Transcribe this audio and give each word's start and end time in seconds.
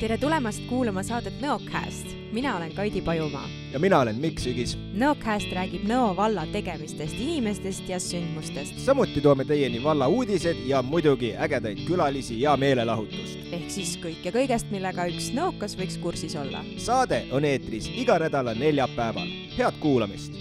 tere 0.00 0.14
tulemast 0.18 0.62
kuulama 0.68 1.02
saadet 1.02 1.40
Nõocast. 1.42 2.06
mina 2.32 2.56
olen 2.56 2.72
Kaidi 2.74 3.00
Pajumaa. 3.02 3.48
ja 3.72 3.78
mina 3.78 3.98
olen 4.00 4.16
Mikk 4.16 4.38
Sügis. 4.38 4.76
Nõocast 4.94 5.50
räägib 5.52 5.88
Nõo 5.90 6.16
valla 6.16 6.46
tegemistest, 6.52 7.14
inimestest 7.18 7.88
ja 7.88 7.98
sündmustest. 7.98 8.78
samuti 8.78 9.20
toome 9.20 9.44
teieni 9.44 9.82
valla 9.82 10.08
uudised 10.08 10.56
ja 10.66 10.82
muidugi 10.82 11.34
ägedaid 11.36 11.78
külalisi 11.86 12.40
ja 12.40 12.56
meelelahutust. 12.56 13.38
ehk 13.52 13.70
siis 13.70 13.98
kõike 13.98 14.30
kõigest, 14.30 14.70
millega 14.70 15.06
üks 15.10 15.32
nõokas 15.34 15.76
võiks 15.76 15.98
kursis 16.00 16.36
olla. 16.36 16.64
saade 16.76 17.24
on 17.32 17.44
eetris 17.44 17.90
iga 17.94 18.18
nädala 18.18 18.54
neljapäeval. 18.54 19.28
head 19.58 19.74
kuulamist. 19.80 20.32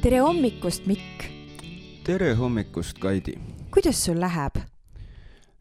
tere 0.00 0.18
hommikust, 0.18 0.86
Mikk. 0.86 1.24
tere 2.04 2.34
hommikust, 2.34 2.98
Kaidi. 2.98 3.38
kuidas 3.70 4.04
sul 4.04 4.20
läheb? 4.20 4.73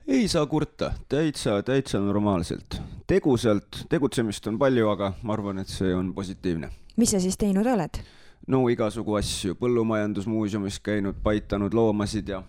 Ei 0.08 0.28
saa 0.28 0.46
kurta, 0.46 0.94
täitsa, 1.10 1.64
täitsa 1.64 2.00
normaalselt. 2.00 2.82
tegusalt, 3.08 3.86
tegutsemist 3.90 4.48
on 4.48 4.60
palju, 4.60 4.90
aga 4.90 5.14
ma 5.22 5.34
arvan, 5.34 5.60
et 5.60 5.68
see 5.68 5.96
on 5.96 6.14
positiivne. 6.14 6.70
mis 6.98 7.12
sa 7.12 7.20
siis 7.20 7.38
teinud 7.38 7.68
oled? 7.68 8.00
no 8.48 8.68
igasugu 8.70 9.16
asju, 9.16 9.56
põllumajandusmuuseumis 9.56 10.80
käinud, 10.80 11.16
paitanud 11.24 11.74
loomasid 11.74 12.28
ja 12.28 12.44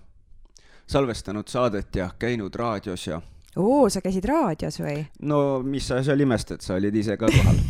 salvestanud 0.87 1.49
saadet 1.49 1.97
ja 1.97 2.11
käinud 2.19 2.55
raadios 2.55 3.07
ja. 3.07 3.21
oo, 3.57 3.89
sa 3.89 4.01
käisid 4.01 4.25
raadios 4.25 4.81
või? 4.81 5.05
no 5.23 5.63
mis 5.63 5.89
sa 5.89 6.03
seal 6.03 6.21
imestad, 6.21 6.61
sa 6.61 6.75
olid 6.75 6.97
ise 6.97 7.17
ka 7.17 7.31
kohal 7.31 7.63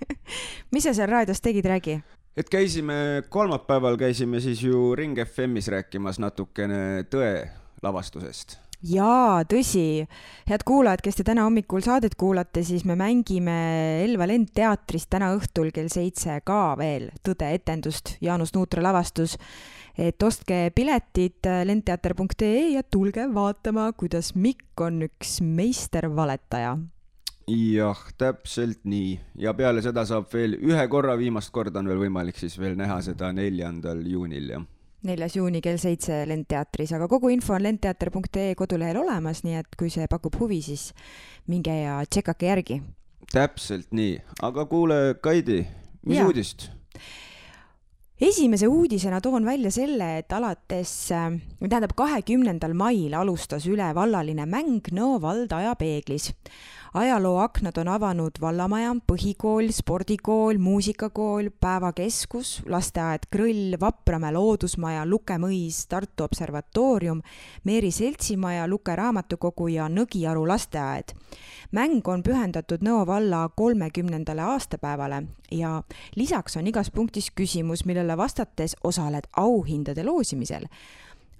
mis 0.74 0.84
sa 0.84 0.92
seal 0.94 1.08
raadios 1.08 1.40
tegid, 1.40 1.64
räägi 1.64 1.96
et 2.36 2.50
käisime, 2.50 3.24
kolmapäeval 3.28 3.96
käisime 3.96 4.40
siis 4.40 4.62
ju 4.62 4.92
Ring 4.94 5.16
FM-is 5.24 5.72
rääkimas 5.72 6.20
natukene 6.20 7.06
tõe 7.08 7.48
lavastusest 7.82 8.58
jaa, 8.84 9.44
tõsi. 9.48 10.04
head 10.48 10.64
kuulajad, 10.66 11.02
kes 11.04 11.18
te 11.18 11.24
täna 11.26 11.46
hommikul 11.46 11.84
saadet 11.84 12.16
kuulate, 12.20 12.64
siis 12.66 12.84
me 12.84 12.96
mängime 12.98 13.54
Elva 14.04 14.28
Lendteatris 14.28 15.06
täna 15.10 15.32
õhtul 15.36 15.72
kell 15.74 15.88
seitse 15.92 16.40
ka 16.44 16.76
veel 16.78 17.10
Tõde 17.24 17.48
etendust, 17.54 18.16
Jaanus 18.20 18.54
Nuutra 18.54 18.82
lavastus. 18.82 19.38
et 19.98 20.22
ostke 20.22 20.70
piletid 20.74 21.46
lendteater.ee 21.64 22.74
ja 22.74 22.82
tulge 22.82 23.28
vaatama, 23.34 23.92
kuidas 23.92 24.34
Mikk 24.34 24.80
on 24.80 25.02
üks 25.08 25.40
meistervaletaja 25.40 26.76
jah, 27.46 27.98
täpselt 28.18 28.84
nii 28.84 29.20
ja 29.38 29.54
peale 29.54 29.82
seda 29.82 30.04
saab 30.04 30.30
veel 30.32 30.56
ühe 30.60 30.88
korra, 30.88 31.16
viimast 31.16 31.52
korda 31.52 31.78
on 31.78 31.88
veel 31.88 32.00
võimalik 32.06 32.36
siis 32.40 32.58
veel 32.58 32.76
näha 32.76 33.00
seda 33.04 33.32
neljandal 33.32 34.00
juunil, 34.08 34.48
jah 34.48 34.64
neljas 35.04 35.36
juuni 35.36 35.60
kell 35.64 35.80
seitse 35.80 36.22
Lendteatris, 36.28 36.94
aga 36.96 37.08
kogu 37.10 37.30
info 37.32 37.54
on 37.56 37.64
lendteater.ee 37.66 38.54
kodulehel 38.58 39.00
olemas, 39.02 39.44
nii 39.46 39.58
et 39.60 39.78
kui 39.78 39.92
see 39.92 40.06
pakub 40.10 40.36
huvi, 40.40 40.60
siis 40.64 40.90
minge 41.50 41.74
ja 41.82 42.00
tšekake 42.06 42.50
järgi. 42.50 42.80
täpselt 43.32 43.92
nii, 43.92 44.18
aga 44.42 44.66
kuule, 44.70 45.18
Kaidi, 45.22 45.64
mis 46.06 46.18
ja. 46.18 46.26
uudist? 46.26 46.70
esimese 48.24 48.68
uudisena 48.70 49.20
toon 49.20 49.44
välja 49.44 49.70
selle, 49.74 50.18
et 50.22 50.32
alates, 50.32 50.92
tähendab 51.10 51.96
kahekümnendal 51.98 52.72
mail 52.78 53.16
alustas 53.18 53.66
ülevallaline 53.66 54.46
mäng 54.48 54.92
Nõo 54.94 55.18
vald 55.20 55.52
ajapeeglis 55.52 56.30
ajalooaknad 56.94 57.76
on 57.76 57.88
avanud 57.88 58.36
vallamaja, 58.40 58.92
põhikool, 59.06 59.68
spordikool, 59.74 60.58
muusikakool, 60.62 61.50
päevakeskus, 61.60 62.60
lasteaed 62.70 63.26
Krõll, 63.34 63.74
Vapramäe 63.80 64.32
loodusmaja, 64.36 65.02
Luke 65.06 65.34
mõis, 65.42 65.84
Tartu 65.90 66.24
Observatoorium, 66.24 67.22
Meeri 67.64 67.90
seltsimaja, 67.90 68.68
Luke 68.70 68.94
raamatukogu 68.96 69.68
ja 69.74 69.88
Nõgiaru 69.90 70.46
lasteaed. 70.46 71.16
mäng 71.72 72.08
on 72.08 72.22
pühendatud 72.22 72.82
Nõo 72.82 73.06
valla 73.06 73.48
kolmekümnendale 73.56 74.42
aastapäevale 74.42 75.22
ja 75.50 75.82
lisaks 76.16 76.56
on 76.56 76.66
igas 76.66 76.90
punktis 76.90 77.30
küsimus, 77.30 77.84
millele 77.84 78.16
vastates 78.16 78.76
osaled 78.84 79.26
auhindade 79.36 80.04
loosimisel 80.04 80.68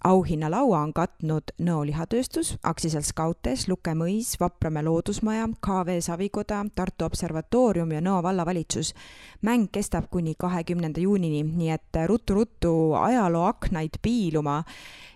auhinnalaua 0.04 0.78
on 0.78 0.92
katnud 0.92 1.52
Nõo 1.64 1.84
lihatööstus, 1.86 2.54
aktsiaselts 2.62 3.08
Scoutes, 3.12 3.68
Luke 3.68 3.94
mõis, 3.96 4.34
Vapramäe 4.40 4.84
loodusmaja, 4.84 5.48
KV 5.64 5.98
Savikoda, 6.04 6.60
Tartu 6.74 7.06
Observatoorium 7.08 7.92
ja 7.92 8.00
Nõo 8.04 8.22
vallavalitsus. 8.22 8.94
mäng 9.42 9.68
kestab 9.72 10.10
kuni 10.10 10.34
kahekümnenda 10.38 11.00
juunini, 11.00 11.42
nii 11.42 11.70
et 11.70 12.00
ruttu-ruttu 12.06 12.92
ajalooaknaid 13.00 13.98
piiluma. 14.02 14.62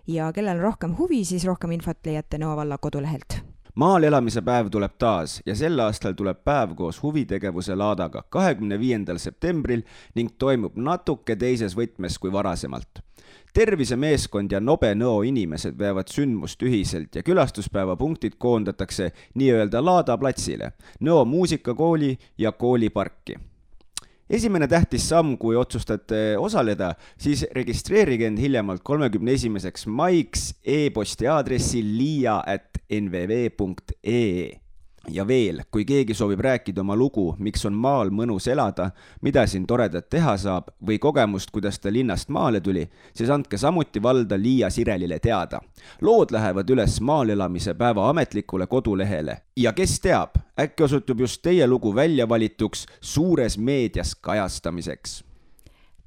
Ja 0.06 0.32
kellel 0.32 0.58
rohkem 0.58 0.96
huvi, 0.98 1.24
siis 1.24 1.44
rohkem 1.44 1.70
infot 1.70 1.98
leiate 2.06 2.38
Nõo 2.38 2.56
valla 2.56 2.78
kodulehelt. 2.78 3.42
Maal 3.74 4.02
elamise 4.02 4.42
päev 4.42 4.70
tuleb 4.70 4.96
taas 4.98 5.42
ja 5.46 5.54
sel 5.54 5.78
aastal 5.80 6.12
tuleb 6.12 6.40
päev 6.44 6.74
koos 6.74 7.02
huvitegevuse 7.02 7.76
laadaga 7.76 8.24
kahekümne 8.28 8.78
viiendal 8.78 9.18
septembril 9.18 9.82
ning 10.14 10.32
toimub 10.38 10.76
natuke 10.76 11.36
teises 11.36 11.76
võtmes 11.76 12.18
kui 12.18 12.32
varasemalt 12.32 13.07
tervisemeeskond 13.58 14.52
ja 14.54 14.60
Nobe 14.62 14.92
Nõo 14.94 15.24
inimesed 15.26 15.74
veavad 15.78 16.10
sündmust 16.12 16.62
ühiselt 16.62 17.16
ja 17.18 17.24
külastuspäeva 17.26 17.96
punktid 17.98 18.36
koondatakse 18.38 19.10
nii-öelda 19.34 19.82
Laada 19.82 20.14
platsile, 20.20 20.72
Nõo 21.02 21.24
muusikakooli 21.26 22.12
ja 22.38 22.52
kooliparki. 22.52 23.38
Esimene 24.30 24.68
tähtis 24.68 25.08
samm, 25.08 25.38
kui 25.40 25.56
otsustate 25.56 26.36
osaleda, 26.38 26.92
siis 27.18 27.46
registreerige 27.56 28.28
end 28.28 28.38
hiljemalt 28.38 28.84
kolmekümne 28.84 29.34
esimeseks 29.34 29.88
maiks 29.88 30.52
e-posti 30.62 31.26
aadressil 31.32 31.92
liia 31.98 32.38
at 32.46 32.78
nvv.ee 32.92 34.67
ja 35.10 35.26
veel, 35.26 35.62
kui 35.70 35.84
keegi 35.84 36.14
soovib 36.14 36.40
rääkida 36.40 36.80
oma 36.80 36.96
lugu, 36.96 37.34
miks 37.38 37.64
on 37.66 37.76
maal 37.76 38.10
mõnus 38.14 38.48
elada, 38.50 38.90
mida 39.22 39.46
siin 39.46 39.66
toredat 39.66 40.08
teha 40.10 40.36
saab 40.38 40.72
või 40.86 40.98
kogemust, 40.98 41.50
kuidas 41.50 41.78
ta 41.78 41.92
linnast 41.92 42.28
maale 42.28 42.60
tuli, 42.60 42.86
siis 43.12 43.30
andke 43.30 43.58
samuti 43.58 44.02
valda 44.02 44.38
Liia 44.38 44.70
Sirelile 44.70 45.18
teada. 45.18 45.60
lood 46.00 46.30
lähevad 46.30 46.70
üles 46.70 47.00
maal 47.00 47.30
elamise 47.30 47.74
päeva 47.74 48.08
ametlikule 48.10 48.66
kodulehele 48.66 49.36
ja 49.56 49.72
kes 49.72 50.00
teab, 50.00 50.36
äkki 50.60 50.82
osutub 50.84 51.20
just 51.20 51.42
teie 51.42 51.66
lugu 51.66 51.94
välja 51.94 52.28
valituks 52.28 52.86
suures 53.00 53.58
meedias 53.58 54.14
kajastamiseks 54.14 55.27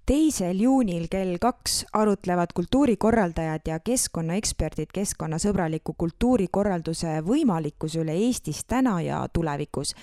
teisel 0.06 0.59
juunil 0.59 1.06
kell 1.12 1.38
kaks 1.41 1.85
arutlevad 1.94 2.53
kultuurikorraldajad 2.56 3.67
ja 3.67 3.79
keskkonnaeksperdid 3.79 4.89
keskkonnasõbraliku 4.94 5.94
kultuurikorralduse 5.97 7.19
võimalikkuse 7.25 8.01
üle 8.01 8.16
Eestis 8.25 8.66
täna 8.66 9.01
ja 9.01 9.22
tulevikus. 9.34 9.95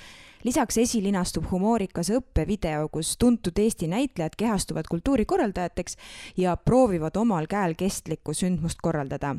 lisaks 0.44 0.78
esilinastub 0.78 1.50
humoorikas 1.50 2.10
õppevideo, 2.14 2.88
kus 2.88 3.16
tuntud 3.18 3.58
Eesti 3.58 3.88
näitlejad 3.88 4.36
kehastuvad 4.38 4.84
kultuurikorraldajateks 4.90 5.96
ja 6.36 6.56
proovivad 6.56 7.16
omal 7.16 7.46
käel 7.46 7.74
kestlikku 7.74 8.34
sündmust 8.34 8.78
korraldada 8.82 9.36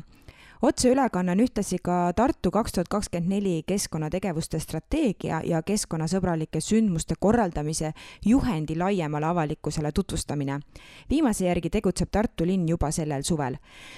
otseülekanne 0.62 1.32
on 1.32 1.40
ühtlasi 1.40 1.78
ka 1.82 2.12
Tartu 2.16 2.50
kaks 2.50 2.72
tuhat 2.72 2.88
kakskümmend 2.88 3.32
neli 3.32 3.62
keskkonnategevuste 3.66 4.58
strateegia 4.60 5.40
ja 5.44 5.62
keskkonnasõbralike 5.62 6.60
sündmuste 6.60 7.14
korraldamise 7.20 7.92
juhendi 8.26 8.76
laiemale 8.78 9.26
avalikkusele 9.26 9.92
tutvustamine. 9.92 10.60
viimase 11.10 11.44
järgi 11.44 11.70
tegutseb 11.70 12.08
Tartu 12.12 12.46
linn 12.46 12.68
juba 12.68 12.90
sellel 12.90 13.22
suvel. 13.22 13.56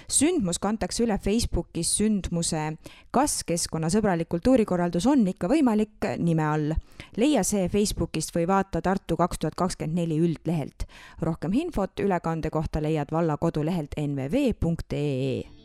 sündmus 0.08 0.58
kantakse 0.58 1.04
üle 1.04 1.18
Facebookis 1.18 1.96
sündmuse 1.96 2.76
Kas 3.10 3.44
keskkonnasõbralik 3.44 4.28
kultuurikorraldus 4.28 5.06
on 5.06 5.26
ikka 5.28 5.48
võimalik 5.48 6.06
nime 6.19 6.44
all. 6.46 6.75
leia 7.16 7.42
see 7.42 7.69
Facebookist 7.69 8.34
või 8.37 8.46
vaata 8.46 8.82
Tartu 8.82 9.16
kaks 9.16 9.38
tuhat 9.38 9.54
kakskümmend 9.54 9.98
neli 9.98 10.19
üldlehelt. 10.19 10.87
rohkem 11.20 11.52
infot 11.52 12.00
ülekande 12.00 12.50
kohta 12.50 12.82
leiad 12.82 13.08
valla 13.12 13.37
kodulehelt 13.37 13.94
nvv.ee 13.96 15.62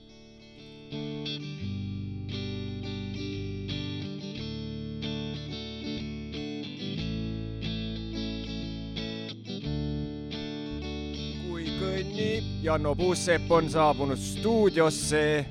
kõnnib, 12.18 12.48
Janno 12.64 12.94
Puusepp 12.98 13.52
on 13.52 13.70
saabunud 13.70 14.20
stuudiosse. 14.22 15.46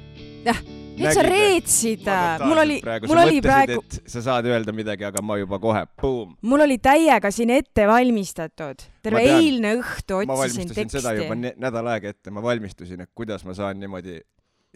jah, 0.46 0.58
nüüd 0.96 1.14
sa 1.14 1.24
reetsid, 1.26 2.06
mul 2.44 2.60
oli, 2.62 2.78
mul 3.06 3.20
oli 3.22 3.40
praegu. 3.44 3.82
sa 4.06 4.22
saad 4.24 4.48
öelda 4.50 4.74
midagi, 4.76 5.06
aga 5.06 5.22
ma 5.22 5.38
juba 5.40 5.58
kohe, 5.62 5.84
boom. 6.00 6.36
mul 6.42 6.66
oli 6.66 6.78
täiega 6.82 7.30
siin 7.34 7.50
ette 7.54 7.86
valmistatud, 7.86 8.86
terve 9.02 9.24
eilne 9.26 9.76
õhtu 9.80 10.22
otsisin 10.22 10.26
teksti. 10.26 10.32
ma 10.32 10.38
valmistasin 10.42 10.94
seda 10.96 11.14
juba 11.18 11.38
nädal 11.66 11.92
aega 11.94 12.14
ette, 12.14 12.30
ma 12.30 12.42
valmistusin, 12.42 13.06
et 13.06 13.10
kuidas 13.14 13.44
ma 13.46 13.54
saan 13.54 13.80
niimoodi 13.80 14.20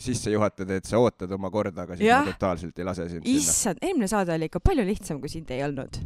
sisse 0.01 0.33
juhatada, 0.33 0.79
et 0.81 0.89
sa 0.89 1.01
ootad 1.03 1.31
oma 1.37 1.51
korda, 1.53 1.85
aga 1.85 1.99
siis 1.99 2.09
ja. 2.09 2.23
ma 2.25 2.33
totaalselt 2.33 2.79
ei 2.81 2.89
lase 2.89 3.09
sind 3.13 3.29
issand, 3.29 3.81
eelmine 3.85 4.09
saade 4.11 4.35
oli 4.35 4.49
ikka 4.51 4.63
palju 4.65 4.87
lihtsam, 4.89 5.21
kui 5.21 5.33
sind 5.33 5.51
ei 5.53 5.63
olnud. 5.67 6.01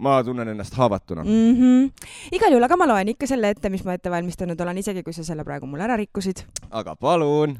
ma 0.00 0.18
tunnen 0.24 0.48
ennast 0.48 0.76
haavatuna 0.80 1.24
mm. 1.24 1.56
-hmm. 1.56 2.12
igal 2.36 2.52
juhul, 2.52 2.68
aga 2.68 2.76
ma 2.76 2.88
loen 2.92 3.14
ikka 3.14 3.26
selle 3.26 3.50
ette, 3.56 3.72
mis 3.72 3.84
ma 3.84 3.96
ette 3.96 4.10
valmistanud 4.10 4.60
olen, 4.60 4.78
isegi 4.78 5.02
kui 5.02 5.16
sa 5.16 5.24
selle 5.24 5.44
praegu 5.44 5.66
mul 5.66 5.80
ära 5.80 5.96
rikkusid. 5.96 6.44
aga 6.70 6.96
palun 6.96 7.58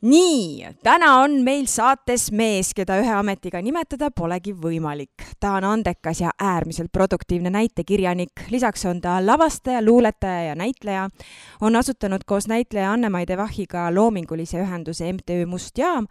nii, 0.00 0.66
täna 0.82 1.14
on 1.20 1.40
meil 1.44 1.66
saates 1.68 2.30
mees, 2.32 2.72
keda 2.76 2.96
ühe 3.02 3.12
ametiga 3.12 3.60
nimetada 3.62 4.10
polegi 4.10 4.52
võimalik. 4.52 5.24
ta 5.40 5.52
on 5.58 5.64
andekas 5.64 6.20
ja 6.20 6.30
äärmiselt 6.40 6.92
produktiivne 6.92 7.50
näitekirjanik, 7.50 8.46
lisaks 8.50 8.84
on 8.86 9.00
ta 9.00 9.18
lavastaja, 9.26 9.82
luuletaja 9.82 10.42
ja 10.42 10.54
näitleja. 10.54 11.08
on 11.60 11.76
asutanud 11.76 12.24
koos 12.26 12.48
näitleja 12.48 12.92
Anne-Mai 12.92 13.26
Devahiga 13.26 13.94
loomingulise 13.94 14.62
ühenduse 14.62 15.12
MTÜ 15.12 15.46
Must 15.46 15.78
Jaam 15.78 16.06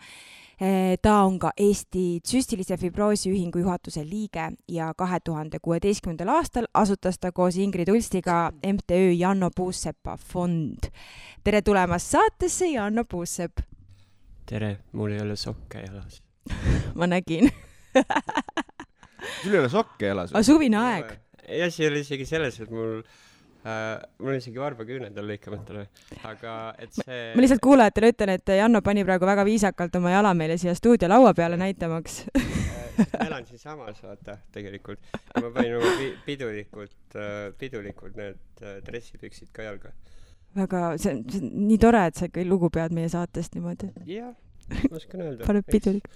Eh, 0.60 0.98
ta 1.02 1.22
on 1.24 1.38
ka 1.40 1.54
Eesti 1.56 2.20
Tsüstilise 2.20 2.76
Fibroosi 2.78 3.32
Ühingu 3.32 3.62
juhatuse 3.62 4.04
liige 4.04 4.50
ja 4.68 4.90
kahe 4.98 5.20
tuhande 5.24 5.60
kuueteistkümnendal 5.64 6.34
aastal 6.34 6.68
asutas 6.74 7.20
ta 7.20 7.32
koos 7.32 7.56
Ingrid 7.56 7.88
Ulstiga 7.88 8.52
MTÜ 8.74 9.14
Janno 9.16 9.50
Puusepa 9.56 10.18
fond. 10.18 10.92
tere 11.44 11.62
tulemast 11.62 12.12
saatesse, 12.12 12.68
Janno 12.68 13.06
Puusepp! 13.06 13.69
Tere, 14.50 14.76
mul 14.98 15.14
ei 15.16 15.24
ole 15.24 15.38
sokke 15.40 15.86
jalas 15.86 16.22
ma 17.00 17.10
nägin 17.10 17.50
sul 19.42 19.54
ei 19.54 19.62
ole 19.62 19.72
sokke 19.72 20.12
jalas 20.12 20.34
või? 20.34 20.46
suvine 20.46 20.82
aeg. 20.82 21.18
ja 21.48 21.70
asi 21.70 21.88
oli 21.90 22.06
isegi 22.06 22.30
selles, 22.30 22.62
et 22.64 22.72
mul 22.74 23.02
Uh, 23.60 24.00
mul 24.24 24.32
on 24.32 24.38
isegi 24.40 24.56
varbaküüned 24.56 25.18
all 25.20 25.28
lõikamata 25.28 25.74
või, 25.76 25.82
aga 26.30 26.52
et 26.80 26.96
see 26.96 27.18
ma 27.36 27.44
lihtsalt 27.44 27.60
kuulajatele 27.60 28.14
ütlen, 28.14 28.32
et 28.38 28.54
Janno 28.56 28.80
pani 28.80 29.04
praegu 29.04 29.28
väga 29.28 29.44
viisakalt 29.44 29.98
oma 30.00 30.14
jala 30.14 30.32
meile 30.32 30.56
siia 30.58 30.72
stuudio 30.80 31.10
laua 31.12 31.34
peale 31.36 31.60
näitamaks 31.60 32.22
ma 33.00 33.26
elan 33.28 33.46
siinsamas, 33.48 34.02
vaata, 34.04 34.38
tegelikult. 34.56 35.02
ma 35.40 35.52
panin 35.54 35.76
nagu 35.78 36.08
pidulikult, 36.26 36.96
äh, 37.16 37.50
pidulikult 37.60 38.18
need 38.20 38.64
äh, 38.64 38.80
dressipüksid 38.86 39.52
ka 39.56 39.68
jalga. 39.68 39.94
Väga, 40.58 40.98
see 40.98 41.14
on, 41.14 41.24
see 41.30 41.42
on 41.44 41.68
nii 41.70 41.80
tore, 41.82 42.06
et 42.10 42.16
sa 42.20 42.30
ikka 42.30 42.46
lugu 42.48 42.70
pead 42.74 42.96
meie 42.96 43.10
saatest 43.12 43.56
niimoodi. 43.58 43.92
jah, 44.10 44.34
ma 44.90 44.96
oskan 44.98 45.26
öelda. 45.28 45.46
paned 45.46 45.66
pidulik 45.70 46.08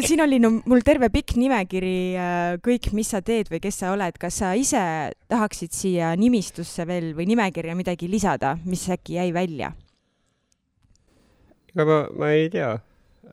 siin 0.06 0.22
oli 0.22 0.38
no 0.42 0.52
mul 0.70 0.82
terve 0.86 1.08
pikk 1.12 1.36
nimekiri, 1.40 1.98
äh, 2.14 2.56
kõik, 2.62 2.92
mis 2.96 3.10
sa 3.10 3.20
teed 3.24 3.50
või 3.50 3.60
kes 3.62 3.80
sa 3.82 3.92
oled, 3.94 4.18
kas 4.20 4.40
sa 4.42 4.52
ise 4.58 4.82
tahaksid 5.30 5.74
siia 5.74 6.12
nimistusse 6.18 6.86
veel 6.88 7.12
või 7.18 7.26
nimekirja 7.32 7.74
midagi 7.78 8.08
lisada, 8.10 8.56
mis 8.64 8.86
äkki 8.90 9.18
jäi 9.18 9.30
välja? 9.34 9.72
ega 11.70 11.86
ma, 11.86 11.98
ma 12.18 12.30
ei 12.34 12.48
tea. 12.50 12.70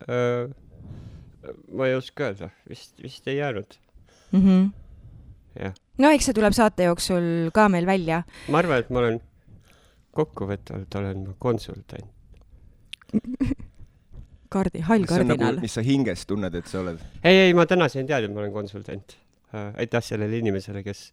Äh, 0.06 0.50
ma 1.72 1.88
ei 1.88 1.96
oska 1.98 2.28
öelda, 2.28 2.50
vist, 2.68 2.94
vist 3.02 3.26
ei 3.28 3.38
jäänud 3.38 3.78
mm. 4.32 4.40
-hmm. 4.40 4.70
jah. 5.62 5.74
No 6.02 6.12
eks 6.14 6.28
see 6.30 6.36
tuleb 6.36 6.56
saate 6.56 6.88
jooksul 6.88 7.50
ka 7.54 7.68
meil 7.72 7.86
välja. 7.88 8.22
ma 8.48 8.62
arvan, 8.62 8.84
et 8.84 8.92
ma 8.94 9.02
olen, 9.04 9.18
kokkuvõtvalt 10.18 11.00
olen 11.00 11.24
ma 11.28 11.34
konsultant 11.38 12.14
kardi, 14.52 14.82
hall 14.88 15.04
kardinal 15.08 15.54
nagu,. 15.54 15.64
mis 15.64 15.74
sa 15.76 15.84
hinges 15.84 16.24
tunned, 16.28 16.54
et 16.54 16.70
sa 16.70 16.82
oled? 16.82 17.02
ei, 17.22 17.48
ei, 17.48 17.56
ma 17.56 17.66
täna 17.68 17.88
sain 17.92 18.08
teada, 18.08 18.28
et 18.28 18.34
ma 18.34 18.44
olen 18.44 18.54
konsultant 18.54 19.16
äh,. 19.52 19.70
aitäh 19.84 20.04
sellele 20.04 20.40
inimesele, 20.40 20.82
kes 20.86 21.08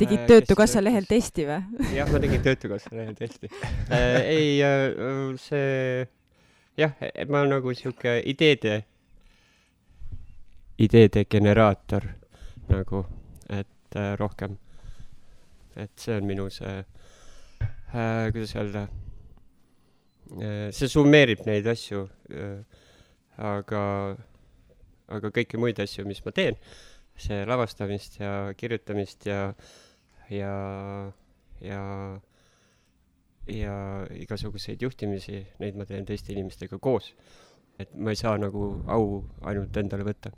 tegid 0.00 0.24
äh, 0.24 0.26
Töötukassa 0.32 0.82
lehel 0.84 1.08
testi 1.08 1.46
või? 1.48 1.62
jah, 1.96 2.10
ma 2.12 2.22
tegin 2.22 2.44
Töötukassa 2.44 2.94
lehel 2.96 3.16
testi 3.18 3.50
äh,. 3.50 4.20
ei 4.24 4.52
äh,, 4.66 5.34
see 5.40 6.06
jah, 6.76 6.92
ma 7.28 7.40
olen 7.42 7.56
nagu 7.56 7.74
sihuke 7.74 8.18
ideede, 8.26 8.80
ideede 10.78 11.24
generaator 11.24 12.10
nagu, 12.68 13.04
et 13.48 13.96
äh, 13.96 14.14
rohkem. 14.18 14.58
et 15.76 15.92
see 16.00 16.16
on 16.16 16.26
minu 16.26 16.48
see 16.50 16.78
äh,, 16.80 18.30
kuidas 18.32 18.56
öelda 18.56 18.86
Äh, 20.34 20.72
see 20.74 20.88
summeerib 20.90 21.44
neid 21.46 21.68
asju, 21.70 22.02
äh, 22.34 22.80
aga, 23.38 23.80
aga 25.06 25.30
kõiki 25.34 25.60
muid 25.60 25.78
asju, 25.82 26.02
mis 26.08 26.18
ma 26.26 26.32
teen, 26.34 26.58
see 27.14 27.44
lavastamist 27.46 28.18
ja 28.18 28.32
kirjutamist 28.58 29.28
ja, 29.30 29.52
ja, 30.32 30.54
ja, 31.62 31.82
ja 33.54 33.76
igasuguseid 34.18 34.82
juhtimisi, 34.82 35.44
neid 35.62 35.78
ma 35.78 35.86
teen 35.86 36.08
teiste 36.08 36.34
inimestega 36.34 36.80
koos. 36.82 37.12
et 37.78 37.90
ma 37.94 38.08
ei 38.10 38.16
saa 38.16 38.38
nagu 38.40 38.66
au 38.88 39.20
ainult 39.44 39.76
endale 39.76 40.04
võtta. 40.08 40.32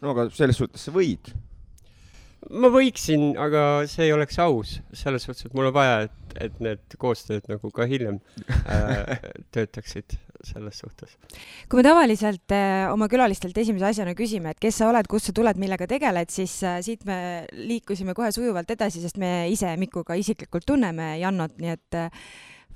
no 0.00 0.16
aga 0.16 0.30
selles 0.34 0.58
suhtes 0.58 0.88
sa 0.88 0.90
võid 0.90 1.30
ma 2.50 2.70
võiksin, 2.72 3.32
aga 3.40 3.62
see 3.90 4.06
ei 4.06 4.12
oleks 4.14 4.38
aus, 4.42 4.76
selles 4.96 5.26
suhtes, 5.26 5.48
et 5.48 5.56
mul 5.56 5.70
on 5.70 5.74
vaja, 5.74 6.06
et, 6.06 6.36
et 6.46 6.60
need 6.62 6.96
koostööd 7.00 7.46
nagu 7.50 7.70
ka 7.74 7.86
hiljem 7.88 8.20
äh, 8.46 9.16
töötaksid 9.54 10.18
selles 10.46 10.78
suhtes. 10.82 11.16
kui 11.70 11.80
me 11.80 11.84
tavaliselt 11.86 12.54
äh, 12.54 12.86
oma 12.92 13.08
külalistelt 13.10 13.56
esimese 13.58 13.88
asjana 13.90 14.14
küsime, 14.18 14.52
et 14.52 14.60
kes 14.62 14.78
sa 14.82 14.90
oled, 14.90 15.08
kust 15.10 15.30
sa 15.30 15.36
tuled, 15.36 15.58
millega 15.60 15.88
tegeled, 15.90 16.30
siis 16.32 16.58
äh, 16.66 16.78
siit 16.86 17.06
me 17.08 17.18
liikusime 17.56 18.14
kohe 18.16 18.30
sujuvalt 18.34 18.70
edasi, 18.76 19.02
sest 19.02 19.18
me 19.22 19.48
ise 19.52 19.72
Mikuga 19.80 20.18
isiklikult 20.18 20.68
tunneme 20.68 21.16
Jannot, 21.22 21.56
nii 21.62 21.74
et 21.74 21.98
äh, 21.98 22.22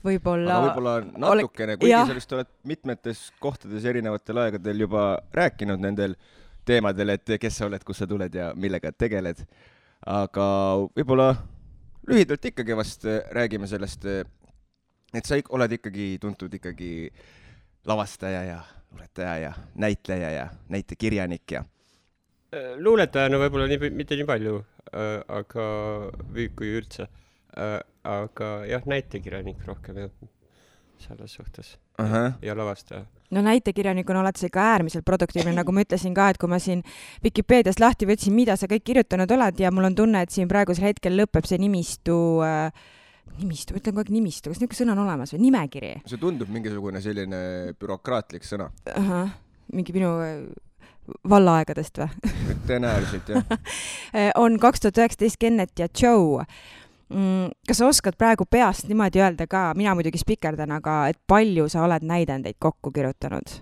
võib-olla 0.05 0.59
võib-olla 0.67 0.99
natukene, 1.21 1.79
kuigi 1.79 1.95
sa 1.95 2.17
vist 2.17 2.35
oled 2.35 2.51
mitmetes 2.67 3.29
kohtades 3.43 3.87
erinevatel 3.87 4.47
aegadel 4.47 4.87
juba 4.89 5.07
rääkinud 5.37 5.83
nendel 5.85 6.17
äh, 6.17 6.37
teemadel, 6.71 7.17
et 7.17 7.37
kes 7.43 7.61
sa 7.61 7.69
oled, 7.69 7.83
kust 7.87 8.05
sa 8.05 8.09
tuled 8.11 8.35
ja 8.35 8.53
millega 8.57 8.93
tegeled. 8.95 9.43
aga 10.07 10.45
võib-olla 10.97 11.35
lühidalt 12.09 12.45
ikkagi 12.51 12.77
vast 12.77 13.05
äh, 13.05 13.21
räägime 13.37 13.69
sellest, 13.69 14.07
äh, 14.09 14.25
et 15.15 15.27
sa 15.27 15.39
oled 15.51 15.77
ikkagi 15.77 16.15
tuntud 16.23 16.55
ikkagi 16.55 17.11
lavastaja 17.87 18.43
ja 18.45 18.61
luuletaja 18.91 19.37
ja 19.39 19.53
näitleja 19.75 20.31
ja 20.31 20.49
näitekirjanik 20.69 21.53
ja 21.53 21.65
äh, 22.55 22.75
luuletajana 22.79 23.41
võib-olla 23.45 23.69
nii, 23.71 23.93
mitte 23.95 24.19
nii 24.19 24.29
palju 24.29 24.61
aga, 25.31 25.65
või 26.35 26.49
kui 26.57 26.73
üldse 26.81 27.05
aga 27.55 28.49
jah, 28.67 28.87
näitekirjanik 28.91 29.61
rohkem 29.69 30.01
jah, 30.03 30.11
selles 31.01 31.35
suhtes 31.35 31.79
uh. 32.01 32.07
-huh. 32.07 32.33
ja 32.43 32.57
lavastaja 32.57 33.05
no 33.31 33.43
näitekirjanikuna 33.43 34.21
oled 34.21 34.37
sa 34.37 34.47
ikka 34.47 34.63
äärmiselt 34.73 35.05
produktiivne, 35.05 35.53
nagu 35.55 35.73
ma 35.73 35.85
ütlesin 35.85 36.15
ka, 36.15 36.31
et 36.31 36.39
kui 36.39 36.49
ma 36.51 36.59
siin 36.59 36.83
Vikipeediast 37.25 37.81
lahti 37.81 38.07
võtsin, 38.07 38.35
mida 38.35 38.57
sa 38.57 38.67
kõik 38.67 38.85
kirjutanud 38.85 39.31
oled 39.31 39.61
ja 39.61 39.71
mul 39.71 39.91
on 39.91 39.95
tunne, 39.95 40.23
et 40.23 40.31
siin 40.31 40.49
praegusel 40.49 40.91
hetkel 40.91 41.17
lõpeb 41.17 41.47
see 41.47 41.59
nimistu 41.59 42.17
äh, 42.47 42.73
nimistu, 43.39 43.75
ma 43.75 43.83
ütlen 43.83 43.95
kogu 43.95 44.05
aeg 44.05 44.11
nimistu, 44.15 44.51
kas 44.51 44.61
niisugune 44.61 44.81
sõna 44.81 44.97
on 44.97 45.05
olemas 45.05 45.35
või, 45.35 45.45
nimekiri? 45.47 45.93
see 46.11 46.21
tundub 46.21 46.51
mingisugune 46.53 47.03
selline 47.05 47.45
bürokraatlik 47.81 48.47
sõna. 48.47 48.71
mingi 49.71 49.95
minu 49.95 50.17
äh, 50.25 50.35
vallaaegadest 51.31 52.03
või? 52.03 52.11
tõenäoliselt 52.69 53.33
jah 53.35 53.57
on 54.43 54.59
kaks 54.63 54.85
tuhat 54.85 55.03
üheksateist 55.05 55.41
Kennet 55.41 55.79
ja 55.79 55.89
Joe 55.89 56.45
kas 57.67 57.81
sa 57.81 57.89
oskad 57.91 58.17
praegu 58.19 58.47
peast 58.47 58.87
niimoodi 58.89 59.23
öelda 59.23 59.47
ka, 59.51 59.71
mina 59.77 59.95
muidugi 59.99 60.21
spikerdan, 60.21 60.71
aga 60.77 61.01
et 61.11 61.19
palju 61.27 61.69
sa 61.69 61.83
oled 61.87 62.07
näidendeid 62.07 62.59
kokku 62.59 62.93
kirjutanud? 62.95 63.59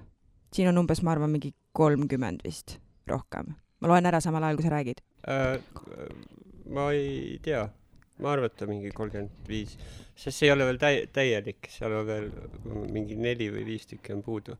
siin 0.52 0.68
on 0.70 0.78
umbes, 0.80 1.02
ma 1.04 1.12
arvan, 1.12 1.30
mingi 1.32 1.52
kolmkümmend 1.76 2.44
vist, 2.44 2.78
rohkem. 3.08 3.54
ma 3.80 3.90
loen 3.90 4.06
ära 4.08 4.20
samal 4.24 4.44
ajal, 4.44 4.60
kui 4.60 4.68
sa 4.68 4.74
räägid 4.76 5.02
äh,. 5.28 5.58
ma 6.72 6.90
ei 6.92 7.38
tea, 7.44 7.64
ma 8.20 8.32
arvata 8.32 8.68
mingi 8.68 8.92
kolmkümmend 8.92 9.48
viis, 9.48 9.78
sest 10.16 10.38
see 10.38 10.48
ei 10.48 10.54
ole 10.56 10.68
veel 10.68 10.80
täi-, 10.82 11.08
täielik, 11.12 11.72
seal 11.72 11.96
on 12.00 12.06
veel 12.08 12.30
mingi 12.92 13.16
neli 13.16 13.48
või 13.54 13.64
viis 13.72 13.88
tükki 13.88 14.16
on 14.16 14.22
puudu 14.24 14.56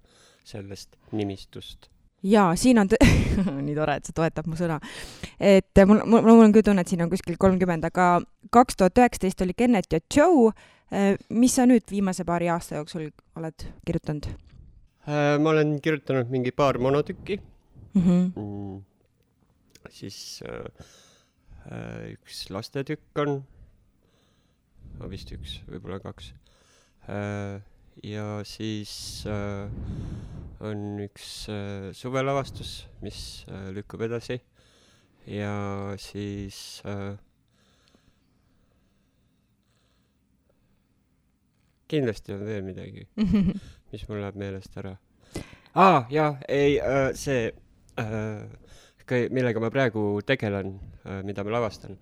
sellest 0.48 0.96
nimistust 1.12 1.90
jaa, 2.22 2.56
siin 2.56 2.78
on 2.78 2.90
nii 3.66 3.76
tore, 3.76 3.98
et 3.98 4.08
see 4.08 4.16
toetab 4.16 4.48
mu 4.50 4.58
sõna. 4.58 4.78
et 5.38 5.82
mul, 5.86 6.02
mul, 6.04 6.24
mul 6.26 6.44
on 6.48 6.54
küll 6.54 6.66
tunne, 6.66 6.82
et 6.82 6.90
siin 6.90 7.02
on 7.04 7.12
kuskil 7.12 7.38
kolmkümmend, 7.40 7.86
aga 7.88 8.18
kaks 8.54 8.78
tuhat 8.80 8.98
üheksateist 8.98 9.46
oli 9.46 9.56
Kennet 9.56 9.92
ja 9.92 10.00
Joe. 10.14 10.52
Äh, 10.88 11.18
mis 11.28 11.52
sa 11.58 11.66
nüüd 11.68 11.84
viimase 11.90 12.24
paari 12.24 12.48
aasta 12.48 12.78
jooksul 12.78 13.10
oled 13.36 13.66
kirjutanud? 13.86 14.30
Äh, 15.08 15.36
ma 15.40 15.52
olen 15.52 15.76
kirjutanud 15.84 16.30
mingi 16.32 16.52
paar 16.52 16.78
monotükki 16.78 17.40
mhm. 17.94 18.00
mm. 18.00 18.32
-hmm. 18.34 18.40
Mm, 18.40 18.84
siis 19.90 20.42
äh, 20.48 20.64
äh, 21.72 22.12
üks 22.12 22.48
lastetükk 22.50 23.18
on, 23.18 23.42
vist 25.10 25.32
üks, 25.32 25.60
võib-olla 25.68 26.00
kaks 26.00 26.32
äh,. 27.08 27.60
ja 28.02 28.40
siis 28.44 29.24
äh, 29.26 29.70
on 30.60 30.98
üks 31.04 31.48
äh, 31.52 31.90
suvelavastus, 31.94 32.88
mis 33.04 33.44
äh, 33.48 33.68
lükkub 33.74 34.02
edasi 34.08 34.40
ja 35.28 35.94
siis 36.00 36.80
äh, 36.88 37.14
kindlasti 41.88 42.34
on 42.34 42.44
veel 42.46 42.64
midagi, 42.66 43.06
mis 43.92 44.08
mul 44.08 44.22
läheb 44.22 44.40
meelest 44.40 44.76
ära. 44.80 44.96
aa 45.74 45.96
ah,, 45.96 46.10
jaa, 46.12 46.32
ei 46.48 46.80
äh,, 46.80 47.12
see 47.14 47.52
äh,, 48.00 49.28
millega 49.30 49.60
ma 49.60 49.70
praegu 49.72 50.20
tegelen 50.26 50.74
äh,, 51.04 51.22
mida 51.24 51.44
ma 51.44 51.58
lavastan, 51.58 51.96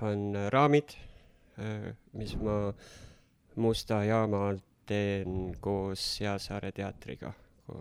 on 0.00 0.34
äh, 0.34 0.48
raamid 0.54 0.96
äh,, 1.58 1.92
mis 2.12 2.36
ma 2.40 2.72
Musta 3.60 4.04
jaama 4.06 4.54
teen 4.86 5.56
koos 5.60 6.20
Heasaare 6.22 6.70
teatriga, 6.72 7.32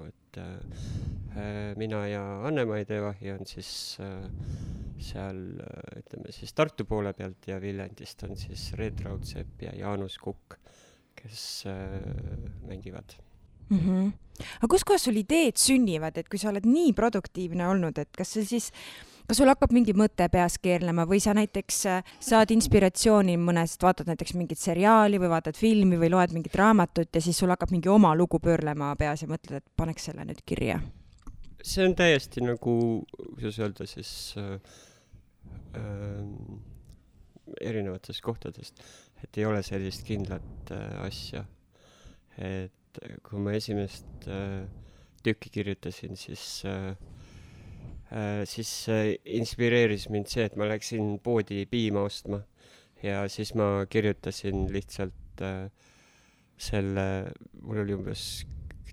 et 0.07 0.39
äh, 0.41 1.75
mina 1.79 2.03
ja 2.07 2.23
Anne-Mai 2.47 2.85
Teevahi 2.89 3.31
on 3.35 3.47
siis 3.49 3.71
äh, 4.03 4.27
seal 4.99 5.39
ütleme 5.99 6.33
siis 6.35 6.53
Tartu 6.53 6.85
poole 6.85 7.13
pealt 7.15 7.47
ja 7.47 7.59
Viljandist 7.61 8.23
on 8.27 8.35
siis 8.39 8.71
Reet 8.79 9.01
Raudsepp 9.05 9.63
ja 9.63 9.75
Jaanus 9.77 10.17
Kukk, 10.19 10.57
kes 11.15 11.65
mängivad 12.67 13.15
mm. 13.69 13.79
-hmm. 13.79 14.11
aga 14.57 14.67
kuskohast 14.67 15.05
sul 15.05 15.17
ideed 15.17 15.57
sünnivad, 15.57 16.17
et 16.17 16.29
kui 16.29 16.39
sa 16.39 16.49
oled 16.49 16.65
nii 16.65 16.93
produktiivne 16.93 17.67
olnud, 17.67 17.97
et 17.97 18.11
kas 18.17 18.35
see 18.35 18.45
siis 18.45 18.71
kas 19.29 19.37
sul 19.37 19.49
hakkab 19.51 19.73
mingi 19.75 19.93
mõte 19.93 20.25
peas 20.33 20.55
keerlema 20.61 21.03
või 21.09 21.19
sa 21.21 21.35
näiteks 21.37 21.79
äh, 21.91 22.13
saad 22.23 22.49
inspiratsiooni 22.55 23.35
mõnest, 23.37 23.81
vaatad 23.85 24.09
näiteks 24.09 24.33
mingit 24.33 24.57
seriaali 24.57 25.19
või 25.21 25.29
vaatad 25.29 25.57
filmi 25.57 25.99
või 26.01 26.09
loed 26.09 26.33
mingit 26.33 26.55
raamatut 26.57 27.13
ja 27.13 27.21
siis 27.21 27.37
sul 27.37 27.53
hakkab 27.53 27.69
mingi 27.75 27.91
oma 27.93 28.15
lugu 28.17 28.39
pöörlema 28.41 28.95
peas 28.97 29.21
ja 29.21 29.29
mõtled, 29.29 29.61
et 29.61 29.77
paneks 29.77 30.09
selle 30.09 30.25
nüüd 30.25 30.41
kirja? 30.49 30.79
see 31.59 31.83
on 31.85 31.93
täiesti 31.99 32.41
nagu, 32.41 32.73
kuidas 33.35 33.59
öelda 33.61 33.85
siis 33.89 34.11
äh, 34.39 34.55
äh, 35.77 36.25
erinevatest 37.61 38.23
kohtadest, 38.25 38.81
et 39.23 39.37
ei 39.37 39.45
ole 39.45 39.61
sellist 39.67 40.07
kindlat 40.07 40.73
äh, 40.73 41.03
asja. 41.05 41.45
et 42.39 43.03
kui 43.27 43.41
ma 43.43 43.53
esimest 43.53 44.25
äh, 44.31 44.63
tükki 45.21 45.51
kirjutasin, 45.59 46.17
siis 46.17 46.63
äh, 46.65 46.95
siis 48.49 48.71
äh, 48.89 49.13
inspireeris 49.37 50.07
mind 50.09 50.29
see, 50.31 50.47
et 50.49 50.55
ma 50.57 50.65
läksin 50.69 51.19
poodi 51.21 51.65
piima 51.69 52.01
ostma 52.07 52.41
ja 53.03 53.21
siis 53.29 53.53
ma 53.57 53.85
kirjutasin 53.89 54.65
lihtsalt 54.73 55.43
äh, 55.45 55.69
selle, 56.59 57.05
mul 57.61 57.83
oli 57.83 57.95
umbes 57.95 58.25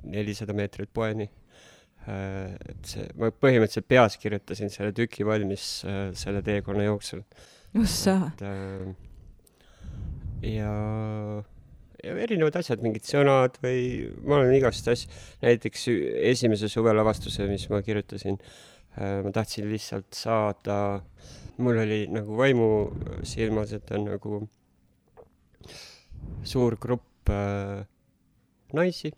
nelisada 0.04 0.54
meetrit 0.54 0.92
poeni. 0.94 1.30
et 2.06 2.87
see, 2.87 3.02
ma 3.18 3.32
põhimõtteliselt 3.35 3.88
peas 3.90 4.14
kirjutasin 4.23 4.70
selle 4.70 4.92
tüki 4.94 5.25
valmis 5.26 5.64
selle 6.14 6.42
teekonna 6.46 6.85
jooksul. 6.85 7.25
ossa. 7.80 8.14
ja, 10.46 10.75
ja 12.04 12.14
erinevad 12.14 12.61
asjad, 12.61 12.85
mingid 12.85 13.08
sõnad 13.11 13.58
või 13.64 14.06
ma 14.23 14.38
olen 14.38 14.54
igast 14.54 14.87
asju, 14.92 15.11
näiteks 15.42 15.88
esimese 16.30 16.70
suvelavastuse, 16.70 17.49
mis 17.50 17.66
ma 17.73 17.82
kirjutasin 17.82 18.38
Äh, 18.38 18.75
ma 18.97 19.31
tahtsin 19.35 19.67
lihtsalt 19.69 20.17
saada, 20.17 21.03
mul 21.61 21.83
oli 21.83 22.07
nagu 22.09 22.37
vaimu 22.38 22.69
silmas, 23.29 23.75
et 23.76 23.91
on 23.93 24.07
nagu 24.09 24.41
suur 26.47 26.76
grupp 26.81 27.31
äh, 27.33 27.85
naisi, 28.76 29.12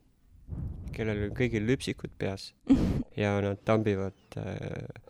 kellel 0.95 1.29
on 1.29 1.35
kõigil 1.37 1.67
lüpsikud 1.69 2.15
peas 2.19 2.53
ja 3.23 3.37
nad 3.45 3.63
tambivad 3.69 4.39
äh, 4.41 5.03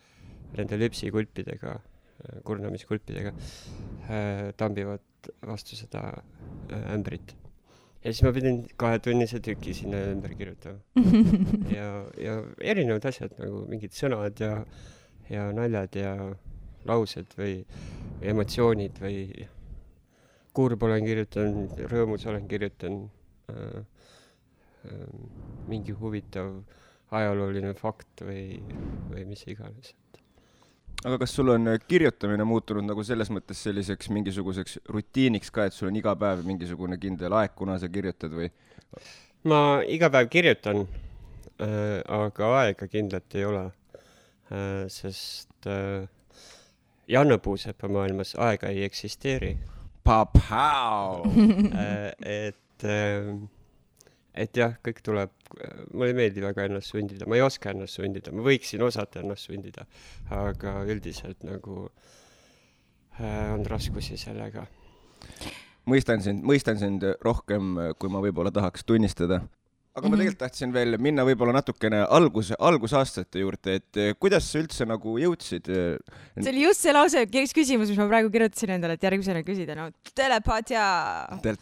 nende 0.57 0.79
lüpsikulpidega 0.81 1.75
äh,, 1.79 2.39
kurnamiskulpidega 2.45 3.35
äh,, 3.35 4.49
tambivad 4.61 5.33
vastu 5.47 5.79
seda 5.79 6.05
äh, 6.13 6.95
ämbrit 6.95 7.37
ja 8.05 8.13
siis 8.13 8.23
ma 8.27 8.33
pidin 8.35 8.63
kahetunnise 8.81 9.41
tüki 9.45 9.75
sinna 9.75 10.01
ümber 10.13 10.35
kirjutama. 10.39 10.79
Ja, 11.77 11.89
ja 12.21 12.39
erinevad 12.61 13.05
asjad 13.11 13.35
nagu 13.41 13.65
mingid 13.71 13.95
sõnad 13.97 14.41
ja, 14.43 14.53
ja 15.31 15.49
naljad 15.55 15.99
ja 15.99 16.15
laused 16.89 17.35
või 17.39 17.61
emotsioonid 18.25 18.99
või 19.03 19.47
kurb 20.57 20.83
olen 20.83 21.05
kirjutanud, 21.07 21.79
rõõmus 21.91 22.27
olen 22.27 22.49
kirjutanud 22.51 23.53
äh,, 23.53 23.85
äh, 24.89 25.07
mingi 25.69 25.95
huvitav 25.95 26.61
ajalooline 27.15 27.75
fakt 27.79 28.25
või, 28.27 28.59
või 29.13 29.25
mis 29.29 29.45
iganes 29.49 29.95
aga 31.05 31.19
kas 31.23 31.35
sul 31.37 31.53
on 31.55 31.69
äh, 31.71 31.79
kirjutamine 31.89 32.45
muutunud 32.49 32.87
nagu 32.89 33.05
selles 33.07 33.31
mõttes 33.35 33.63
selliseks 33.67 34.11
mingisuguseks 34.15 34.79
rutiiniks 34.91 35.53
ka, 35.55 35.69
et 35.69 35.77
sul 35.77 35.91
on 35.91 35.99
iga 36.01 36.15
päev 36.19 36.45
mingisugune 36.49 36.99
kindel 37.01 37.37
aeg, 37.39 37.55
kuna 37.59 37.79
sa 37.79 37.91
kirjutad 37.93 38.35
või? 38.35 38.51
ma 39.49 39.81
iga 39.87 40.11
päev 40.11 40.31
kirjutan 40.33 40.85
äh,, 40.85 42.01
aga 42.03 42.53
aega 42.63 42.89
kindlalt 42.91 43.39
ei 43.39 43.47
ole 43.49 43.67
äh,, 43.69 44.87
sest 44.93 45.71
äh, 45.71 46.09
Janno 47.09 47.39
Puusepa 47.39 47.89
maailmas 47.89 48.35
aega 48.37 48.69
ei 48.69 48.83
eksisteeri. 48.85 49.55
äh, 51.73 52.13
et 52.21 52.85
äh, 52.85 53.33
et 54.39 54.57
jah, 54.57 54.77
kõik 54.85 55.03
tuleb, 55.05 55.35
mulle 55.93 56.13
ei 56.13 56.17
meeldi 56.19 56.45
väga 56.45 56.69
ennast 56.69 56.95
sundida, 56.95 57.27
ma 57.27 57.39
ei 57.39 57.45
oska 57.45 57.73
ennast 57.75 57.99
sundida, 57.99 58.33
ma 58.35 58.45
võiksin 58.47 58.85
osata 58.87 59.23
ennast 59.23 59.49
sundida, 59.49 59.87
aga 60.35 60.79
üldiselt 60.89 61.45
nagu 61.47 61.89
äh, 63.19 63.55
on 63.55 63.67
raskusi 63.69 64.19
sellega. 64.21 64.67
mõistan 65.89 66.23
sind, 66.23 66.45
mõistan 66.45 66.79
sind 66.79 67.05
rohkem, 67.25 67.77
kui 67.99 68.13
ma 68.13 68.23
võib-olla 68.25 68.53
tahaks 68.55 68.85
tunnistada 68.85 69.43
aga 69.99 70.09
mm 70.09 70.11
-hmm. 70.11 70.11
ma 70.11 70.17
mhm. 70.17 70.21
tegelikult 70.23 70.43
tahtsin 70.45 70.73
veel 70.75 70.97
minna 71.03 71.25
võib-olla 71.27 71.55
natukene 71.59 72.01
alguse, 72.19 72.57
algusaastate 72.59 73.43
juurde, 73.43 73.75
et 73.81 74.01
eh, 74.01 74.15
kuidas 74.19 74.47
sa 74.51 74.63
üldse 74.63 74.87
nagu 74.89 75.17
jõudsid? 75.19 75.69
Eh, 75.69 75.99
see 76.39 76.53
oli 76.53 76.65
just 76.65 76.87
see 76.87 76.95
lause, 76.95 77.25
küsimus, 77.31 77.91
mis 77.91 77.99
ma 77.99 78.09
praegu 78.11 78.31
kirjutasin 78.31 78.75
endale, 78.77 78.99
et 78.99 79.07
järgmisena 79.09 79.43
küsida, 79.47 79.77
no 79.79 79.91
telepaatia 80.15 80.85
Tel. 81.43 81.59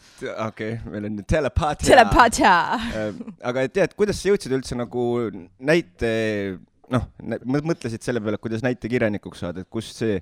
okei 0.47 0.73
okay,, 0.77 0.91
meil 0.91 1.09
on 1.09 1.23
telepaatia. 1.27 1.89
telepaatia 1.89 2.55
eh, 2.93 3.23
aga 3.41 3.67
et 3.67 3.73
tead, 3.73 3.95
kuidas 3.97 4.21
sa 4.21 4.29
jõudsid 4.31 4.53
üldse 4.57 4.77
nagu 4.77 5.07
näite, 5.59 6.11
noh, 6.93 7.09
mõtlesid 7.45 8.05
selle 8.05 8.21
peale, 8.23 8.39
kuidas 8.41 8.63
näitekirjanikuks 8.65 9.43
saada, 9.45 9.65
et 9.65 9.69
kust 9.69 9.97
see 10.03 10.21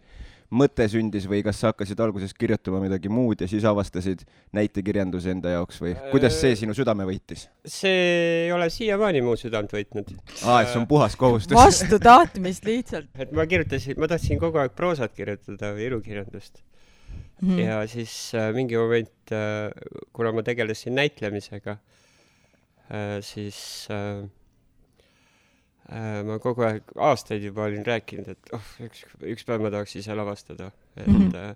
mõte 0.54 0.86
sündis 0.92 1.26
või 1.30 1.42
kas 1.46 1.60
sa 1.62 1.72
hakkasid 1.72 2.00
alguses 2.04 2.34
kirjutama 2.38 2.82
midagi 2.84 3.10
muud 3.10 3.42
ja 3.42 3.48
siis 3.50 3.66
avastasid 3.66 4.22
näitekirjanduse 4.56 5.34
enda 5.34 5.56
jaoks 5.56 5.82
või 5.82 5.96
kuidas 6.12 6.38
see 6.42 6.54
sinu 6.60 6.76
südame 6.78 7.08
võitis? 7.08 7.48
see 7.66 8.46
ei 8.46 8.54
ole 8.54 8.70
siiamaani 8.74 9.24
mu 9.26 9.36
südant 9.40 9.74
võitnud. 9.74 10.14
aa, 10.44 10.62
et 10.62 10.72
see 10.72 10.80
on 10.82 10.88
puhas 10.90 11.18
kohustus 11.20 11.58
vastu 11.58 12.00
tahtmist 12.02 12.66
lihtsalt. 12.68 13.10
et 13.24 13.34
ma 13.36 13.48
kirjutasin, 13.50 13.98
ma 14.02 14.10
tahtsin 14.12 14.42
kogu 14.42 14.62
aeg 14.62 14.78
proosat 14.78 15.16
kirjutada 15.18 15.74
või 15.76 15.90
ilukirjandust 15.90 16.62
mm. 16.62 17.50
-hmm. 17.50 17.60
ja 17.66 17.82
siis 17.90 18.16
äh, 18.38 18.52
mingi 18.56 18.78
moment 18.78 19.34
äh,, 19.34 19.70
kuna 20.14 20.32
ma 20.36 20.46
tegelesin 20.46 20.96
näitlemisega 20.96 21.78
äh,, 21.78 23.22
siis 23.26 23.90
äh, 23.90 24.26
Äh, 24.26 24.45
ma 25.86 26.38
kogu 26.42 26.66
aeg, 26.66 26.88
aastaid 26.98 27.44
juba 27.46 27.68
olin 27.68 27.86
rääkinud, 27.86 28.30
et 28.34 28.54
oh, 28.58 28.70
üks, 28.82 29.04
üks 29.22 29.46
päev 29.46 29.62
ma 29.62 29.70
tahaks 29.74 29.94
ise 30.00 30.16
lavastada, 30.18 30.72
et 30.96 31.06
mm, 31.06 31.28
-hmm. 31.30 31.56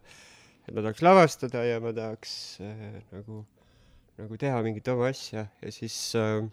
et 0.68 0.74
ma 0.76 0.84
tahaks 0.86 1.02
lavastada 1.02 1.64
ja 1.66 1.80
ma 1.82 1.94
tahaks 1.94 2.60
äh, 2.62 3.02
nagu, 3.12 3.46
nagu 4.20 4.38
teha 4.38 4.62
mingit 4.62 4.88
oma 4.88 5.10
asja 5.10 5.48
ja 5.62 5.72
siis 5.72 6.14
äh, 6.16 6.46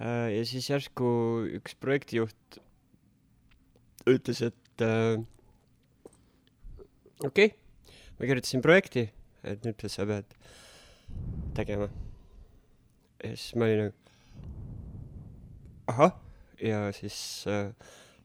äh, 0.00 0.34
ja 0.34 0.44
siis 0.44 0.70
järsku 0.70 1.46
üks 1.60 1.76
projektijuht 1.78 2.58
ütles, 4.10 4.42
et 4.42 4.82
äh, 4.82 5.22
okei 7.22 7.46
okay,, 7.46 7.58
ma 8.18 8.26
kirjutasin 8.26 8.62
projekti, 8.62 9.06
et 9.44 9.62
nüüd 9.62 9.86
sa 9.86 10.06
pead 10.06 10.34
tegema. 11.54 11.86
ja 13.22 13.36
siis 13.36 13.54
ma 13.54 13.70
olin 13.70 13.84
nagu 13.84 13.94
ahah 15.90 16.29
ja 16.60 16.92
siis 16.92 17.46
äh, 17.48 17.72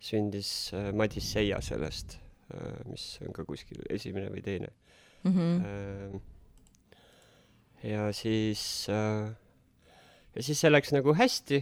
sündis 0.04 0.72
äh, 0.74 0.92
Madis 0.94 1.32
Seia 1.32 1.62
sellest 1.64 2.20
äh,, 2.54 2.84
mis 2.90 3.20
on 3.26 3.34
ka 3.36 3.46
kuskil 3.48 3.82
esimene 3.90 4.30
või 4.34 4.44
teine 4.46 4.72
mm. 5.24 5.32
-hmm. 5.36 6.22
Ja 7.86 8.08
siis 8.14 8.88
ja 8.90 10.42
siis 10.42 10.60
see 10.60 10.72
läks 10.72 10.92
nagu 10.96 11.14
hästi 11.14 11.60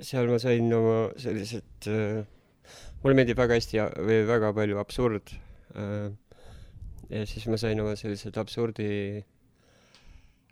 seal 0.00 0.28
ma 0.28 0.38
sain 0.38 0.72
oma 0.74 0.98
sellised 1.16 1.88
mulle 3.02 3.16
meeldib 3.16 3.38
väga 3.40 3.56
hästi 3.56 3.80
või 4.04 4.18
väga 4.28 4.52
palju 4.52 4.78
absurd 4.82 5.32
ja 7.10 7.24
siis 7.26 7.46
ma 7.48 7.56
sain 7.56 7.80
oma 7.80 7.96
sellised 7.96 8.36
absurdi 8.36 9.24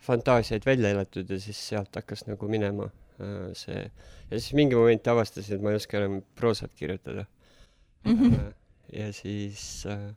fantaasiaid 0.01 0.65
välja 0.65 0.89
elatud 0.95 1.29
ja 1.29 1.39
siis 1.39 1.59
sealt 1.69 1.95
hakkas 1.95 2.25
nagu 2.27 2.49
minema 2.49 2.89
see, 3.57 3.83
ja 4.29 4.39
siis 4.39 4.53
mingi 4.57 4.77
moment 4.79 5.07
avastasin, 5.11 5.57
et 5.57 5.65
ma 5.65 5.73
ei 5.73 5.79
oska 5.79 5.99
enam 5.99 6.19
proosat 6.35 6.73
kirjutada 6.77 7.25
mm. 8.05 8.15
-hmm. 8.15 8.53
ja 8.93 9.13
siis, 9.13 9.85
äh, 9.85 10.13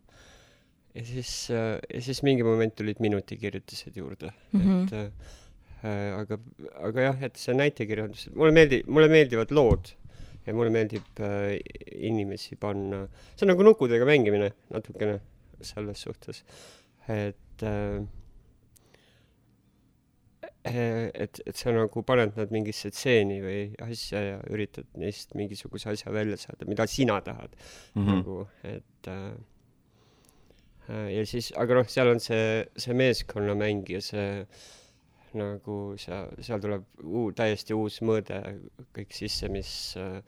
ja 0.94 1.04
siis, 1.04 1.50
ja 1.94 2.00
siis 2.00 2.22
mingi 2.22 2.42
moment 2.42 2.76
tulid 2.76 3.00
minutikirjutised 3.00 3.96
juurde 3.96 4.32
mm, 4.52 4.60
-hmm. 4.60 4.84
et 4.84 4.92
äh, 5.84 6.18
aga, 6.18 6.38
aga 6.74 7.08
jah, 7.08 7.22
et 7.22 7.36
see 7.36 7.54
näitekirjandus, 7.54 8.30
mulle 8.34 8.52
meeldib, 8.52 8.86
mulle 8.86 9.08
meeldivad 9.08 9.50
lood 9.50 9.92
ja 10.46 10.54
mulle 10.54 10.70
meeldib 10.70 11.20
äh, 11.20 11.58
inimesi 11.94 12.56
panna, 12.56 13.06
see 13.34 13.46
on 13.46 13.52
nagu 13.54 13.66
nukkudega 13.66 14.06
mängimine 14.08 14.52
natukene 14.70 15.20
selles 15.62 16.02
suhtes, 16.02 16.42
et 17.08 17.66
äh, 17.66 18.02
et, 20.64 21.40
et 21.46 21.56
sa 21.58 21.72
nagu 21.74 22.02
paned 22.06 22.36
nad 22.38 22.52
mingisse 22.54 22.92
stseeni 22.94 23.40
või 23.42 23.62
asja 23.82 24.20
ja 24.22 24.36
üritad 24.52 24.86
neist 25.00 25.34
mingisuguse 25.38 25.90
asja 25.90 26.12
välja 26.14 26.38
saada, 26.38 26.68
mida 26.70 26.86
sina 26.86 27.20
tahad 27.20 27.56
mm 27.94 28.02
-hmm. 28.02 28.12
nagu, 28.14 28.48
et 28.62 29.08
äh, 29.08 29.32
ja 31.16 31.26
siis, 31.26 31.52
aga 31.56 31.74
noh, 31.80 31.88
seal 31.88 32.12
on 32.14 32.20
see, 32.20 32.66
see 32.76 32.94
meeskonnamäng 32.94 33.90
ja 33.90 34.00
see 34.00 34.46
nagu 35.34 35.94
seal, 35.96 36.30
seal 36.40 36.60
tuleb 36.60 36.84
uu-, 37.02 37.32
täiesti 37.32 37.74
uus 37.74 38.00
mõõde 38.02 38.38
kõik 38.94 39.14
sisse, 39.16 39.48
mis 39.48 39.96
äh, 39.96 40.20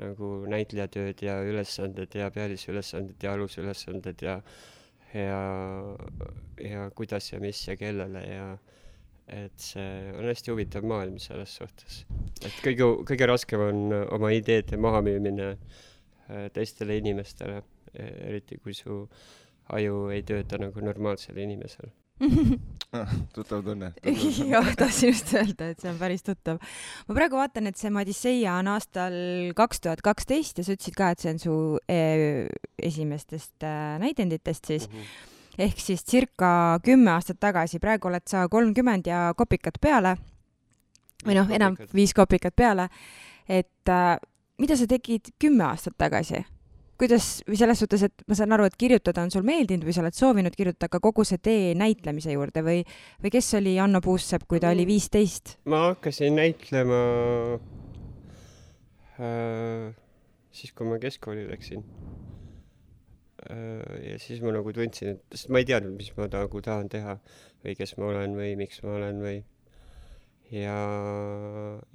nagu 0.00 0.46
näitlejatööd 0.50 1.22
ja 1.22 1.40
ülesanded 1.44 2.14
ja 2.14 2.30
pealisülesanded 2.30 3.22
ja 3.22 3.32
alusülesanded 3.32 4.22
ja 4.22 4.40
ja, 5.14 5.40
ja 6.62 6.90
kuidas 6.94 7.32
ja 7.32 7.40
mis 7.40 7.68
ja 7.68 7.76
kellele 7.76 8.22
ja 8.22 8.44
et 9.30 9.62
see 9.62 10.12
on 10.16 10.26
hästi 10.26 10.52
huvitav 10.52 10.86
maailm 10.86 11.18
selles 11.22 11.54
suhtes. 11.60 12.02
et 12.42 12.56
kõige, 12.64 12.88
kõige 13.12 13.30
raskem 13.30 13.62
on 13.62 13.94
oma 14.16 14.32
ideede 14.34 14.78
mahamüümine 14.80 15.52
äh, 15.52 16.48
teistele 16.54 16.98
inimestele, 17.00 17.62
e-, 17.94 18.12
eriti 18.30 18.58
kui 18.58 18.74
su 18.76 19.04
aju 19.70 20.08
ei 20.14 20.22
tööta 20.26 20.58
nagu 20.58 20.82
normaalsel 20.82 21.38
inimesel 21.38 21.92
ah, 22.20 23.14
tuttav 23.34 23.62
tunne. 23.64 23.92
jah, 24.50 24.70
tahtsin 24.76 25.12
just 25.12 25.32
öelda, 25.34 25.70
et 25.72 25.80
see 25.80 25.90
on 25.92 25.98
päris 26.00 26.24
tuttav. 26.26 26.60
ma 27.08 27.16
praegu 27.16 27.38
vaatan, 27.38 27.70
et 27.70 27.80
see 27.80 27.92
Madisseia 27.94 28.58
on 28.60 28.70
aastal 28.74 29.16
kaks 29.56 29.84
tuhat 29.86 30.04
kaksteist 30.04 30.60
ja 30.60 30.66
sa 30.66 30.76
ütlesid 30.76 30.98
ka, 30.98 31.12
et 31.14 31.24
see 31.24 31.34
on 31.34 31.42
su 31.42 31.58
eh, 31.90 32.48
esimestest 32.90 33.66
äh, 33.66 33.98
näidenditest 34.02 34.72
siis 34.72 34.88
mm. 34.88 34.96
-hmm 34.96 35.36
ehk 35.60 35.80
siis 35.80 36.04
circa 36.06 36.78
kümme 36.84 37.12
aastat 37.14 37.40
tagasi, 37.40 37.80
praegu 37.82 38.08
oled 38.08 38.26
sa 38.30 38.46
kolmkümmend 38.48 39.10
ja 39.10 39.30
kopikat 39.36 39.80
peale 39.80 40.16
või 41.26 41.36
noh, 41.36 41.50
enam 41.52 41.76
viis 41.94 42.14
kopikat 42.16 42.56
peale. 42.56 42.88
et 43.48 43.88
äh, 43.88 44.16
mida 44.58 44.76
sa 44.76 44.86
tegid 44.88 45.34
kümme 45.38 45.64
aastat 45.68 45.96
tagasi? 45.98 46.44
kuidas, 47.00 47.40
või 47.48 47.56
selles 47.56 47.80
suhtes, 47.80 48.02
et 48.04 48.24
ma 48.28 48.36
saan 48.36 48.52
aru, 48.52 48.66
et 48.68 48.76
kirjutada 48.76 49.22
on 49.24 49.30
sul 49.32 49.44
meeldinud 49.46 49.86
või 49.88 49.94
sa 49.96 50.02
oled 50.02 50.16
soovinud 50.16 50.56
kirjutada, 50.56 50.90
aga 50.90 51.00
kogu 51.00 51.24
see 51.24 51.40
tee 51.40 51.70
näitlemise 51.78 52.34
juurde 52.34 52.60
või, 52.66 52.82
või 53.24 53.32
kes 53.32 53.54
oli 53.56 53.78
Anno 53.80 54.02
Puussepp, 54.04 54.44
kui 54.48 54.60
ta 54.60 54.72
oli 54.74 54.84
viisteist? 54.88 55.56
ma 55.64 55.86
hakkasin 55.88 56.36
näitlema 56.36 57.00
äh, 59.16 59.96
siis, 60.52 60.74
kui 60.76 60.92
ma 60.92 61.00
keskkooli 61.00 61.48
läksin 61.48 61.86
ja 63.48 64.18
siis 64.20 64.42
ma 64.44 64.52
nagu 64.52 64.72
tundsin, 64.76 65.14
et, 65.14 65.22
sest 65.32 65.48
ma 65.52 65.62
ei 65.62 65.68
teadnud, 65.68 65.96
mis 65.96 66.10
ma 66.16 66.28
nagu 66.30 66.60
tahan 66.64 66.90
teha 66.92 67.16
või 67.64 67.76
kes 67.78 67.96
ma 67.96 68.10
olen 68.10 68.36
või 68.36 68.52
miks 68.60 68.82
ma 68.84 68.96
olen 68.98 69.22
või 69.24 69.38
ja, 70.52 70.76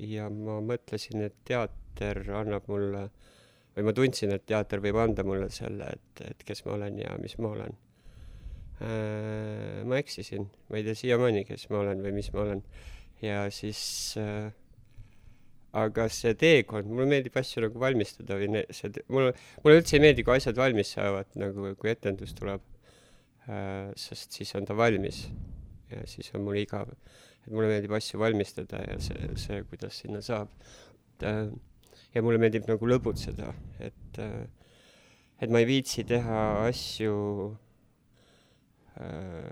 ja 0.02 0.28
ma 0.34 0.60
mõtlesin, 0.66 1.26
et 1.28 1.38
teater 1.48 2.24
annab 2.40 2.70
mulle 2.72 3.08
või 3.76 3.90
ma 3.90 3.94
tundsin, 3.96 4.32
et 4.36 4.46
teater 4.48 4.82
võib 4.84 5.00
anda 5.02 5.26
mulle 5.28 5.50
selle, 5.54 5.90
et, 5.98 6.22
et 6.32 6.46
kes 6.48 6.64
ma 6.66 6.78
olen 6.78 7.00
ja 7.02 7.16
mis 7.20 7.36
ma 7.44 7.52
olen. 7.52 7.80
Äh, 8.86 9.82
ma 9.88 10.00
eksisin, 10.00 10.48
ma 10.70 10.80
ei 10.80 10.86
tea 10.88 10.96
siiamaani, 11.00 11.44
kes 11.48 11.68
ma 11.72 11.82
olen 11.84 12.04
või 12.04 12.16
mis 12.16 12.32
ma 12.34 12.46
olen. 12.46 12.64
ja 13.24 13.46
siis 13.52 13.82
äh, 14.20 14.52
aga 15.76 16.08
see 16.14 16.36
teekond, 16.40 16.88
mulle 16.88 17.08
meeldib 17.12 17.36
asju 17.40 17.66
nagu 17.66 17.82
valmistada 17.82 18.38
või 18.40 18.48
ne-, 18.54 18.64
see, 18.76 19.04
mulle, 19.12 19.34
mulle 19.64 19.82
üldse 19.82 19.98
ei 19.98 20.06
meeldi, 20.06 20.24
kui 20.24 20.38
asjad 20.38 20.58
valmis 20.60 20.94
saavad, 20.96 21.30
nagu 21.40 21.74
kui 21.82 21.92
etendus 21.92 22.36
tuleb 22.38 22.64
äh,, 23.50 23.92
sest 24.00 24.38
siis 24.38 24.56
on 24.56 24.68
ta 24.68 24.78
valmis 24.78 25.26
ja 25.92 26.02
siis 26.10 26.32
on 26.36 26.46
mul 26.46 26.58
igav. 26.62 26.90
et 27.46 27.52
mulle 27.54 27.70
meeldib 27.70 27.94
asju 27.98 28.20
valmistada 28.20 28.82
ja 28.88 29.00
see, 29.04 29.32
see, 29.42 29.62
kuidas 29.70 30.00
sinna 30.02 30.22
saab. 30.26 30.54
et 31.16 31.28
äh, 31.28 31.50
ja 32.16 32.24
mulle 32.24 32.40
meeldib 32.42 32.68
nagu 32.70 32.88
lõbutseda, 32.88 33.52
et 33.84 34.20
äh, 34.24 34.48
et 35.44 35.52
ma 35.52 35.60
ei 35.60 35.68
viitsi 35.68 36.06
teha 36.08 36.42
asju 36.70 37.16
äh, 39.04 39.52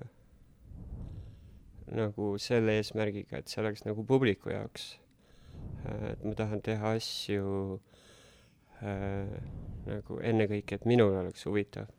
nagu 1.93 2.33
selle 2.39 2.79
eesmärgiga, 2.79 3.41
et 3.41 3.51
see 3.51 3.61
oleks 3.61 3.83
nagu 3.83 4.05
publiku 4.07 4.53
jaoks 4.53 4.93
et 5.85 6.23
ma 6.23 6.33
tahan 6.37 6.61
teha 6.63 6.93
asju 6.97 7.79
äh, 8.83 9.33
nagu 9.87 10.19
ennekõike, 10.23 10.79
et 10.79 10.87
minul 10.89 11.15
oleks 11.19 11.45
huvitav 11.49 11.89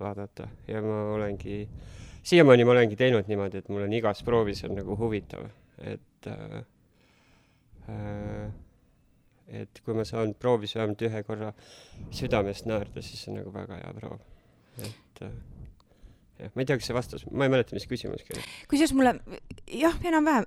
vaadata. 0.00 0.48
Ja 0.68 0.82
ma 0.82 1.02
olengi, 1.14 1.62
siiamaani 2.22 2.66
ma 2.66 2.74
olengi 2.74 2.98
teinud 2.98 3.28
niimoodi, 3.30 3.62
et 3.62 3.70
mul 3.72 3.84
on 3.86 3.94
igas 3.96 4.24
proovis 4.26 4.64
on 4.68 4.74
nagu 4.78 4.96
huvitav, 4.98 5.46
et 5.84 6.30
äh, 6.30 6.58
äh, 7.92 8.50
et 9.60 9.80
kui 9.84 9.94
ma 9.98 10.04
saan 10.06 10.34
proovis 10.38 10.76
vähemalt 10.78 11.00
ühe 11.08 11.22
korra 11.26 11.52
südamest 12.14 12.68
naerda, 12.70 13.02
siis 13.02 13.26
on 13.28 13.40
nagu 13.40 13.52
väga 13.54 13.80
hea 13.80 13.94
proov, 13.96 14.20
et 14.78 15.24
äh, 15.26 15.32
ma 16.54 16.62
ei 16.62 16.68
tea, 16.68 16.78
kas 16.80 16.88
see 16.90 16.96
vastas, 16.96 17.24
ma 17.30 17.46
ei 17.46 17.52
mäleta, 17.52 17.74
mis 17.76 17.86
küsimuski 17.90 18.34
oli. 18.36 18.44
kusjuures 18.70 18.94
mulle, 18.96 19.14
jah, 19.80 19.96
enam-vähem 20.10 20.46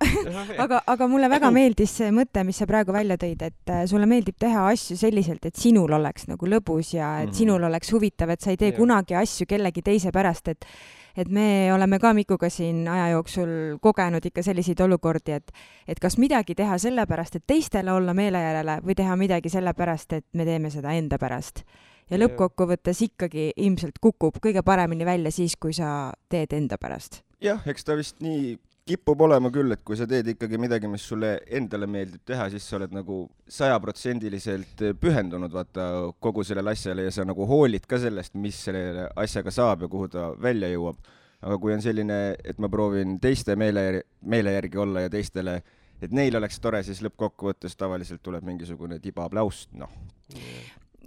aga, 0.63 0.81
aga 0.93 1.09
mulle 1.11 1.29
väga 1.31 1.51
meeldis 1.53 1.93
see 1.99 2.09
mõte, 2.15 2.45
mis 2.47 2.59
sa 2.61 2.67
praegu 2.69 2.95
välja 2.95 3.17
tõid, 3.21 3.45
et 3.49 3.73
äh, 3.73 3.85
sulle 3.89 4.09
meeldib 4.09 4.37
teha 4.41 4.65
asju 4.71 4.97
selliselt, 4.99 5.45
et 5.49 5.59
sinul 5.59 5.93
oleks 5.99 6.27
nagu 6.31 6.49
lõbus 6.49 6.95
ja 6.97 7.13
et 7.21 7.27
mm 7.27 7.31
-hmm. 7.31 7.37
sinul 7.43 7.69
oleks 7.69 7.93
huvitav, 7.93 8.33
et 8.33 8.41
sa 8.41 8.51
ei 8.51 8.57
tee 8.57 8.73
ja. 8.73 8.77
kunagi 8.77 9.15
asju 9.19 9.47
kellegi 9.49 9.81
teise 9.81 10.11
pärast, 10.11 10.47
et 10.47 10.67
et 11.15 11.29
me 11.29 11.69
oleme 11.73 11.99
ka 11.99 12.13
Mikuga 12.13 12.49
siin 12.49 12.87
aja 12.87 13.11
jooksul 13.13 13.77
kogenud 13.81 14.25
ikka 14.25 14.41
selliseid 14.43 14.79
olukordi, 14.81 15.31
et 15.31 15.51
et 15.87 15.99
kas 15.99 16.17
midagi 16.17 16.55
teha 16.55 16.77
sellepärast, 16.77 17.35
et 17.35 17.43
teistele 17.47 17.91
olla 17.91 18.13
meele 18.13 18.41
järele 18.41 18.79
või 18.81 18.95
teha 18.95 19.15
midagi 19.15 19.49
sellepärast, 19.49 20.13
et 20.13 20.25
me 20.33 20.45
teeme 20.45 20.69
seda 20.69 20.91
enda 20.91 21.17
pärast 21.17 21.63
ja 22.09 22.19
lõppkokkuvõttes 22.19 23.01
ikkagi 23.07 23.51
ilmselt 23.55 23.99
kukub 24.01 24.39
kõige 24.43 24.63
paremini 24.65 25.05
välja 25.07 25.31
siis, 25.31 25.55
kui 25.55 25.73
sa 25.73 26.11
teed 26.29 26.53
enda 26.53 26.77
pärast. 26.81 27.23
jah, 27.43 27.61
eks 27.67 27.83
ta 27.83 27.97
vist 27.99 28.21
nii 28.23 28.57
kipub 28.83 29.21
olema 29.23 29.47
küll, 29.53 29.71
et 29.71 29.83
kui 29.85 29.95
sa 29.95 30.05
teed 30.09 30.27
ikkagi 30.33 30.59
midagi, 30.59 30.89
mis 30.91 31.05
sulle 31.07 31.37
endale 31.55 31.87
meeldib 31.87 32.23
teha, 32.27 32.49
siis 32.51 32.65
sa 32.67 32.75
oled 32.77 32.91
nagu 32.95 33.21
sajaprotsendiliselt 33.57 34.83
pühendunud 34.99 35.53
vaata 35.53 35.85
kogu 36.23 36.43
sellele 36.43 36.73
asjale 36.75 37.07
ja 37.07 37.13
sa 37.15 37.23
nagu 37.27 37.47
hoolid 37.47 37.87
ka 37.87 37.99
sellest, 38.03 38.35
mis 38.35 38.59
selle 38.67 39.07
asjaga 39.15 39.55
saab 39.55 39.85
ja 39.85 39.91
kuhu 39.91 40.09
ta 40.11 40.31
välja 40.41 40.71
jõuab. 40.73 40.99
aga 41.43 41.57
kui 41.59 41.73
on 41.75 41.81
selline, 41.83 42.37
et 42.39 42.59
ma 42.59 42.69
proovin 42.71 43.17
teiste 43.19 43.57
meele, 43.59 44.03
meele 44.21 44.53
järgi 44.53 44.79
olla 44.79 45.01
ja 45.03 45.09
teistele, 45.11 45.57
et 46.01 46.11
neil 46.11 46.35
oleks 46.39 46.59
tore, 46.59 46.79
siis 46.83 47.01
lõppkokkuvõttes 47.03 47.75
tavaliselt 47.75 48.23
tuleb 48.23 48.47
mingisugune 48.47 48.99
tibaplaust, 49.03 49.73
noh 49.75 49.91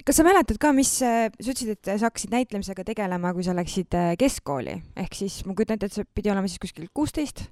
kas 0.05 0.19
sa 0.21 0.27
mäletad 0.27 0.59
ka, 0.61 0.73
mis, 0.77 0.93
sa 1.01 1.29
ütlesid, 1.31 1.73
et 1.77 1.91
sa 1.95 2.09
hakkasid 2.09 2.33
näitlemisega 2.35 2.85
tegelema, 2.87 3.33
kui 3.37 3.47
sa 3.47 3.57
läksid 3.57 3.97
äh, 3.97 4.15
keskkooli, 4.21 4.79
ehk 5.03 5.17
siis 5.17 5.41
ma 5.47 5.57
kujutan 5.57 5.79
ette, 5.79 5.91
et 5.91 5.99
see 6.01 6.09
pidi 6.17 6.33
olema 6.33 6.51
siis 6.51 6.63
kuskil 6.63 6.91
kuusteist, 6.95 7.47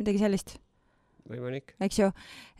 midagi 0.00 0.20
sellist? 0.22 0.58
võimalik. 1.28 1.74
eks 1.84 1.98
ju, 2.00 2.08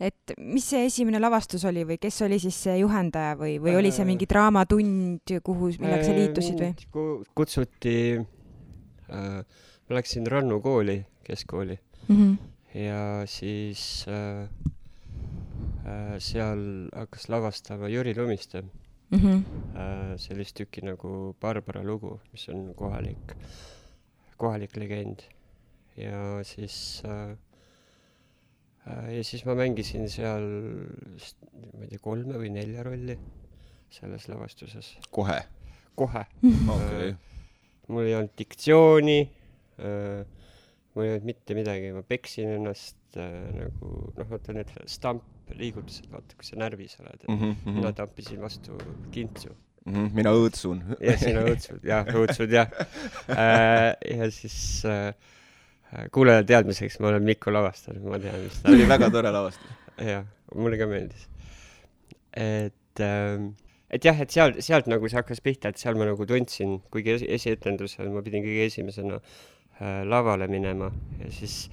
et 0.09 0.33
mis 0.37 0.65
see 0.71 0.83
esimene 0.87 1.21
lavastus 1.21 1.63
oli 1.65 1.85
või 1.89 1.97
kes 2.01 2.21
oli 2.25 2.39
siis 2.41 2.57
see 2.67 2.77
juhendaja 2.81 3.35
või, 3.39 3.57
või 3.61 3.77
oli 3.79 3.91
see 3.95 4.05
mingi 4.07 4.27
draamatund, 4.29 5.33
kuhu, 5.45 5.71
millega 5.81 6.05
sa 6.05 6.15
liitusid 6.15 6.61
või? 6.61 7.23
kutsuti 7.37 7.95
äh,, 8.19 9.39
ma 9.41 9.97
läksin 9.97 10.29
Rannu 10.29 10.59
kooli, 10.61 10.99
keskkooli 11.25 11.79
mm. 11.79 12.15
-hmm. 12.15 12.35
ja 12.85 13.01
siis 13.29 14.05
äh, 14.07 14.45
äh, 15.85 16.13
seal 16.21 16.61
hakkas 16.93 17.29
lavastama 17.33 17.89
Jüri 17.89 18.15
Lumiste 18.17 18.63
mm 19.09 19.19
-hmm. 19.19 20.17
sellist 20.17 20.55
tükki 20.55 20.81
nagu 20.85 21.35
Barbara 21.41 21.83
lugu, 21.83 22.19
mis 22.31 22.49
on 22.49 22.73
kohalik, 22.75 23.35
kohalik 24.37 24.77
legend. 24.77 25.19
ja 25.97 26.43
siis 26.43 27.03
äh, 27.05 27.37
äh, 28.87 29.15
ja 29.17 29.23
siis 29.23 29.45
ma 29.45 29.55
mängisin 29.55 30.09
seal, 30.09 30.45
ma 31.77 31.83
ei 31.83 31.89
tea, 31.89 31.99
kolme 32.01 32.37
või 32.39 32.49
nelja 32.49 32.83
rolli 32.83 33.17
selles 33.89 34.27
lavastuses. 34.27 34.97
kohe? 35.11 35.41
kohe 35.95 36.25
okay.. 36.69 37.13
mul 37.87 38.05
ei 38.05 38.15
olnud 38.15 38.37
diktsiooni 38.37 39.19
äh,, 39.79 40.25
mul 40.93 41.03
ei 41.03 41.11
olnud 41.11 41.25
mitte 41.25 41.57
midagi, 41.57 41.91
ma 41.91 42.01
peksin 42.01 42.55
ennast 42.59 43.17
äh, 43.17 43.49
nagu 43.57 44.13
noh, 44.15 44.29
vaata 44.29 44.53
need 44.53 44.71
stamp 44.85 45.23
liigutused, 45.57 46.09
vaata, 46.11 46.37
kui 46.37 46.47
sa 46.47 46.59
närvis 46.59 46.97
oled 47.01 47.25
mm. 47.27 47.39
-hmm. 47.39 47.75
mina 47.79 47.91
tampisin 47.93 48.41
vastu 48.41 48.77
kintsu 49.11 49.49
mm. 49.85 49.93
-hmm. 49.93 50.13
mina 50.13 50.33
õõtsun. 50.35 50.81
jah, 50.99 51.19
sina 51.19 51.43
õõtsud, 51.47 51.83
jah, 51.83 52.13
õõtsud 52.21 52.53
jah 52.53 52.67
äh,. 53.29 54.17
ja 54.17 54.31
siis 54.31 54.85
äh, 54.85 55.13
kuulaja 56.11 56.43
teadmiseks, 56.43 56.99
ma 56.99 57.13
olen 57.13 57.23
Mikko 57.23 57.53
lavastanud, 57.53 58.03
ma 58.03 58.19
tean, 58.19 58.41
mis 58.43 58.61
ta 58.61 58.71
oli 58.71 58.87
väga 58.87 59.09
tore 59.09 59.31
lavastus. 59.31 59.71
jah, 59.97 60.25
mulle 60.55 60.77
ka 60.77 60.87
meeldis. 60.87 61.27
et 62.33 63.03
äh, 63.05 63.49
et 63.89 64.05
jah, 64.05 64.19
et 64.21 64.31
seal, 64.31 64.53
sealt 64.61 64.87
nagu 64.87 65.09
see 65.09 65.17
hakkas 65.17 65.41
pihta, 65.41 65.69
et 65.69 65.77
seal 65.81 65.97
ma 65.97 66.05
nagu 66.05 66.25
tundsin, 66.25 66.79
kuigi 66.93 67.15
esi, 67.17 67.29
esietendusel 67.39 68.11
ma 68.13 68.21
pidin 68.25 68.45
kõige 68.45 68.67
esimesena 68.69 69.19
äh, 69.19 70.03
lavale 70.05 70.47
minema 70.47 70.91
ja 71.19 71.31
siis 71.33 71.69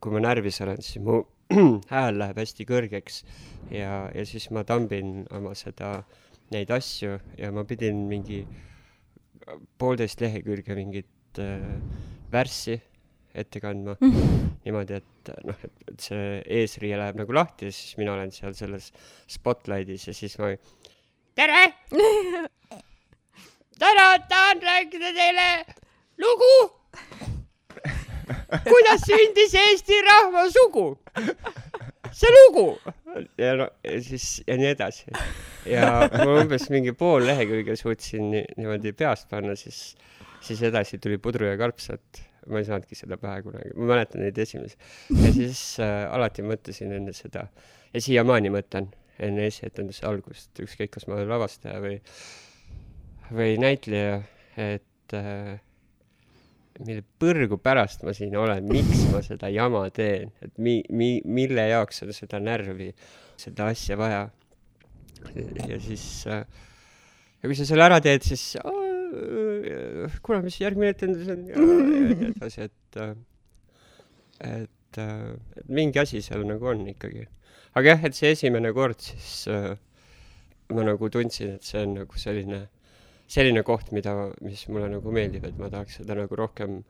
kui 0.00 0.14
ma 0.14 0.22
närvis 0.24 0.60
olen, 0.64 0.80
siis 0.82 1.02
mu 1.04 1.20
hääl 1.92 2.18
läheb 2.20 2.40
hästi 2.42 2.66
kõrgeks. 2.68 3.22
Ja, 3.70 4.06
ja 4.14 4.24
siis 4.28 4.48
ma 4.54 4.64
tambin 4.66 5.24
oma 5.34 5.54
seda, 5.58 6.00
neid 6.54 6.70
asju 6.70 7.16
ja 7.38 7.50
ma 7.54 7.64
pidin 7.66 8.04
mingi 8.10 8.44
poolteist 9.78 10.20
lehekülge 10.22 10.76
mingit 10.78 11.40
äh, 11.42 11.64
värssi 12.32 12.76
ette 13.36 13.60
kandma. 13.60 13.96
Mm. 14.00 14.50
niimoodi, 14.66 14.98
et 14.98 15.30
noh, 15.46 15.58
et 15.86 16.02
see 16.02 16.40
eesriie 16.58 16.96
läheb 16.98 17.18
nagu 17.20 17.34
lahti 17.36 17.68
ja 17.68 17.74
siis 17.74 17.94
mina 18.00 18.14
olen 18.16 18.32
seal 18.34 18.54
selles 18.58 18.88
spotlightis 19.30 20.08
ja 20.08 20.14
siis 20.16 20.38
ma 20.40 20.54
tere! 21.36 21.66
Täna 23.76 24.06
tahan 24.30 24.62
rääkida 24.64 25.12
teile 25.12 25.48
lugu, 26.22 26.52
kuidas 28.70 29.06
sündis 29.06 29.56
Eesti 29.62 29.98
rahva 30.06 30.46
sugu. 30.52 30.86
see 32.12 32.32
lugu. 32.36 32.68
ja 33.38 33.56
no 33.58 33.68
ja 33.84 33.98
siis 34.02 34.42
ja 34.46 34.56
nii 34.60 34.70
edasi. 34.74 35.10
ja 35.66 35.90
ma 36.12 36.28
umbes 36.40 36.68
mingi 36.70 36.92
pool 36.92 37.26
lehekülge 37.26 37.76
suutsin 37.76 38.30
niimoodi 38.30 38.92
peast 38.92 39.28
panna, 39.30 39.56
siis, 39.58 39.96
siis 40.40 40.62
edasi 40.62 40.98
tuli 41.02 41.18
pudru 41.22 41.48
ja 41.50 41.56
karpsat 41.60 42.24
ma 42.46 42.60
ei 42.62 42.68
saanudki 42.68 42.94
seda 42.98 43.18
pähe 43.18 43.42
kunagi, 43.42 43.72
ma 43.74 43.90
mäletan 43.90 44.22
neid 44.22 44.38
esimesi. 44.38 44.78
ja 45.10 45.32
siis 45.34 45.62
äh, 45.82 46.04
alati 46.14 46.44
mõtlesin 46.46 46.94
enne 47.00 47.14
seda 47.16 47.48
ja 47.92 48.02
siiamaani 48.02 48.52
mõtlen 48.54 48.90
enne 49.22 49.46
esietenduse 49.50 50.04
algust, 50.06 50.52
ükskõik, 50.60 50.92
kas 50.96 51.06
ma 51.08 51.16
olen 51.16 51.30
lavastaja 51.32 51.80
või, 51.82 51.96
või 53.32 53.56
näitleja, 53.60 54.20
et 54.60 55.16
äh, 55.16 55.56
mille 56.84 57.04
põrgu 57.20 57.58
pärast 57.62 58.04
ma 58.06 58.14
siin 58.16 58.34
olen, 58.36 58.66
miks 58.68 59.06
ma 59.12 59.22
seda 59.24 59.50
jama 59.52 59.86
teen, 59.94 60.32
et 60.44 60.54
mi-, 60.58 60.84
mi-, 60.90 61.22
mille 61.24 61.68
jaoks 61.70 62.02
on 62.04 62.12
seda 62.16 62.40
närvi, 62.42 62.90
seda 63.40 63.70
asja 63.72 63.98
vaja. 64.00 64.26
ja 65.34 65.78
siis 65.82 66.06
äh,, 66.30 66.44
ja 67.40 67.48
kui 67.48 67.56
sa 67.58 67.68
selle 67.68 67.86
ära 67.86 68.00
teed, 68.04 68.26
siis 68.26 68.52
kuule, 70.22 70.42
mis 70.44 70.58
järgmine 70.60 70.92
etendus 70.94 71.30
on 71.32 71.46
ja, 71.48 71.62
nii 71.62 72.30
edasi, 72.32 72.68
et, 72.68 73.00
et, 74.44 75.00
et 75.00 75.72
mingi 75.72 76.02
asi 76.02 76.22
seal 76.24 76.44
nagu 76.48 76.72
on 76.72 76.84
ikkagi. 76.92 77.26
aga 77.76 77.94
jah, 77.94 78.06
et 78.08 78.18
see 78.18 78.32
esimene 78.34 78.72
kord 78.76 79.00
siis 79.02 79.46
äh, 79.52 79.74
ma 80.74 80.86
nagu 80.86 81.10
tundsin, 81.12 81.56
et 81.56 81.66
see 81.66 81.82
on 81.84 81.94
nagu 82.00 82.18
selline, 82.20 82.64
selline 83.30 83.62
koht, 83.66 83.90
mida, 83.94 84.14
mis 84.44 84.66
mulle 84.70 84.90
nagu 84.92 85.12
meeldib, 85.14 85.46
et 85.48 85.58
ma 85.58 85.70
tahaks 85.72 86.00
seda 86.00 86.16
nagu 86.18 86.38
rohkem 86.38 86.80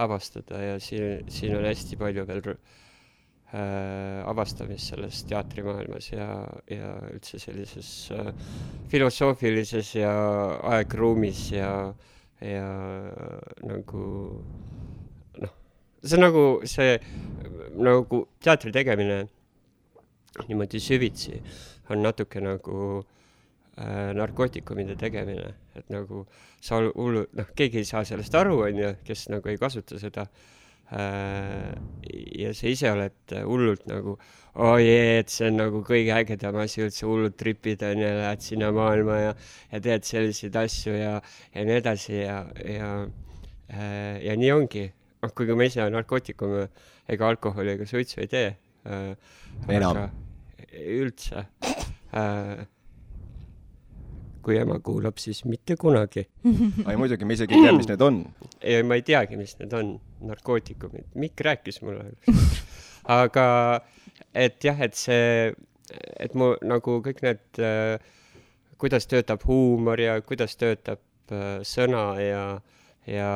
avastada 0.00 0.60
ja 0.62 0.78
siin, 0.82 1.28
siin 1.30 1.54
on 1.58 1.66
hästi 1.68 1.98
palju 2.00 2.24
veel 2.26 2.48
äh, 2.54 4.24
avastamist 4.26 4.90
selles 4.90 5.22
teatrimaailmas 5.30 6.10
ja, 6.12 6.28
ja 6.70 6.94
üldse 7.12 7.38
sellises 7.42 7.90
äh, 8.14 8.32
filosoofilises 8.90 9.94
ja 10.00 10.14
aegruumis 10.74 11.46
ja, 11.54 11.70
ja 12.42 12.66
nagu 13.62 14.04
noh, 15.44 15.54
see 16.02 16.18
on 16.18 16.26
nagu 16.26 16.44
see, 16.68 16.98
nagu 17.76 18.24
teatri 18.42 18.74
tegemine 18.74 19.24
niimoodi 20.48 20.80
süvitsi 20.82 21.38
on 21.92 22.02
natuke 22.02 22.40
nagu 22.42 23.04
narkootikumide 23.74 24.94
tegemine, 24.94 25.48
et 25.74 25.88
nagu 25.90 26.20
sa 26.62 26.78
hullu, 26.78 27.24
noh, 27.34 27.48
keegi 27.58 27.80
ei 27.80 27.88
saa 27.88 28.04
sellest 28.06 28.34
aru, 28.38 28.60
onju, 28.68 28.92
kes 29.06 29.28
nagu 29.32 29.50
ei 29.50 29.58
kasuta 29.58 29.98
seda 29.98 30.28
äh, 30.28 30.54
Äh, 30.92 31.72
ja 32.36 32.50
sa 32.52 32.68
ise 32.68 32.90
oled 32.92 33.32
hullult 33.48 33.86
nagu 33.88 34.12
oi 34.60 34.66
oh, 34.68 34.76
et 34.84 35.32
see 35.32 35.46
on 35.48 35.56
nagu 35.56 35.80
kõige 35.86 36.12
ägedam 36.12 36.58
asi 36.60 36.82
üldse, 36.84 37.06
hullult 37.08 37.38
tripid 37.40 37.80
on 37.88 38.02
ja 38.02 38.10
lähed 38.18 38.44
sinna 38.44 38.68
maailma 38.74 39.16
ja, 39.16 39.30
ja 39.72 39.80
teed 39.80 40.04
selliseid 40.04 40.58
asju 40.60 40.92
ja, 40.92 41.14
ja 41.56 41.64
nii 41.64 41.78
edasi 41.80 42.18
ja, 42.18 42.36
ja, 42.68 42.90
äh, 43.72 44.20
ja 44.26 44.36
nii 44.36 44.52
ongi. 44.52 44.84
noh, 45.24 45.32
kuigi 45.32 45.56
ma 45.56 45.70
ise 45.70 45.88
narkootikume 45.88 46.68
ega 47.16 47.32
alkoholi 47.32 47.78
ega 47.78 47.88
suitsu 47.88 48.20
ei 48.20 48.28
tee 48.28 48.52
äh,. 48.84 49.16
enam? 49.72 50.04
üldse 50.84 51.46
äh, 52.12 52.68
kui 54.44 54.58
ema 54.60 54.78
kuulab, 54.84 55.18
siis 55.22 55.44
mitte 55.48 55.76
kunagi. 55.80 56.26
ai 56.84 56.96
muidugi, 57.00 57.24
me 57.24 57.36
isegi 57.38 57.56
ei 57.56 57.66
tea, 57.66 57.76
mis 57.76 57.88
need 57.90 58.04
on. 58.04 58.20
ei, 58.60 58.82
ma 58.86 59.00
ei 59.00 59.06
teagi, 59.06 59.40
mis 59.40 59.56
need 59.60 59.72
on, 59.76 59.96
narkootikumid, 60.28 61.10
Mikk 61.20 61.44
rääkis 61.48 61.80
mulle 61.84 62.10
aga 63.04 63.46
et 64.34 64.64
jah, 64.64 64.80
et 64.82 64.96
see, 64.98 65.54
et 66.20 66.36
mu 66.38 66.54
nagu 66.64 66.98
kõik 67.04 67.22
need 67.24 67.62
äh,, 67.62 67.96
kuidas 68.80 69.08
töötab 69.10 69.44
huumor 69.48 70.00
ja 70.00 70.18
kuidas 70.24 70.56
töötab 70.60 71.02
äh, 71.32 71.60
sõna 71.66 72.06
ja, 72.20 72.44
ja 73.08 73.30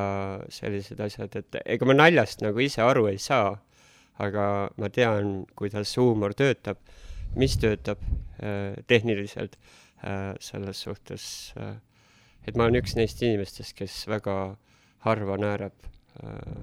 sellised 0.53 1.01
asjad, 1.05 1.37
et 1.38 1.61
ega 1.64 1.88
ma 1.88 1.97
naljast 1.97 2.44
nagu 2.44 2.61
ise 2.64 2.83
aru 2.85 3.09
ei 3.12 3.21
saa, 3.23 3.55
aga 4.18 4.44
ma 4.77 4.90
tean, 4.90 5.44
kuidas 5.59 5.94
huumor 6.01 6.35
töötab, 6.37 6.81
mis 7.38 7.57
töötab 7.61 8.03
äh, 8.42 8.75
tehniliselt 8.90 9.59
selles 10.41 10.83
suhtes, 10.83 11.55
äh, 11.59 11.77
et 12.47 12.57
ma 12.57 12.67
olen 12.67 12.81
üks 12.81 12.95
neist 12.97 13.23
inimestest, 13.23 13.75
kes 13.79 14.05
väga 14.11 14.57
harva 15.07 15.39
naerab, 15.41 15.89
äh, 16.23 16.55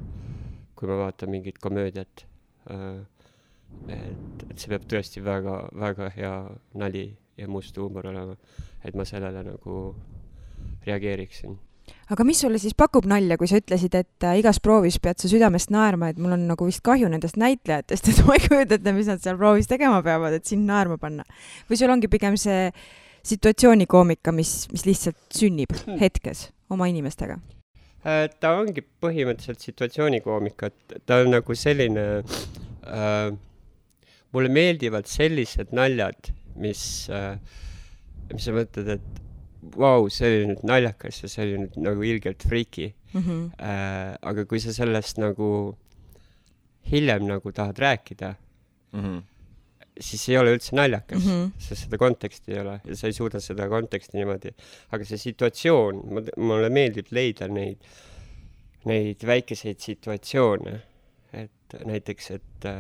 kui 0.75 0.89
ma 0.89 1.01
vaatan 1.05 1.31
mingit 1.31 1.59
komöödiat. 1.59 2.25
et, 2.65 4.43
et 4.49 4.57
see 4.57 4.69
peab 4.71 4.85
tõesti 4.89 5.21
väga, 5.21 5.67
väga 5.77 6.07
hea 6.15 6.33
nali 6.81 7.03
ja 7.37 7.47
must 7.51 7.77
huumor 7.77 8.07
olema, 8.09 8.33
et 8.81 8.95
ma 8.97 9.05
sellele 9.05 9.43
nagu 9.45 9.75
reageeriksin 10.87 11.53
aga 12.09 12.25
mis 12.25 12.39
sulle 12.41 12.57
siis 12.57 12.73
pakub 12.73 13.05
nalja, 13.05 13.37
kui 13.37 13.49
sa 13.49 13.59
ütlesid, 13.61 13.93
et 13.99 14.25
igas 14.39 14.57
proovis 14.63 14.97
pead 14.97 15.21
sa 15.21 15.29
südamest 15.29 15.69
naerma, 15.69 16.09
et 16.09 16.17
mul 16.17 16.33
on 16.33 16.47
nagu 16.49 16.65
vist 16.65 16.81
kahju 16.85 17.11
nendest 17.11 17.37
näitlejatest, 17.37 18.09
et 18.09 18.23
ma 18.25 18.39
ei 18.39 18.47
kujuta 18.47 18.79
ette, 18.79 18.93
mis 18.97 19.11
nad 19.11 19.21
seal 19.21 19.37
proovis 19.37 19.69
tegema 19.69 20.01
peavad, 20.05 20.33
et 20.33 20.49
sind 20.49 20.65
naerma 20.65 20.97
panna. 20.97 21.25
või 21.69 21.77
sul 21.77 21.93
ongi 21.93 22.09
pigem 22.09 22.39
see 22.41 22.71
äh, 22.71 22.85
situatsioonikoomika, 23.25 24.33
mis, 24.35 24.65
mis 24.73 24.85
lihtsalt 24.87 25.19
sünnib 25.33 25.73
hmm. 25.73 25.99
hetkes 26.01 26.49
oma 26.73 26.87
inimestega? 26.91 27.39
Äh, 28.05 28.27
ta 28.39 28.53
ongi 28.59 28.83
põhimõtteliselt 29.01 29.63
situatsioonikoomika, 29.65 30.69
et 30.69 30.97
ta 31.09 31.21
on 31.23 31.31
nagu 31.33 31.57
selline 31.57 32.05
äh,, 32.21 33.29
mulle 34.35 34.51
meeldivad 34.53 35.09
sellised 35.09 35.73
naljad, 35.75 36.31
mis 36.61 36.83
äh,, 37.13 37.37
mis 38.31 38.45
sa 38.45 38.53
mõtled, 38.53 38.91
et 38.97 39.23
vau 39.73 40.03
wow,, 40.03 40.09
see 40.13 40.29
oli 40.29 40.49
nüüd 40.51 40.65
naljakas 40.69 41.23
ja 41.23 41.31
see 41.31 41.47
oli 41.47 41.63
nüüd 41.63 41.79
nagu 41.81 42.05
ilgelt 42.05 42.45
friiki 42.45 42.91
mm. 42.91 43.21
-hmm. 43.21 43.45
Äh, 43.57 44.17
aga 44.21 44.45
kui 44.45 44.61
sa 44.61 44.73
sellest 44.73 45.17
nagu 45.17 45.75
hiljem 46.91 47.25
nagu 47.25 47.51
tahad 47.51 47.79
rääkida 47.81 48.35
mm, 48.93 49.01
-hmm 49.01 49.23
siis 50.01 50.25
ei 50.29 50.37
ole 50.39 50.55
üldse 50.55 50.75
naljakas 50.75 51.21
mm, 51.23 51.31
-hmm. 51.31 51.51
sest 51.61 51.85
seda 51.85 51.99
konteksti 51.99 52.53
ei 52.53 52.59
ole 52.59 52.79
ja 52.85 52.97
sa 52.99 53.07
ei 53.07 53.13
suuda 53.15 53.39
seda 53.39 53.67
konteksti 53.71 54.17
niimoodi. 54.17 54.51
aga 54.91 55.05
see 55.05 55.17
situatsioon, 55.17 56.01
mulle 56.37 56.69
meeldib 56.69 57.11
leida 57.15 57.47
neid, 57.47 57.83
neid 58.85 59.23
väikeseid 59.25 59.79
situatsioone, 59.79 60.75
et 61.33 61.77
näiteks, 61.85 62.31
et 62.31 62.65
äh, 62.65 62.79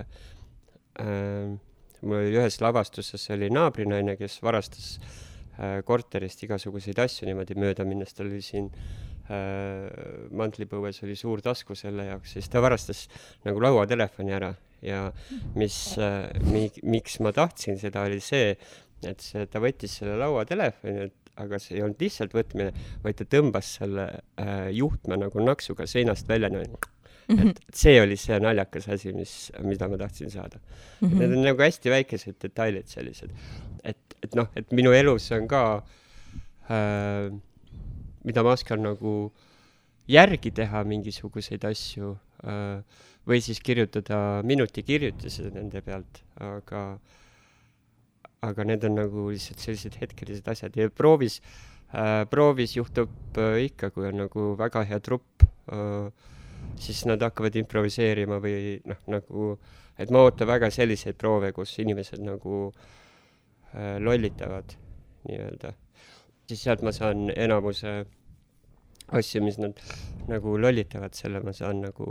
äh, 0.99 1.55
mul 2.01 2.19
oli 2.19 2.35
ühes 2.35 2.59
lavastuses 2.61 3.29
oli 3.33 3.49
naabrinaine, 3.49 4.17
kes 4.19 4.41
varastas 4.43 4.99
äh, 4.99 5.81
korterist 5.85 6.43
igasuguseid 6.43 6.99
asju 6.99 7.29
niimoodi 7.29 7.55
mööda 7.55 7.87
minnes, 7.87 8.13
tal 8.13 8.27
oli 8.27 8.43
siin 8.43 8.69
äh, 8.71 9.14
mantlipõues 9.25 10.99
oli 11.03 11.15
suur 11.17 11.41
tasku 11.41 11.75
selle 11.75 12.05
jaoks, 12.11 12.35
siis 12.35 12.49
ta 12.51 12.61
varastas 12.61 13.07
nagu 13.47 13.63
lauatelefoni 13.63 14.35
ära 14.37 14.51
ja 14.85 15.11
mis 15.57 15.97
äh,, 15.97 16.29
mi-, 16.45 16.71
miks 16.83 17.19
ma 17.23 17.33
tahtsin 17.35 17.79
seda, 17.81 18.05
oli 18.05 18.21
see, 18.23 18.53
et 19.05 19.23
see, 19.23 19.45
ta 19.49 19.61
võttis 19.63 19.99
selle 19.99 20.17
lauatelefoni, 20.21 21.07
et 21.09 21.31
aga 21.41 21.59
see 21.59 21.77
ei 21.77 21.85
olnud 21.85 22.01
lihtsalt 22.01 22.35
võtmine, 22.35 22.71
vaid 23.03 23.17
ta 23.19 23.27
tõmbas 23.27 23.75
selle 23.79 24.07
äh, 24.39 24.67
juhtme 24.75 25.17
nagu 25.19 25.43
naksuga 25.43 25.87
seinast 25.89 26.29
välja 26.29 26.51
niimoodi 26.53 26.77
mm. 27.27 27.35
-hmm. 27.35 27.49
et 27.51 27.81
see 27.81 27.97
oli 28.01 28.17
see 28.19 28.39
naljakas 28.39 28.87
asi, 28.95 29.13
mis, 29.15 29.33
mida 29.65 29.89
ma 29.91 29.99
tahtsin 29.99 30.31
saada 30.31 30.59
mm. 30.59 31.07
-hmm. 31.07 31.19
Need 31.19 31.37
on 31.37 31.43
nagu 31.49 31.61
hästi 31.61 31.89
väikesed 31.89 32.39
detailid 32.41 32.87
sellised. 32.87 33.31
et, 33.83 34.17
et 34.23 34.35
noh, 34.35 34.47
et 34.55 34.71
minu 34.71 34.91
elus 34.91 35.31
on 35.31 35.47
ka 35.47 35.83
äh,, 36.69 37.33
mida 38.25 38.43
ma 38.43 38.55
oskan 38.55 38.83
nagu 38.85 39.15
järgi 40.11 40.51
teha 40.53 40.83
mingisuguseid 40.87 41.65
asju 41.65 42.15
äh, 42.45 42.81
või 43.25 43.41
siis 43.41 43.61
kirjutada 43.65 44.41
minutikirjutisi 44.45 45.49
nende 45.53 45.81
pealt, 45.85 46.21
aga, 46.41 46.83
aga 48.45 48.67
need 48.69 48.85
on 48.85 48.99
nagu 49.01 49.29
lihtsalt 49.31 49.63
sellised 49.63 49.97
hetkelised 50.01 50.47
asjad 50.53 50.77
ja 50.77 50.91
proovis 50.93 51.39
äh,, 51.93 52.25
proovis 52.29 52.75
juhtub 52.77 53.39
äh, 53.41 53.63
ikka, 53.69 53.89
kui 53.95 54.09
on 54.11 54.21
nagu 54.25 54.53
väga 54.59 54.85
hea 54.89 55.01
trupp 55.01 55.45
siis 56.77 56.99
nad 57.09 57.23
hakkavad 57.25 57.55
improviseerima 57.57 58.37
või 58.43 58.75
noh, 58.85 58.99
nagu, 59.09 59.47
et 59.97 60.11
ma 60.13 60.21
ootan 60.25 60.49
väga 60.49 60.69
selliseid 60.73 61.17
proove, 61.17 61.49
kus 61.55 61.73
inimesed 61.81 62.21
nagu 62.21 62.67
lollitavad 64.05 64.75
nii-öelda. 65.27 65.73
Siis 66.47 66.63
sealt 66.65 66.83
ma 66.85 66.93
saan 66.95 67.29
enamuse 67.35 67.95
asju, 69.19 69.41
mis 69.45 69.59
nad 69.61 69.79
nagu 70.29 70.57
lollitavad, 70.57 71.13
selle 71.17 71.41
ma 71.45 71.53
saan 71.53 71.83
nagu 71.85 72.07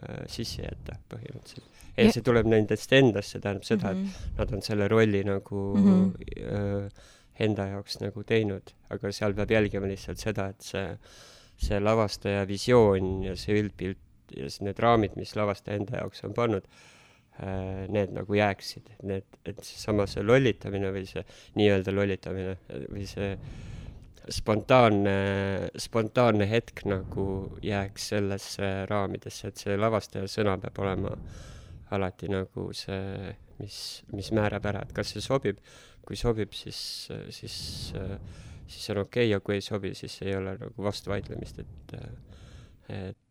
äh, 0.00 0.24
sisse 0.32 0.64
jätta 0.64 0.96
põhimõtteliselt. 1.12 1.84
ja 1.96 2.08
see 2.12 2.24
tuleb 2.24 2.48
nendest 2.52 2.92
endast, 2.96 3.34
see 3.34 3.44
tähendab 3.44 3.68
seda 3.68 3.92
mm, 3.92 4.00
-hmm. 4.00 4.08
et 4.08 4.30
mhm. 4.30 4.40
nad 4.40 4.56
on 4.56 4.62
selle 4.62 4.88
rolli 4.88 5.22
nagu 5.24 5.62
mm 5.76 5.86
-hmm. 5.86 6.34
äh, 6.54 7.04
enda 7.46 7.66
jaoks 7.74 8.00
nagu 8.00 8.24
teinud, 8.24 8.72
aga 8.90 9.12
seal 9.12 9.34
peab 9.34 9.50
jälgima 9.50 9.86
lihtsalt 9.86 10.18
seda, 10.18 10.48
et 10.48 10.60
see, 10.60 10.98
see 11.56 11.80
lavastaja 11.80 12.46
visioon 12.48 13.22
ja 13.24 13.36
see 13.36 13.60
üldpilt 13.60 13.98
ja 14.36 14.48
need 14.60 14.78
raamid, 14.78 15.16
mis 15.16 15.36
lavastaja 15.36 15.76
enda 15.76 15.98
jaoks 16.00 16.24
on 16.24 16.32
pannud 16.34 16.64
äh,, 16.64 16.95
need 17.36 18.12
nagu 18.16 18.36
jääksid, 18.38 18.94
need, 19.04 19.26
et 19.44 19.58
seesama 19.60 20.06
see 20.08 20.24
lollitamine 20.24 20.88
või 20.94 21.04
see 21.08 21.24
nii-öelda 21.58 21.92
lollitamine 21.92 22.54
või 22.88 23.04
see 23.10 23.34
äh, 23.34 23.48
spontaanne, 24.32 25.16
spontaanne 25.78 26.46
hetk 26.50 26.84
nagu 26.88 27.26
jääks 27.64 28.10
sellesse 28.12 28.70
raamidesse, 28.90 29.50
et 29.50 29.62
see 29.62 29.76
lavastaja 29.78 30.28
sõna 30.30 30.56
peab 30.62 30.80
olema 30.82 31.12
alati 31.94 32.30
nagu 32.32 32.68
see, 32.74 33.34
mis, 33.60 33.78
mis 34.12 34.32
määrab 34.34 34.66
ära, 34.72 34.82
et 34.82 34.94
kas 34.96 35.14
see 35.14 35.24
sobib. 35.24 35.60
kui 36.06 36.14
sobib, 36.14 36.52
siis, 36.54 37.08
siis, 37.34 37.54
siis 38.70 38.90
on 38.92 39.00
okei 39.00 39.24
okay, 39.26 39.30
ja 39.32 39.40
kui 39.42 39.56
ei 39.56 39.62
sobi, 39.64 39.90
siis 39.98 40.20
ei 40.22 40.36
ole 40.38 40.52
nagu 40.60 40.84
vastuvaidlemist, 40.86 41.58
et, 41.64 41.94
et 42.94 43.25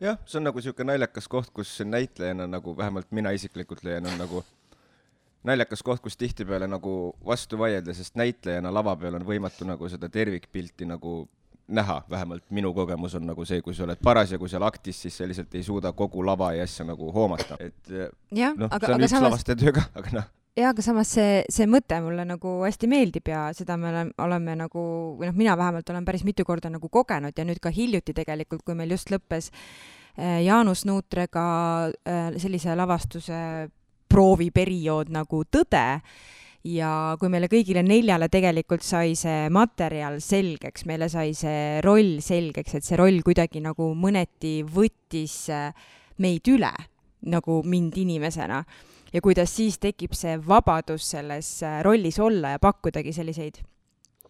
jah, 0.00 0.18
see 0.26 0.40
on 0.40 0.46
nagu 0.48 0.60
niisugune 0.60 0.92
naljakas 0.92 1.28
koht, 1.30 1.50
kus 1.54 1.78
näitlejana 1.84 2.46
nagu 2.50 2.76
vähemalt 2.76 3.10
mina 3.16 3.32
isiklikult 3.36 3.84
leian, 3.86 4.06
on 4.06 4.18
nagu 4.20 4.42
naljakas 5.46 5.82
koht, 5.86 6.02
kus 6.04 6.18
tihtipeale 6.20 6.68
nagu 6.70 7.14
vastu 7.26 7.58
vaielda, 7.58 7.94
sest 7.94 8.18
näitlejana 8.18 8.72
lava 8.74 8.96
peal 9.00 9.18
on 9.18 9.26
võimatu 9.26 9.68
nagu 9.68 9.88
seda 9.92 10.10
tervikpilti 10.12 10.88
nagu 10.88 11.18
näha, 11.66 12.00
vähemalt 12.10 12.44
minu 12.54 12.70
kogemus 12.74 13.16
on 13.18 13.26
nagu 13.26 13.44
see, 13.44 13.60
kui 13.62 13.74
sa 13.74 13.86
oled 13.86 14.02
parasjagu 14.02 14.48
seal 14.48 14.62
aktis, 14.66 15.00
siis 15.02 15.18
sa 15.18 15.26
lihtsalt 15.26 15.54
ei 15.58 15.66
suuda 15.66 15.92
kogu 15.98 16.22
lava 16.26 16.52
ja 16.54 16.66
asja 16.66 16.86
nagu 16.86 17.10
hoomata, 17.12 17.58
et 17.58 17.90
noh, 17.90 18.70
see 18.70 18.94
on 18.94 19.06
üks 19.06 19.14
samas... 19.16 19.30
lavastaja 19.30 19.62
töö 19.64 19.74
ka, 19.80 19.88
aga 19.98 20.18
noh 20.20 20.34
jaa, 20.56 20.70
aga 20.72 20.84
samas 20.84 21.10
see, 21.16 21.40
see 21.52 21.66
mõte 21.70 21.98
mulle 22.04 22.24
nagu 22.28 22.58
hästi 22.64 22.88
meeldib 22.90 23.28
ja 23.28 23.46
seda 23.56 23.76
me 23.80 23.90
oleme, 23.92 24.14
oleme 24.24 24.56
nagu, 24.62 24.84
või 25.18 25.28
noh, 25.28 25.36
mina 25.36 25.56
vähemalt 25.58 25.90
olen 25.92 26.06
päris 26.08 26.24
mitu 26.24 26.46
korda 26.48 26.70
nagu 26.72 26.88
kogenud 26.92 27.36
ja 27.36 27.44
nüüd 27.44 27.60
ka 27.62 27.72
hiljuti 27.74 28.16
tegelikult, 28.16 28.64
kui 28.64 28.78
meil 28.78 28.94
just 28.96 29.12
lõppes 29.12 29.50
eh, 30.16 30.40
Jaanus 30.46 30.86
Nuutrega 30.88 31.44
eh, 31.92 32.40
sellise 32.40 32.76
lavastuse 32.78 33.42
prooviperiood 34.08 35.12
nagu 35.12 35.42
tõde 35.50 35.84
ja 36.66 36.90
kui 37.20 37.30
meile 37.30 37.48
kõigile 37.50 37.82
neljale 37.86 38.28
tegelikult 38.32 38.84
sai 38.86 39.14
see 39.18 39.46
materjal 39.54 40.18
selgeks, 40.24 40.86
meile 40.88 41.08
sai 41.12 41.32
see 41.36 41.80
roll 41.84 42.18
selgeks, 42.24 42.78
et 42.78 42.86
see 42.86 42.98
roll 42.98 43.20
kuidagi 43.26 43.62
nagu 43.64 43.92
mõneti 43.98 44.58
võttis 44.66 45.38
äh, 45.52 45.70
meid 46.22 46.48
üle, 46.50 46.72
nagu 47.26 47.60
mind 47.66 47.96
inimesena, 48.00 48.62
ja 49.16 49.22
kuidas 49.24 49.54
siis 49.56 49.80
tekib 49.80 50.12
see 50.16 50.36
vabadus 50.48 51.08
selles 51.16 51.56
äh, 51.64 51.80
rollis 51.86 52.20
olla 52.20 52.56
ja 52.56 52.62
pakkudagi 52.62 53.14
selliseid 53.16 53.62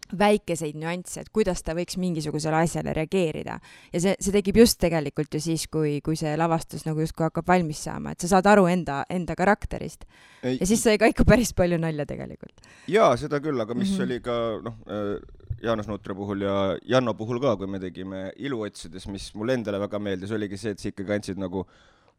väikeseid 0.07 0.77
nüansse, 0.79 1.21
et 1.21 1.31
kuidas 1.35 1.59
ta 1.65 1.73
võiks 1.75 1.97
mingisugusele 1.99 2.61
asjale 2.61 2.93
reageerida. 2.95 3.57
ja 3.93 3.99
see, 3.99 4.13
see 4.19 4.31
tekib 4.31 4.61
just 4.61 4.79
tegelikult 4.79 5.33
ju 5.35 5.41
siis, 5.43 5.65
kui, 5.67 5.97
kui 6.01 6.15
see 6.15 6.31
lavastus 6.39 6.85
nagu 6.87 7.01
justkui 7.03 7.25
hakkab 7.27 7.47
valmis 7.47 7.81
saama, 7.83 8.13
et 8.13 8.23
sa 8.23 8.29
saad 8.31 8.47
aru 8.47 8.67
enda, 8.71 9.01
enda 9.09 9.35
karakterist. 9.35 10.05
ja 10.43 10.69
siis 10.69 10.83
sai 10.83 10.97
ka 10.97 11.09
ikka 11.11 11.25
päris 11.27 11.51
palju 11.57 11.79
nalja 11.81 12.05
tegelikult. 12.07 12.63
jaa, 12.87 13.11
seda 13.19 13.41
küll, 13.43 13.59
aga 13.59 13.75
mis 13.75 13.91
mm 13.91 13.97
-hmm. 13.97 14.03
oli 14.03 14.19
ka 14.21 14.37
noh 14.63 14.79
äh,, 14.87 15.19
Jaanus 15.63 15.87
Nutre 15.87 16.13
puhul 16.13 16.41
ja 16.41 16.77
Janno 16.85 17.13
puhul 17.13 17.39
ka, 17.41 17.55
kui 17.57 17.67
me 17.67 17.79
tegime 17.79 18.31
Ilu 18.37 18.61
otsides, 18.61 19.07
mis 19.07 19.33
mulle 19.35 19.53
endale 19.53 19.79
väga 19.79 19.99
meeldis, 19.99 20.31
oligi 20.31 20.57
see, 20.57 20.71
et 20.71 20.79
sa 20.79 20.89
ikkagi 20.89 21.13
andsid 21.13 21.37
nagu 21.37 21.65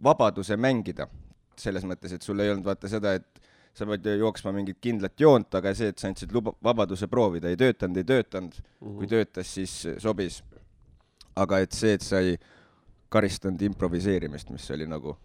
vabaduse 0.03 0.57
mängida. 0.57 1.07
Selles 1.63 1.85
mõttes, 1.89 2.15
et 2.15 2.25
sul 2.25 2.41
ei 2.41 2.51
olnud 2.53 2.67
vaata 2.67 2.91
seda, 2.91 3.15
et 3.19 3.47
sa 3.79 3.87
pead 3.87 4.07
jooksma 4.19 4.53
mingit 4.57 4.81
kindlat 4.83 5.21
joont, 5.21 5.55
aga 5.55 5.73
see, 5.77 5.93
et 5.93 6.01
sa 6.01 6.11
andsid 6.11 6.33
luba, 6.35 6.55
vabaduse 6.65 7.09
proovida, 7.11 7.51
ei 7.51 7.59
töötanud, 7.61 8.01
ei 8.01 8.07
töötanud 8.09 8.59
mm, 8.59 8.65
-hmm. 8.65 8.95
kui 8.97 9.07
mhm. 9.07 9.11
töötas, 9.15 9.55
siis 9.55 9.75
sobis. 9.99 10.43
aga 11.39 11.59
et 11.63 11.73
see, 11.73 11.93
et 11.95 12.03
sa 12.03 12.19
ei 12.19 12.35
karistanud 13.09 13.63
improviseerimist, 13.63 14.51
mis 14.51 14.71
oli 14.71 14.87
nagu 14.87 15.17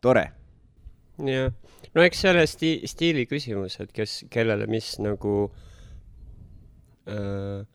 tore. 0.00 0.32
jah, 1.18 1.52
no 1.94 2.02
eks 2.02 2.20
selle 2.20 2.46
sti-, 2.46 2.86
stiili 2.86 3.26
küsimus, 3.26 3.80
et 3.80 3.92
kes, 3.92 4.24
kellele 4.30 4.66
mis 4.66 4.98
nagu 4.98 5.52
äh, 7.08 7.66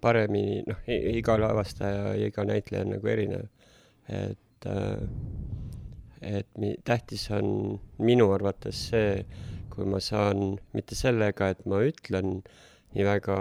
paremini, 0.00 0.62
noh, 0.68 0.82
iga 0.88 1.38
lavastaja 1.40 2.14
ja 2.14 2.26
iga 2.26 2.44
näitleja 2.44 2.84
on 2.84 2.94
nagu 2.96 3.08
erinev, 3.08 3.46
et 4.08 4.68
äh, 4.68 4.98
et 6.24 6.48
mi-, 6.60 6.76
tähtis 6.84 7.28
on 7.34 7.78
minu 7.98 8.30
arvates 8.34 8.88
see, 8.90 9.24
kui 9.74 9.86
ma 9.90 10.00
saan 10.02 10.56
mitte 10.76 10.96
sellega, 10.98 11.50
et 11.52 11.64
ma 11.70 11.82
ütlen 11.86 12.40
nii 12.94 13.06
väga 13.06 13.38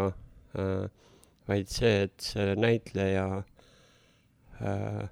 äh,, 0.60 0.86
vaid 1.50 1.72
see, 1.72 2.08
et 2.08 2.30
see 2.32 2.56
näitleja 2.60 3.26
äh,, 4.62 5.04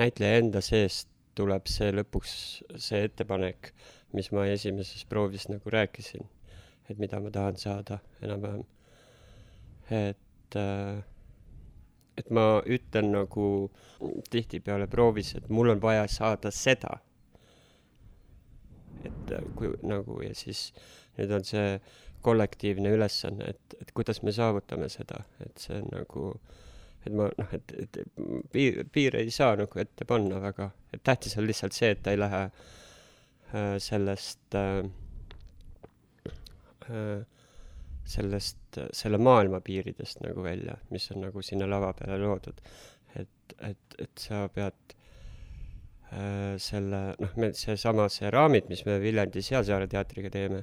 näitleja 0.00 0.40
enda 0.42 0.62
seest 0.64 1.08
tuleb 1.36 1.68
see 1.68 1.92
lõpuks, 1.92 2.32
see 2.80 3.02
ettepanek, 3.06 3.72
mis 4.16 4.30
ma 4.32 4.46
esimeses 4.48 5.04
proovis 5.08 5.48
nagu 5.50 5.72
rääkisin, 5.72 6.24
et 6.88 6.98
mida 7.02 7.20
ma 7.20 7.32
tahan 7.32 7.60
saada 7.60 8.00
enam-vähem. 8.24 8.64
et 9.90 10.56
äh, 10.56 11.04
et 12.16 12.30
ma 12.30 12.62
ütlen 12.66 13.12
nagu 13.12 13.48
tihtipeale 14.30 14.88
proovis, 14.90 15.34
et 15.36 15.48
mul 15.52 15.74
on 15.74 15.82
vaja 15.82 16.06
saada 16.10 16.52
seda. 16.54 16.96
Et 19.04 19.32
äh, 19.32 19.48
kui 19.56 19.72
nagu 19.86 20.20
ja 20.24 20.34
siis 20.34 20.70
nüüd 21.16 21.32
on 21.36 21.44
see 21.46 21.76
kollektiivne 22.26 22.90
ülesanne, 22.96 23.52
et, 23.52 23.76
et 23.80 23.92
kuidas 23.94 24.22
me 24.26 24.32
saavutame 24.34 24.88
seda, 24.90 25.22
et 25.44 25.62
see 25.62 25.76
on 25.78 25.86
nagu, 25.92 26.30
et 27.04 27.12
ma 27.14 27.28
noh, 27.38 27.52
et, 27.54 27.74
et 27.84 28.00
piir, 28.52 28.82
piire 28.92 29.22
ei 29.22 29.30
saa 29.34 29.54
nagu 29.60 29.82
ette 29.82 30.08
panna 30.08 30.40
väga, 30.42 30.70
et 30.92 31.04
tähtis 31.06 31.36
on 31.38 31.46
lihtsalt 31.46 31.76
see, 31.76 31.92
et 31.94 32.02
ta 32.02 32.16
ei 32.16 32.18
lähe 32.18 32.42
äh, 32.48 33.76
sellest 33.82 34.58
äh, 34.58 34.82
äh, 36.90 37.35
sellest, 38.06 38.78
selle 38.94 39.18
maailma 39.18 39.60
piiridest 39.64 40.22
nagu 40.22 40.44
välja, 40.44 40.76
mis 40.94 41.10
on 41.10 41.24
nagu 41.26 41.42
sinna 41.42 41.66
lava 41.68 41.92
peale 41.98 42.18
loodud. 42.22 42.60
et, 43.16 43.56
et, 43.66 43.98
et 43.98 44.22
sa 44.22 44.46
pead 44.52 44.96
Äh, 46.12 46.54
selle, 46.62 47.16
noh, 47.18 47.32
me 47.34 47.48
seesama, 47.56 48.06
see 48.12 48.30
raamid, 48.30 48.68
mis 48.70 48.84
me 48.86 49.00
Viljandi 49.02 49.42
Sealsaare 49.42 49.88
teatriga 49.90 50.30
teeme, 50.30 50.60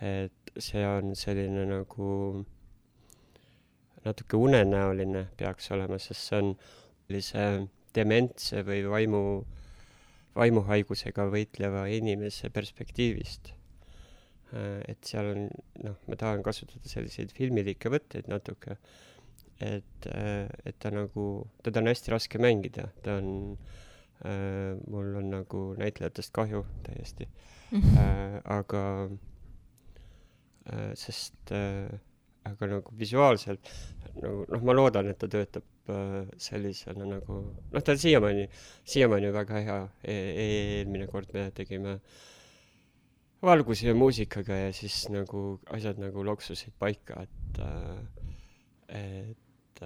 et 0.00 0.52
see 0.56 0.80
on 0.88 1.12
selline 1.18 1.66
nagu 1.68 2.06
natuke 4.06 4.40
unenäoline 4.40 5.26
peaks 5.36 5.68
olema, 5.76 5.98
sest 6.00 6.30
see 6.30 6.40
on 6.40 6.54
sellise 7.04 7.44
dementse 7.92 8.64
või 8.64 8.80
vaimu, 8.88 9.22
vaimuhaigusega 10.40 11.28
võitleva 11.28 11.84
inimese 11.92 12.48
perspektiivist. 12.48 13.52
Äh, 14.52 14.80
et 14.94 15.04
seal 15.06 15.30
on, 15.34 15.46
noh, 15.84 16.00
ma 16.08 16.18
tahan 16.18 16.42
kasutada 16.46 16.88
selliseid 16.90 17.34
filmilikke 17.36 17.92
võtteid 17.92 18.30
natuke, 18.32 18.78
et, 19.60 20.08
äh, 20.10 20.48
et 20.64 20.78
ta 20.82 20.90
nagu, 20.94 21.28
teda 21.62 21.82
on 21.82 21.92
hästi 21.92 22.14
raske 22.14 22.40
mängida, 22.42 22.88
ta 23.04 23.20
on 23.20 23.30
äh, 23.52 23.78
Äh, 24.20 24.76
mul 24.92 25.14
on 25.16 25.30
nagu 25.32 25.60
näitlejatest 25.80 26.28
kahju 26.36 26.66
täiesti 26.84 27.24
mm. 27.70 27.80
-hmm. 27.80 28.40
aga, 28.44 28.82
äh, 30.72 30.90
sest 30.94 31.52
aga 32.44 32.66
nagu 32.66 32.92
visuaalselt 32.98 33.70
nagu 34.20 34.44
noh, 34.48 34.62
ma 34.62 34.74
loodan, 34.76 35.08
et 35.08 35.18
ta 35.18 35.28
töötab 35.28 35.64
sellisena 36.36 37.06
nagu 37.08 37.38
noh, 37.72 37.82
ta 37.82 37.92
on 37.92 37.98
siiamaani, 37.98 38.44
siiamaani 38.84 39.32
väga 39.32 39.64
hea 39.64 39.78
e. 40.04 40.18
eelmine 40.44 41.06
kord 41.06 41.32
me 41.32 41.50
tegime 41.50 41.96
valguse 43.42 43.86
ja 43.88 43.94
muusikaga 43.94 44.56
ja 44.66 44.72
siis 44.76 45.08
nagu 45.08 45.60
asjad 45.72 46.00
nagu 46.02 46.24
loksusid 46.24 46.74
paika, 46.78 47.22
et 47.22 47.62
et 48.90 49.84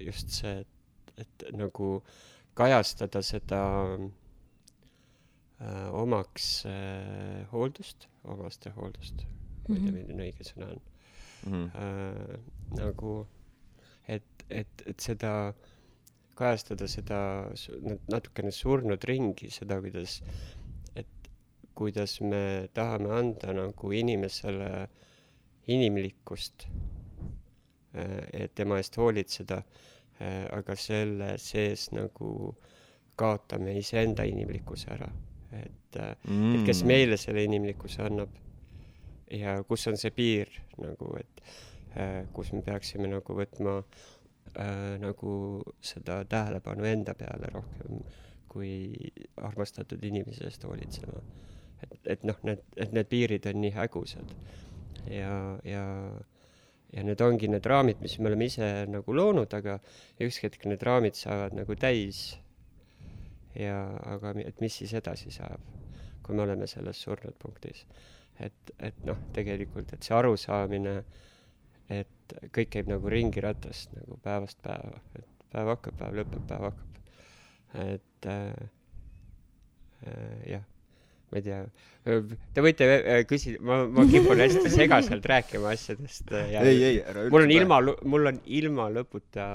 just 0.00 0.30
see, 0.30 0.60
et, 0.60 1.18
et 1.20 1.44
nagu 1.58 1.96
äh, 1.98 2.14
kajastada 2.54 3.22
seda 3.22 3.60
äh, 5.60 5.88
omaks 5.92 6.64
äh, 6.70 7.44
hooldust, 7.52 8.08
omastehooldust 8.24 9.24
ma 9.66 9.76
ei 9.76 9.80
tea, 9.82 9.94
milline 9.94 10.26
õige 10.28 10.46
sõna 10.46 10.70
on 10.74 10.80
mm. 10.80 11.52
-hmm. 11.52 11.66
Äh, 11.84 12.36
nagu, 12.78 13.14
et, 14.08 14.44
et, 14.50 14.84
et 14.86 15.00
seda 15.00 15.54
kajastada 16.34 16.88
seda 16.90 17.18
natukene 18.10 18.50
surnud 18.50 19.04
ringi, 19.06 19.50
seda, 19.54 19.78
kuidas, 19.82 20.20
et 20.22 20.63
kuidas 21.74 22.20
me 22.20 22.68
tahame 22.74 23.10
anda 23.18 23.54
nagu 23.56 23.92
inimesele 23.92 24.70
inimlikkust, 25.74 26.66
et 27.94 28.54
tema 28.54 28.78
eest 28.78 28.96
hoolitseda, 29.00 29.60
aga 30.54 30.76
selle 30.78 31.34
sees 31.42 31.88
nagu 31.94 32.54
kaotame 33.18 33.76
iseenda 33.78 34.26
inimlikkuse 34.26 34.90
ära. 34.94 35.08
et 35.54 35.96
mm., 36.28 36.54
et 36.54 36.64
kes 36.66 36.82
mm. 36.82 36.88
meile 36.90 37.16
selle 37.16 37.44
inimlikkuse 37.46 38.02
annab 38.02 38.32
ja 39.30 39.62
kus 39.68 39.86
on 39.86 39.96
see 39.96 40.10
piir 40.10 40.50
nagu, 40.82 41.12
et 41.20 41.42
kus 42.34 42.50
me 42.52 42.62
peaksime 42.66 43.06
nagu 43.06 43.36
võtma 43.38 43.76
äh, 43.78 44.96
nagu 45.02 45.62
seda 45.82 46.24
tähelepanu 46.26 46.86
enda 46.90 47.14
peale 47.18 47.50
rohkem 47.54 48.02
kui 48.54 48.94
armastatud 49.42 50.02
inimese 50.06 50.46
eest 50.46 50.64
hoolitsema. 50.66 51.22
Et, 51.90 51.98
et 52.16 52.24
noh, 52.28 52.38
need, 52.46 52.62
et 52.76 52.94
need 52.96 53.10
piirid 53.10 53.48
on 53.50 53.60
nii 53.64 53.74
hägusad 53.74 54.34
ja, 55.10 55.34
ja, 55.68 55.84
ja 56.94 57.04
need 57.06 57.20
ongi 57.24 57.50
need 57.50 57.66
raamid, 57.66 58.00
mis 58.04 58.18
me 58.18 58.30
oleme 58.32 58.48
ise 58.50 58.70
nagu 58.90 59.16
loonud, 59.16 59.54
aga 59.54 59.78
üks 60.24 60.40
hetk 60.44 60.66
need 60.70 60.82
raamid 60.86 61.18
saavad 61.18 61.56
nagu 61.56 61.76
täis. 61.76 62.38
ja, 63.54 63.78
aga 64.16 64.34
et 64.42 64.60
mis 64.60 64.80
siis 64.82 64.94
edasi 64.98 65.30
saab, 65.34 65.62
kui 66.22 66.34
me 66.34 66.42
oleme 66.46 66.66
selles 66.70 67.00
surnud 67.04 67.36
punktis 67.38 67.84
et, 68.40 68.74
et 68.82 69.04
noh, 69.06 69.18
tegelikult, 69.34 69.92
et 69.94 70.06
see 70.06 70.16
arusaamine, 70.16 70.94
et 71.92 72.36
kõik 72.54 72.72
käib 72.74 72.90
nagu 72.90 73.10
ringiratast 73.12 73.94
nagu 73.98 74.18
päevast 74.24 74.60
päeva, 74.64 75.00
et 75.18 75.46
päev 75.52 75.70
hakkab, 75.74 75.98
päev 76.00 76.18
lõpeb, 76.20 76.46
päev 76.48 76.68
hakkab. 76.70 77.00
et 77.84 78.28
äh, 78.30 78.70
äh, 80.08 80.40
jah, 80.54 80.64
ma 81.32 81.40
ei 81.40 81.44
tea, 81.46 81.60
te 82.54 82.64
võite 82.64 82.88
äh, 82.96 83.22
küsida, 83.28 83.60
ma, 83.64 83.82
ma 83.90 84.04
kipun 84.10 84.42
hästi 84.44 84.72
segaselt 84.78 85.24
rääkima 85.30 85.72
asjadest 85.74 86.34
äh, 86.34 86.52
ei, 86.62 86.82
ei, 86.90 86.98
ära 87.04 87.28
mul 87.32 87.46
on 87.46 87.54
ilma, 87.54 87.80
mul 88.04 88.32
on 88.32 88.40
ilma 88.60 88.90
lõputa 88.94 89.48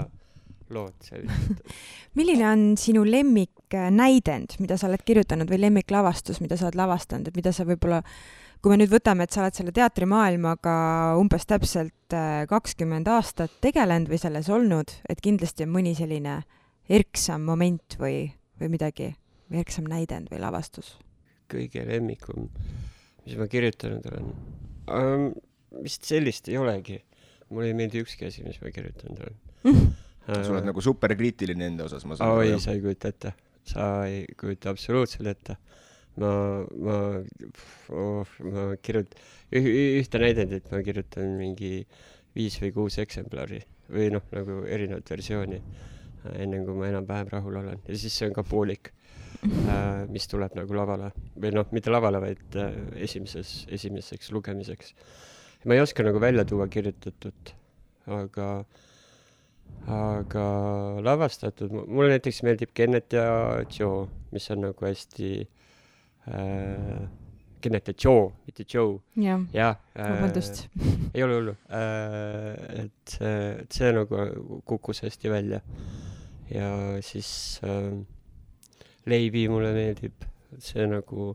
lood 0.74 0.94
sellised 1.06 1.64
milline 2.18 2.46
on 2.50 2.68
sinu 2.80 3.04
lemmiknäidend, 3.06 4.58
mida 4.62 4.78
sa 4.78 4.90
oled 4.90 5.02
kirjutanud 5.06 5.50
või 5.50 5.60
lemmiklavastus, 5.66 6.42
mida 6.42 6.58
sa 6.58 6.68
oled 6.68 6.78
lavastanud, 6.80 7.30
et 7.30 7.38
mida 7.38 7.54
sa 7.54 7.66
võib-olla 7.68 8.02
kui 8.60 8.72
me 8.72 8.80
nüüd 8.80 8.92
võtame, 8.92 9.24
et 9.24 9.32
sa 9.32 9.44
oled 9.44 9.56
selle 9.56 9.72
teatrimaailmaga 9.76 10.74
umbes 11.20 11.46
täpselt 11.48 12.16
äh, 12.16 12.42
kakskümmend 12.50 13.08
aastat 13.08 13.54
tegelenud 13.64 14.10
või 14.12 14.20
selles 14.20 14.50
olnud, 14.52 14.92
et 15.08 15.22
kindlasti 15.24 15.64
on 15.64 15.72
mõni 15.78 15.94
selline 15.96 16.42
erksam 16.90 17.46
moment 17.46 17.96
või, 18.00 18.26
või 18.60 18.72
midagi, 18.74 19.14
või 19.48 19.62
erksam 19.64 19.88
näidend 19.88 20.28
või 20.32 20.42
lavastus? 20.42 20.98
Kõige 21.50 21.84
lemmikum, 21.88 22.48
mis 23.24 23.38
ma 23.40 23.48
kirjutanud 23.50 24.10
olen 24.12 24.32
um,? 24.90 25.30
vist 25.84 26.06
sellist 26.08 26.48
ei 26.50 26.58
olegi. 26.58 26.98
mulle 27.50 27.70
ei 27.70 27.76
meeldi 27.78 28.02
ükski 28.02 28.26
asi, 28.26 28.42
mis 28.46 28.58
ma 28.62 28.72
kirjutanud 28.74 29.20
olen 29.22 29.90
sa 30.26 30.54
oled 30.54 30.66
nagu 30.68 30.82
superkriitiline 30.84 31.70
enda 31.72 31.86
osas, 31.86 32.06
ma 32.06 32.18
saan 32.18 32.34
aru. 32.34 32.54
oi, 32.54 32.62
sa 32.62 32.74
ei 32.74 32.82
kujuta 32.84 33.10
ette. 33.12 33.34
sa 33.70 33.90
ei 34.08 34.24
kujuta 34.38 34.72
absoluutselt 34.74 35.30
ette 35.30 35.56
ma, 36.20 36.30
ma 36.86 36.96
oh,, 37.88 38.26
ma 38.44 38.70
kirjut- 38.82 39.16
üh,, 39.54 39.68
ühte 40.00 40.20
näidendit 40.22 40.70
ma 40.72 40.82
kirjutan 40.86 41.36
mingi 41.38 41.84
viis 42.36 42.58
või 42.62 42.72
kuus 42.74 42.98
eksemplari 43.02 43.60
või 43.90 44.10
noh, 44.14 44.24
nagu 44.34 44.62
erinevat 44.70 45.08
versiooni, 45.10 45.58
enne 46.36 46.62
kui 46.66 46.76
ma 46.78 46.90
enam-vähem 46.90 47.30
rahul 47.32 47.58
olen 47.62 47.80
ja 47.86 47.98
siis 47.98 48.14
see 48.16 48.28
on 48.28 48.36
ka 48.36 48.44
poolik 48.46 48.92
mis 50.14 50.28
tuleb 50.30 50.54
nagu 50.58 50.76
lavale 50.76 51.12
või 51.40 51.54
noh, 51.56 51.68
mitte 51.74 51.92
lavale, 51.92 52.20
vaid 52.22 52.58
äh, 52.60 52.76
esimeses, 53.08 53.64
esimeseks 53.72 54.32
lugemiseks. 54.34 54.94
ma 55.64 55.76
ei 55.76 55.84
oska 55.84 56.06
nagu 56.06 56.20
välja 56.20 56.44
tuua 56.44 56.68
kirjutatut, 56.68 57.54
aga 58.06 58.50
aga 59.90 60.44
lavastatud, 61.00 61.72
mulle 61.72 62.16
näiteks 62.16 62.42
meeldib 62.44 62.74
Kennet 62.74 63.12
ja 63.16 63.64
Joe, 63.78 64.08
mis 64.32 64.50
on 64.52 64.66
nagu 64.66 64.84
hästi 64.86 65.30
äh, 65.40 65.48
äh, 66.28 67.08
Kenneth 67.60 67.94
Joe, 68.04 68.32
mitte 68.46 68.64
Joe. 68.68 69.00
jah 69.16 69.40
ja, 69.52 69.74
äh,, 69.94 70.08
vabandust 70.08 70.68
ei 71.14 71.22
ole 71.22 71.34
hullu 71.34 71.54
äh,. 71.68 72.84
et 72.84 73.14
see, 73.14 73.34
et 73.62 73.72
see 73.72 73.90
nagu 73.92 74.60
kukkus 74.64 75.02
hästi 75.04 75.30
välja. 75.30 75.60
ja 76.50 76.70
siis 77.04 77.60
äh, 77.64 77.92
Leivi 79.06 79.48
mulle 79.48 79.72
meeldib, 79.72 80.26
see 80.60 80.84
nagu 80.90 81.30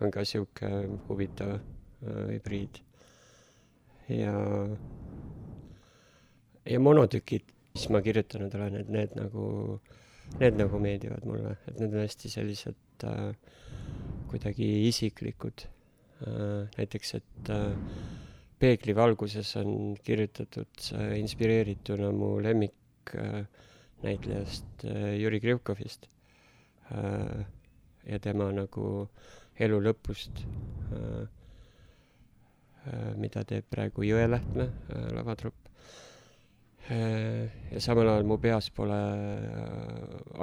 on 0.00 0.12
ka 0.12 0.24
sihuke 0.24 0.68
huvitav 1.08 1.56
äh, 1.56 1.62
hübriid. 2.34 2.82
ja, 4.08 4.34
ja 6.66 6.80
monotükid, 6.80 7.42
mis 7.74 7.88
ma 7.94 8.00
kirjutanud 8.02 8.54
olen, 8.58 8.74
et 8.82 8.88
need 8.90 9.14
nagu, 9.16 9.44
need 10.40 10.54
nagu 10.58 10.80
meeldivad 10.82 11.24
mulle, 11.28 11.56
et 11.68 11.78
need 11.78 11.94
on 11.94 12.02
hästi 12.02 12.28
sellised 12.32 13.04
äh, 13.06 13.34
kuidagi 14.30 14.88
isiklikud. 14.88 15.58
Äh, 16.26 16.62
näiteks, 16.76 17.14
et 17.16 17.50
äh, 17.50 17.74
peegli 18.60 18.94
valguses 18.96 19.56
on 19.56 19.96
kirjutatud 20.04 20.68
inspireerituna 21.16 22.10
mu 22.12 22.42
lemmiknäitlejast 22.44 24.84
äh, 24.84 25.20
Jüri 25.20 25.40
Krivkovist 25.40 26.08
ja 26.90 28.18
tema 28.22 28.50
nagu 28.54 28.84
elu 29.60 29.80
lõpust, 29.84 30.44
mida 33.20 33.44
teeb 33.46 33.68
praegu 33.70 34.06
Jõelähtme 34.08 34.66
lavatrupp. 35.14 35.68
ja 36.90 37.80
samal 37.80 38.08
ajal 38.08 38.26
mu 38.26 38.38
peas 38.42 38.70
pole 38.74 39.00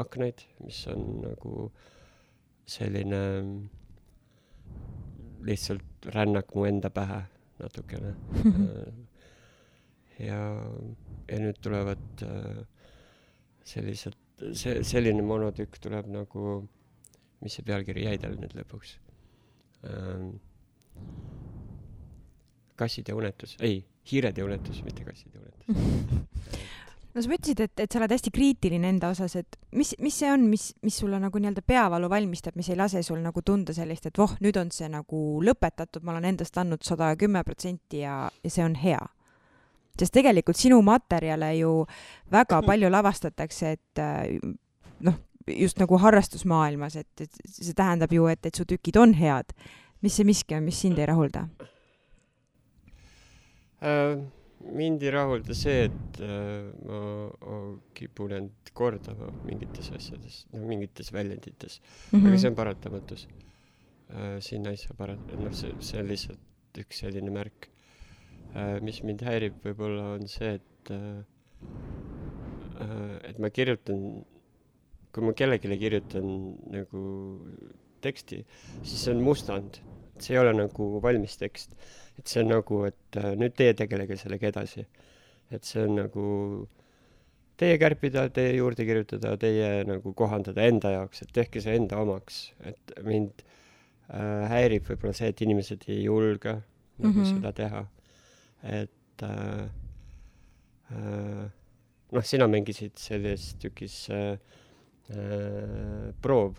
aknaid, 0.04 0.46
mis 0.64 0.86
on 0.94 1.08
nagu 1.26 1.72
selline 2.68 3.24
lihtsalt 5.48 6.08
rännak 6.14 6.56
mu 6.56 6.66
enda 6.68 6.90
pähe 6.90 7.22
natukene 7.60 8.14
ja, 10.30 10.40
ja 11.30 11.40
nüüd 11.42 11.60
tulevad 11.64 12.24
äh, 12.26 12.62
sellised, 13.68 14.18
see, 14.54 14.82
selline 14.88 15.24
monotükk 15.26 15.80
tuleb 15.84 16.10
nagu, 16.14 16.62
mis 17.44 17.58
see 17.58 17.68
pealkiri 17.68 18.08
jäi 18.08 18.18
tal 18.22 18.38
nüüd 18.40 18.56
lõpuks 18.58 18.98
ähm,? 19.90 20.36
kassid 22.78 23.10
ja 23.10 23.16
unetus, 23.18 23.56
ei, 23.66 23.80
hiired 24.12 24.38
ja 24.38 24.46
unetus, 24.46 24.84
mitte 24.86 25.06
kassid 25.06 25.34
ja 25.34 25.42
unetus 25.42 26.58
no 27.18 27.24
sa 27.24 27.34
ütlesid, 27.34 27.62
et, 27.66 27.82
et 27.82 27.92
sa 27.92 28.00
oled 28.00 28.14
hästi 28.14 28.32
kriitiline 28.34 28.92
enda 28.94 29.10
osas, 29.14 29.34
et 29.40 29.58
mis, 29.74 29.96
mis 30.04 30.14
see 30.22 30.30
on, 30.30 30.46
mis, 30.52 30.70
mis 30.86 30.98
sulle 31.02 31.18
nagu 31.22 31.42
nii-öelda 31.42 31.64
peavalu 31.66 32.10
valmistab, 32.12 32.58
mis 32.60 32.70
ei 32.70 32.78
lase 32.78 33.02
sul 33.06 33.24
nagu 33.24 33.42
tunda 33.46 33.74
sellist, 33.74 34.06
et 34.10 34.22
voh, 34.22 34.36
nüüd 34.44 34.60
on 34.62 34.70
see 34.74 34.90
nagu 34.94 35.22
lõpetatud, 35.46 36.06
ma 36.06 36.14
olen 36.14 36.30
endast 36.34 36.58
andnud 36.62 36.86
sada 36.86 37.10
kümme 37.20 37.42
protsenti 37.48 38.04
ja, 38.04 38.20
ja 38.44 38.54
see 38.54 38.66
on 38.66 38.78
hea. 38.78 39.02
Sest 40.00 40.14
tegelikult 40.14 40.60
sinu 40.60 40.82
materjale 40.86 41.54
ju 41.58 41.72
väga 42.32 42.62
palju 42.66 42.90
lavastatakse, 42.90 43.72
et 43.78 44.02
noh, 45.06 45.18
just 45.48 45.80
nagu 45.80 46.00
harrastusmaailmas, 46.02 46.98
et, 47.00 47.24
et 47.24 47.42
see 47.50 47.76
tähendab 47.78 48.14
ju, 48.14 48.28
et, 48.32 48.46
et 48.46 48.56
su 48.56 48.66
tükid 48.68 49.00
on 49.00 49.14
head. 49.18 49.54
mis 50.02 50.14
see 50.14 50.28
miski 50.28 50.54
on, 50.54 50.62
mis 50.62 50.78
sind 50.78 51.00
ei 51.00 51.08
rahulda 51.10 51.48
uh...? 53.82 54.20
mind 54.78 55.02
ei 55.02 55.12
rahulda 55.14 55.56
see, 55.58 55.88
et 55.88 56.20
äh, 56.22 56.68
ma 56.84 57.58
kipun 57.98 58.34
end 58.36 58.72
kordama 58.78 59.30
mingites 59.46 59.90
asjades, 59.96 60.42
noh, 60.54 60.66
mingites 60.68 61.14
väljendites 61.14 61.80
mm. 61.80 62.20
-hmm. 62.20 62.28
aga 62.28 62.38
see 62.38 62.50
on 62.50 62.56
paratamatus 62.56 63.28
äh,. 64.10 64.38
sinna 64.40 64.70
ei 64.70 64.78
saa 64.78 64.98
parata, 64.98 65.40
noh, 65.40 65.54
see, 65.54 65.74
see 65.80 66.02
on 66.02 66.08
lihtsalt 66.08 66.82
üks 66.84 67.00
selline 67.06 67.32
märk 67.32 67.70
äh,. 67.70 67.77
Mis 68.82 69.02
mind 69.04 69.22
häirib 69.28 69.60
võib-olla 69.66 70.14
on 70.16 70.28
see, 70.32 70.56
et 70.60 70.92
äh, 70.92 71.20
äh, 72.82 73.14
et 73.32 73.40
ma 73.40 73.52
kirjutan, 73.54 74.24
kui 75.12 75.26
ma 75.26 75.34
kellelegi 75.34 75.78
kirjutan 75.82 76.34
nagu 76.74 77.04
teksti, 78.02 78.44
siis 78.84 79.04
see 79.04 79.14
on 79.16 79.24
mustand, 79.26 79.82
see 80.22 80.36
ei 80.36 80.42
ole 80.42 80.54
nagu 80.58 80.92
valmis 81.02 81.38
tekst 81.38 81.74
et 82.18 82.32
see 82.32 82.42
on 82.44 82.52
nagu, 82.52 82.82
et 82.90 83.20
äh, 83.20 83.34
nüüd 83.38 83.56
teie 83.58 83.76
tegelege 83.78 84.18
sellega 84.20 84.52
edasi. 84.52 84.88
et 85.48 85.64
see 85.64 85.80
on 85.86 85.94
nagu 85.96 86.24
teie 87.58 87.78
kärpida, 87.80 88.26
teie 88.36 88.58
juurde 88.58 88.84
kirjutada, 88.86 89.38
teie 89.40 89.86
nagu 89.88 90.12
kohandada 90.18 90.66
enda 90.68 90.92
jaoks, 90.92 91.24
et 91.24 91.30
tehke 91.34 91.62
see 91.64 91.78
enda 91.80 92.02
omaks, 92.02 92.42
et 92.68 92.98
mind 93.06 93.46
äh, 93.46 94.44
häirib 94.52 94.90
võib-olla 94.90 95.16
see, 95.16 95.32
et 95.32 95.46
inimesed 95.46 95.88
ei 95.88 96.02
julge 96.04 96.58
nagu 96.58 97.14
mm 97.14 97.22
-hmm. 97.22 97.32
seda 97.38 97.54
teha. 97.62 97.86
Et 98.68 99.24
äh, 99.24 99.68
äh, 100.92 101.46
noh, 102.12 102.24
sina 102.24 102.48
mängisid 102.48 102.98
selles 103.00 103.54
tükis 103.62 104.10
äh, 104.10 104.38
äh, 105.10 106.14
Proov. 106.22 106.56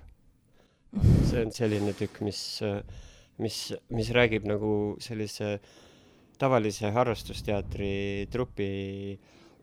see 1.28 1.42
on 1.44 1.50
selline 1.52 1.92
tükk, 1.92 2.22
mis, 2.24 2.62
mis, 3.36 3.56
mis 3.92 4.09
räägib 4.16 4.46
nagu 4.48 4.96
sellise 5.04 5.59
tavalise 6.40 6.88
harrastusteatri 6.94 8.28
trupi 8.32 8.70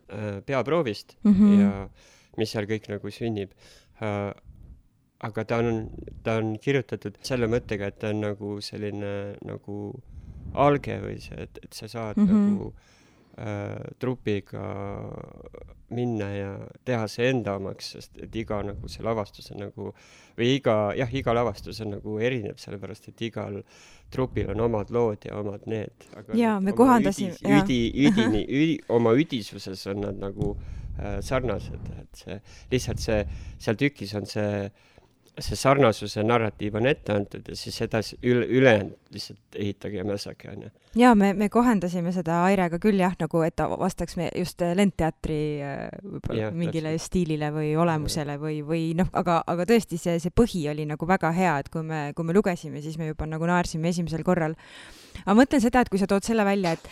äh, 0.10 0.42
peaproovist 0.46 1.18
mm 1.24 1.34
-hmm. 1.34 1.62
ja 1.62 1.90
mis 2.38 2.52
seal 2.52 2.66
kõik 2.66 2.90
nagu 2.90 3.12
sünnib 3.12 3.52
äh,. 4.02 4.34
aga 5.20 5.44
ta 5.44 5.58
on, 5.58 5.90
ta 6.24 6.38
on 6.38 6.58
kirjutatud 6.60 7.18
selle 7.24 7.48
mõttega, 7.48 7.88
et 7.88 8.00
ta 8.00 8.10
on 8.10 8.20
nagu 8.22 8.62
selline 8.62 9.38
nagu 9.42 10.02
alge 10.56 11.00
või 11.04 11.20
see, 11.24 11.48
et, 11.48 11.60
et 11.64 11.74
sa 11.74 11.88
saad 11.92 12.18
mm. 12.18 12.28
-hmm. 12.28 12.52
nagu 12.52 12.74
äh, 13.38 13.96
trupiga 14.00 14.66
minna 15.96 16.30
ja 16.34 16.52
teha 16.86 17.08
see 17.12 17.28
enda 17.30 17.56
omaks, 17.60 17.92
sest 17.96 18.18
et 18.24 18.36
iga 18.36 18.62
nagu 18.66 18.90
see 18.90 19.04
lavastus 19.06 19.52
on 19.54 19.62
nagu 19.66 19.92
või 20.38 20.56
iga 20.58 20.78
jah, 20.98 21.12
iga 21.14 21.36
lavastus 21.36 21.82
on 21.86 21.94
nagu 21.96 22.16
erinev, 22.20 22.58
sellepärast 22.62 23.12
et 23.12 23.22
igal 23.28 23.60
trupil 24.12 24.50
on 24.54 24.64
omad 24.66 24.90
lood 24.94 25.28
ja 25.28 25.38
omad 25.40 25.68
need. 25.70 26.08
Jaa, 26.34 26.58
me 26.60 26.72
kohandasime- 26.72 27.38
üdi, 27.60 27.80
üdini, 28.08 28.44
üdi, 28.46 28.80
oma 28.90 29.14
üdisuses 29.14 29.86
on 29.92 30.02
nad 30.08 30.20
nagu 30.22 30.56
äh, 31.00 31.22
sarnased, 31.22 31.94
et 32.02 32.24
see 32.24 32.42
lihtsalt 32.72 33.06
see 33.06 33.22
seal 33.60 33.80
tükis 33.80 34.16
on 34.18 34.26
see 34.26 34.70
see 35.44 35.58
sarnasuse 35.60 36.24
narratiiv 36.24 36.78
on 36.80 36.88
ette 36.88 37.14
antud 37.16 37.48
ja 37.50 37.56
siis 37.60 37.76
edasi 37.84 38.16
üle, 38.24 38.46
ülejäänud 38.48 39.16
lihtsalt 39.16 39.58
ehitage 39.60 39.98
ja 39.98 40.06
mässake 40.08 40.50
onju. 40.52 40.70
ja 40.96 41.12
me, 41.16 41.34
me 41.34 41.50
kohendasime 41.50 42.12
seda 42.16 42.38
Airega 42.46 42.80
küll 42.80 43.00
jah, 43.00 43.16
nagu 43.20 43.42
et 43.44 43.56
ta 43.60 43.68
vastaks 43.70 44.16
me 44.20 44.30
just 44.36 44.62
äh, 44.64 44.72
lendteatri 44.78 45.40
äh, 45.64 45.82
võib-olla 46.04 46.52
mingile 46.56 46.94
täpselt. 46.94 47.08
stiilile 47.10 47.52
või 47.56 47.74
olemusele 47.80 48.38
või, 48.40 48.62
või 48.68 48.86
noh, 48.96 49.10
aga, 49.14 49.42
aga 49.48 49.66
tõesti 49.72 50.00
see, 50.00 50.20
see 50.24 50.32
põhi 50.36 50.64
oli 50.72 50.88
nagu 50.88 51.10
väga 51.10 51.32
hea, 51.36 51.58
et 51.64 51.72
kui 51.74 51.84
me, 51.84 52.06
kui 52.16 52.28
me 52.28 52.36
lugesime, 52.38 52.84
siis 52.86 52.96
me 53.02 53.12
juba 53.12 53.28
nagu 53.28 53.50
naersime 53.50 53.92
esimesel 53.92 54.24
korral. 54.24 54.56
aga 55.26 55.36
mõtlen 55.42 55.64
seda, 55.64 55.84
et 55.84 55.92
kui 55.92 56.00
sa 56.00 56.08
tood 56.08 56.24
selle 56.24 56.48
välja, 56.48 56.76
et, 56.80 56.90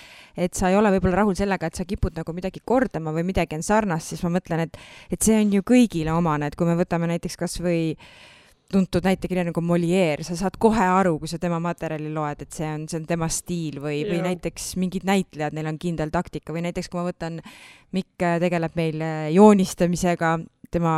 et 0.48 0.60
sa 0.60 0.72
ei 0.72 0.80
ole 0.80 0.92
võib-olla 0.98 1.24
rahul 1.24 1.40
sellega, 1.40 1.72
et 1.72 1.80
sa 1.80 1.88
kipud 1.88 2.20
nagu 2.20 2.36
midagi 2.36 2.60
kordama 2.66 3.16
või 3.16 3.24
midagi 3.32 3.56
on 3.56 3.64
sarnast, 3.64 4.12
siis 4.12 4.28
ma 4.28 4.36
mõtlen, 4.36 4.68
et, 4.68 4.78
et 5.12 5.24
see 5.24 5.40
on 5.40 5.58
ju 5.60 5.64
kõigile 5.64 6.12
omane, 6.12 6.52
et 6.52 6.60
kui 6.60 6.68
me 6.68 6.76
võtame 6.80 7.08
näiteks 7.16 7.40
kasvõi 7.40 7.96
tuntud 8.74 9.06
näitekirja 9.06 9.46
nagu 9.48 9.62
Molière, 9.64 10.26
sa 10.26 10.36
saad 10.40 10.58
kohe 10.62 10.88
aru, 10.98 11.16
kui 11.22 11.30
sa 11.32 11.40
tema 11.42 11.60
materjali 11.64 12.10
loed, 12.14 12.44
et 12.46 12.56
see 12.56 12.68
on, 12.68 12.88
see 12.90 13.00
on 13.02 13.08
tema 13.10 13.30
stiil 13.32 13.80
või, 13.84 14.02
või 14.10 14.24
näiteks 14.26 14.74
mingid 14.82 15.06
näitlejad, 15.08 15.56
neil 15.56 15.70
on 15.70 15.80
kindel 15.82 16.14
taktika 16.14 16.56
või 16.56 16.66
näiteks 16.68 16.90
kui 16.92 17.02
ma 17.02 17.08
võtan, 17.10 17.40
Mikk 17.94 18.26
äh, 18.26 18.40
tegeleb 18.42 18.74
meil 18.80 19.02
äh, 19.06 19.28
joonistamisega, 19.36 20.36
tema 20.74 20.94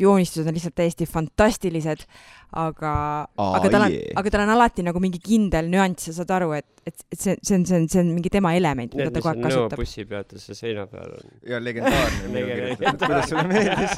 joonistused 0.00 0.48
on 0.48 0.56
lihtsalt 0.56 0.76
täiesti 0.78 1.06
fantastilised, 1.08 2.04
aga, 2.54 2.92
Aa, 3.26 3.48
aga 3.58 3.70
tal 3.72 3.86
on 3.86 3.94
jee., 3.94 4.12
aga 4.20 4.32
tal 4.34 4.44
on 4.44 4.52
alati 4.54 4.84
nagu 4.86 5.00
mingi 5.02 5.20
kindel 5.22 5.70
nüanss 5.72 6.10
ja 6.10 6.14
saad 6.18 6.30
aru, 6.36 6.52
et, 6.58 6.66
et, 6.86 7.06
et 7.14 7.18
see, 7.18 7.36
see 7.40 7.58
on, 7.58 7.66
see 7.66 7.80
on, 7.80 7.88
see 7.90 8.02
on 8.02 8.12
mingi 8.14 8.30
tema 8.32 8.54
element, 8.58 8.94
mida 8.98 9.10
ta 9.10 9.22
kogu 9.22 9.32
aeg 9.32 9.42
kasutab. 9.46 9.74
nõopussi 9.74 10.06
peatuse 10.10 10.58
seina 10.58 10.86
peal 10.90 11.16
on. 11.16 11.34
ja 11.50 11.60
legendaarne 11.62 12.30
minu 12.34 12.46
kirjutatud, 12.50 13.06
kuidas 13.06 13.32
sulle 13.32 13.46
meeldis? 13.50 13.92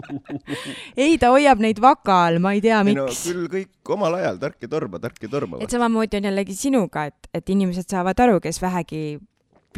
ei, 1.04 1.18
ta 1.20 1.32
hoiab 1.34 1.60
neid 1.62 1.82
vaka 1.82 2.22
all, 2.28 2.40
ma 2.42 2.54
ei 2.56 2.62
tea, 2.64 2.80
ei 2.80 2.96
no 2.96 3.08
miks. 3.08 3.26
küll 3.28 3.50
kõik 3.52 3.92
omal 3.96 4.16
ajal, 4.20 4.40
tark 4.46 4.64
ja 4.64 4.72
torma, 4.72 5.02
tark 5.02 5.20
ja 5.26 5.32
torma. 5.32 5.60
et 5.64 5.74
samamoodi 5.76 6.20
on 6.20 6.30
jällegi 6.30 6.56
sinuga, 6.56 7.06
et, 7.12 7.30
et 7.34 7.54
inimesed 7.56 7.92
saavad 7.92 8.24
aru, 8.24 8.40
kes 8.44 8.62
vähegi 8.62 9.04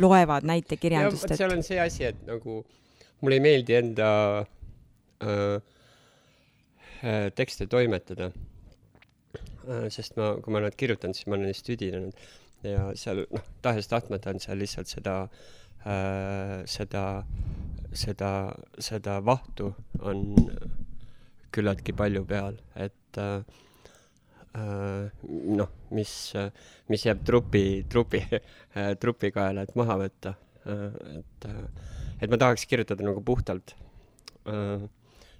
loevad 0.01 0.47
näitekirjandust, 0.47 1.36
seal 1.38 1.55
on 1.55 1.62
see 1.66 1.78
asi, 1.82 2.09
et 2.11 2.22
nagu 2.28 2.62
mulle 3.24 3.40
ei 3.40 3.44
meeldi 3.44 3.76
enda 3.78 4.08
äh, 5.24 5.58
äh, 7.02 7.28
tekste 7.34 7.66
toimetada 7.70 8.30
äh,. 9.68 9.88
sest 9.90 10.18
ma, 10.20 10.34
kui 10.44 10.54
ma 10.54 10.64
nad 10.64 10.76
kirjutan, 10.76 11.16
siis 11.16 11.28
ma 11.28 11.38
olen 11.38 11.48
neist 11.50 11.68
üdinenud 11.72 12.24
ja 12.64 12.88
seal 12.98 13.24
noh, 13.32 13.44
tahes-tahtmata 13.64 14.32
on 14.34 14.40
seal 14.44 14.60
lihtsalt 14.60 14.92
seda 14.92 15.18
äh,, 15.84 16.62
seda, 16.70 17.04
seda, 17.96 18.30
seda 18.78 19.18
vahtu 19.24 19.72
on 20.04 20.24
küllaltki 21.54 21.94
palju 21.96 22.24
peal, 22.26 22.56
et 22.74 23.20
äh, 23.20 23.44
äh, 24.58 25.26
noh, 25.30 25.70
mis, 25.94 26.14
mis 26.90 27.06
jääb 27.06 27.22
trupi, 27.26 27.84
trupi, 27.90 28.22
trupi 29.02 29.30
kaela, 29.34 29.66
et 29.66 29.76
maha 29.78 30.00
võtta. 30.04 30.34
et, 30.64 31.46
et 32.24 32.32
ma 32.32 32.40
tahaks 32.40 32.64
kirjutada 32.70 33.04
nagu 33.04 33.22
puhtalt. 33.24 33.74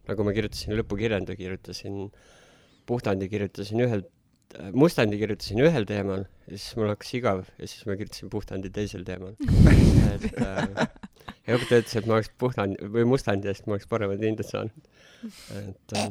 nagu 0.05 0.25
ma 0.27 0.33
kirjutasin 0.37 0.77
lõpukirjandi, 0.79 1.37
kirjutasin 1.39 2.11
puhtandi, 2.89 3.29
kirjutasin 3.33 3.81
ühel, 3.85 4.05
mustandi 4.77 5.19
kirjutasin 5.21 5.63
ühel 5.65 5.87
teemal 5.89 6.27
ja 6.49 6.59
siis 6.59 6.77
mul 6.79 6.93
hakkas 6.93 7.15
igav 7.17 7.43
ja 7.57 7.69
siis 7.69 7.87
ma 7.89 7.97
kirjutasin 8.01 8.33
puhtandi 8.33 8.71
teisel 8.75 9.07
teemal. 9.09 9.35
et 10.15 10.29
äh, 10.45 10.87
ja 11.47 11.57
õpetaja 11.57 11.85
ütles, 11.85 11.97
et 12.01 12.09
ma 12.09 12.19
oleks 12.19 12.31
puhtandi 12.41 12.93
või 12.97 13.09
mustandi 13.09 13.51
eest 13.53 13.69
ma 13.69 13.79
oleks 13.79 13.89
paremat 13.91 14.23
hinded 14.25 14.49
saanud. 14.49 14.89
et 15.63 15.97
äh, 16.01 16.09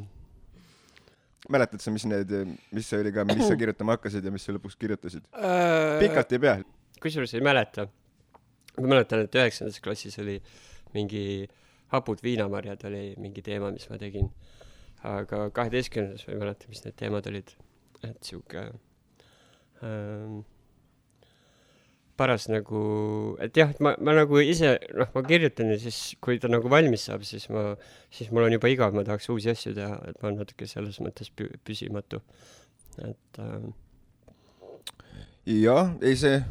mäletad 1.54 1.84
sa, 1.84 1.94
mis 1.94 2.06
need, 2.10 2.34
mis 2.74 2.90
see 2.90 3.02
oli 3.04 3.14
ka, 3.14 3.26
mis 3.30 3.46
sa 3.46 3.58
kirjutama 3.60 3.98
hakkasid 3.98 4.26
ja 4.26 4.34
mis 4.34 4.46
sa 4.46 4.56
lõpuks 4.56 4.80
kirjutasid? 4.82 5.26
pikalt 6.02 6.34
ei 6.34 6.46
pea. 6.48 6.58
kusjuures 7.04 7.38
ei 7.38 7.46
mäleta. 7.46 7.90
Ma 8.80 8.88
mäletan, 8.96 9.26
et 9.26 9.36
üheksandas 9.38 9.82
klassis 9.84 10.18
oli 10.22 10.40
mingi 10.94 11.48
hapud 11.94 12.24
viinamarjad 12.26 12.88
oli 12.90 13.04
mingi 13.22 13.44
teema, 13.46 13.72
mis 13.74 13.86
ma 13.90 14.00
tegin. 14.02 14.32
aga 15.04 15.50
kaheteistkümnendas 15.52 16.24
ma 16.28 16.34
ei 16.34 16.40
mäleta, 16.40 16.72
mis 16.72 16.84
need 16.86 16.96
teemad 17.00 17.28
olid. 17.28 17.54
et 18.04 18.28
sihuke 18.28 18.66
ähm, 19.84 20.42
paras 22.20 22.48
nagu, 22.52 22.82
et 23.42 23.56
jah, 23.58 23.72
et 23.74 23.80
ma, 23.84 23.94
ma 24.04 24.14
nagu 24.18 24.40
ise, 24.44 24.76
noh, 24.94 25.10
ma 25.16 25.24
kirjutan 25.26 25.72
ja 25.74 25.78
siis, 25.82 26.00
kui 26.24 26.40
ta 26.42 26.52
nagu 26.52 26.70
valmis 26.72 27.08
saab, 27.10 27.24
siis 27.28 27.48
ma, 27.54 27.72
siis 28.14 28.30
mul 28.32 28.48
on 28.48 28.56
juba 28.58 28.70
igav, 28.72 28.94
ma 28.96 29.06
tahaks 29.08 29.30
uusi 29.34 29.52
asju 29.54 29.74
teha, 29.78 29.98
et 30.12 30.20
ma 30.20 30.30
olen 30.30 30.44
natuke 30.44 30.68
selles 30.70 31.00
mõttes 31.04 31.32
pü-, 31.34 31.52
püsimatu. 31.66 32.22
et 33.02 33.40
ähm, 33.42 33.72
jah, 35.50 35.96
ei 36.06 36.20
see 36.20 36.44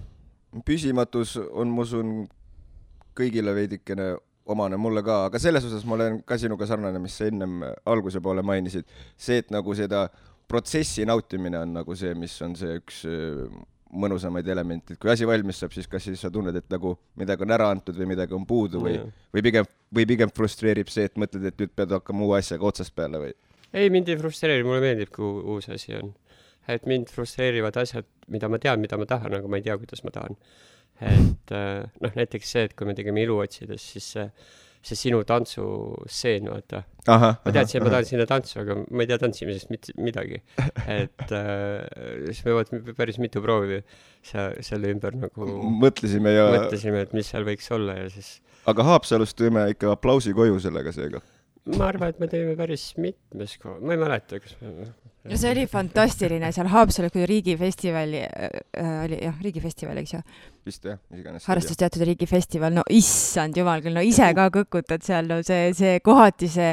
püsimatus 0.66 1.38
on, 1.40 1.72
ma 1.72 1.86
usun, 1.86 2.26
kõigile 3.16 3.54
veidikene 3.56 4.12
omane, 4.52 4.76
mulle 4.80 5.02
ka, 5.06 5.26
aga 5.28 5.40
selles 5.40 5.64
osas 5.68 5.84
ma 5.86 5.96
olen 5.96 6.20
ka 6.26 6.36
sinuga 6.40 6.66
sarnane, 6.68 7.00
mis 7.02 7.16
sa 7.16 7.28
ennem 7.30 7.60
alguse 7.88 8.20
poole 8.20 8.42
mainisid. 8.44 8.88
see, 9.16 9.38
et 9.42 9.52
nagu 9.54 9.74
seda 9.78 10.08
protsessi 10.48 11.06
nautimine 11.08 11.62
on 11.62 11.76
nagu 11.78 11.96
see, 11.96 12.14
mis 12.18 12.34
on 12.44 12.56
see 12.58 12.80
üks 12.80 13.04
öö, 13.08 13.46
mõnusamaid 13.92 14.48
elemente, 14.48 14.94
et 14.94 15.00
kui 15.00 15.10
asi 15.12 15.28
valmis 15.28 15.60
saab, 15.60 15.74
siis 15.76 15.88
kas 15.90 16.04
siis 16.08 16.20
sa 16.24 16.30
tunned, 16.32 16.56
et 16.56 16.68
nagu 16.72 16.94
midagi 17.20 17.44
on 17.44 17.54
ära 17.54 17.68
antud 17.72 17.96
või 17.98 18.08
midagi 18.14 18.36
on 18.36 18.46
puudu 18.48 18.80
või 18.82 18.96
või 19.34 19.44
pigem, 19.44 19.68
või 19.94 20.06
pigem 20.08 20.32
frustreerib 20.32 20.90
see, 20.92 21.06
et 21.10 21.18
mõtled, 21.20 21.44
et 21.50 21.60
nüüd 21.60 21.74
pead 21.76 21.92
hakkama 21.98 22.24
uue 22.26 22.38
asjaga 22.40 22.68
otsast 22.72 22.94
peale 22.96 23.20
või? 23.20 23.34
ei, 23.72 23.90
mind 23.92 24.08
ei 24.08 24.18
frustreeri, 24.20 24.64
mulle 24.64 24.80
meeldib, 24.84 25.12
kui 25.12 25.44
uus 25.54 25.68
asi 25.72 25.96
on. 26.00 26.12
Et 26.68 26.84
mind 26.86 27.10
frustreerivad 27.10 27.76
asjad, 27.82 28.06
mida 28.28 28.48
ma 28.48 28.58
tean, 28.62 28.80
mida 28.80 28.96
ma 29.00 29.06
tahan, 29.08 29.34
aga 29.40 29.48
ma 29.48 29.56
ei 29.58 29.62
tea, 29.66 29.76
kuidas 29.80 30.04
ma 30.06 30.10
tahan. 30.14 30.36
et 31.02 31.50
äh, 31.56 31.82
noh, 32.04 32.12
näiteks 32.14 32.52
see, 32.54 32.66
et 32.68 32.74
kui 32.78 32.86
me 32.86 32.94
tegime 32.94 33.22
Iluotsides, 33.24 33.82
siis 33.94 34.04
see, 34.14 34.26
see 34.82 34.98
sinu 34.98 35.22
tantsustseen, 35.26 36.46
vaata. 36.52 36.82
ma 37.44 37.52
teadsin, 37.54 37.80
et 37.80 37.86
ma 37.86 37.90
tahan 37.96 38.06
sinna 38.06 38.26
tantsu, 38.30 38.60
aga 38.62 38.76
ma 38.84 39.02
ei 39.02 39.10
tea 39.10 39.18
tantsimisest 39.22 39.70
mitte 39.74 39.94
midagi. 39.98 40.38
et 40.86 41.34
äh, 41.34 41.82
siis 42.28 42.44
me 42.46 42.54
vaat- 42.60 42.72
päris 42.98 43.18
mitu 43.22 43.42
proovi 43.42 43.80
se- 44.22 44.52
selle 44.62 44.92
ümber 44.94 45.16
nagu 45.18 45.48
mõtlesime 45.82 46.36
ja, 46.36 46.46
mõtlesime, 46.54 47.02
et 47.08 47.12
mis 47.16 47.30
seal 47.34 47.46
võiks 47.48 47.70
olla 47.74 47.98
ja 48.04 48.08
siis 48.12 48.36
aga 48.70 48.84
Haapsalust 48.92 49.34
tõime 49.40 49.64
ikka 49.74 49.90
aplausi 49.96 50.30
koju 50.36 50.60
sellega 50.62 50.92
seega. 50.94 51.18
Ma 51.70 51.86
arvan, 51.92 52.10
et 52.12 52.20
me 52.22 52.28
teeme 52.30 52.56
päris 52.58 52.90
mitmes 52.98 53.56
kohas, 53.62 53.80
ma 53.82 53.94
ei 53.94 54.00
mäleta, 54.02 54.40
kas 54.42 54.56
me 54.60 54.90
no 55.30 55.38
see 55.38 55.52
oli 55.54 55.64
fantastiline 55.70 56.50
seal 56.54 56.68
Haapsalus, 56.72 57.12
kui 57.14 57.26
riigifestivali 57.28 58.22
äh, 58.26 58.90
oli 59.04 59.20
jah, 59.22 59.38
riigifestival, 59.44 60.02
eks 60.02 60.16
ju, 60.16 60.20
vist 60.66 60.90
jah, 60.90 60.98
mis 61.12 61.22
iganes. 61.22 61.46
harrastusteatrite 61.50 62.08
riigifestival, 62.10 62.74
no 62.74 62.86
issand 62.90 63.58
jumal 63.58 63.84
küll, 63.84 63.94
no 63.94 64.02
ise 64.06 64.32
ka 64.36 64.48
kõkutad 64.54 65.06
seal, 65.06 65.30
no 65.30 65.38
see, 65.46 65.70
see 65.78 66.00
kohati 66.04 66.50
see 66.50 66.72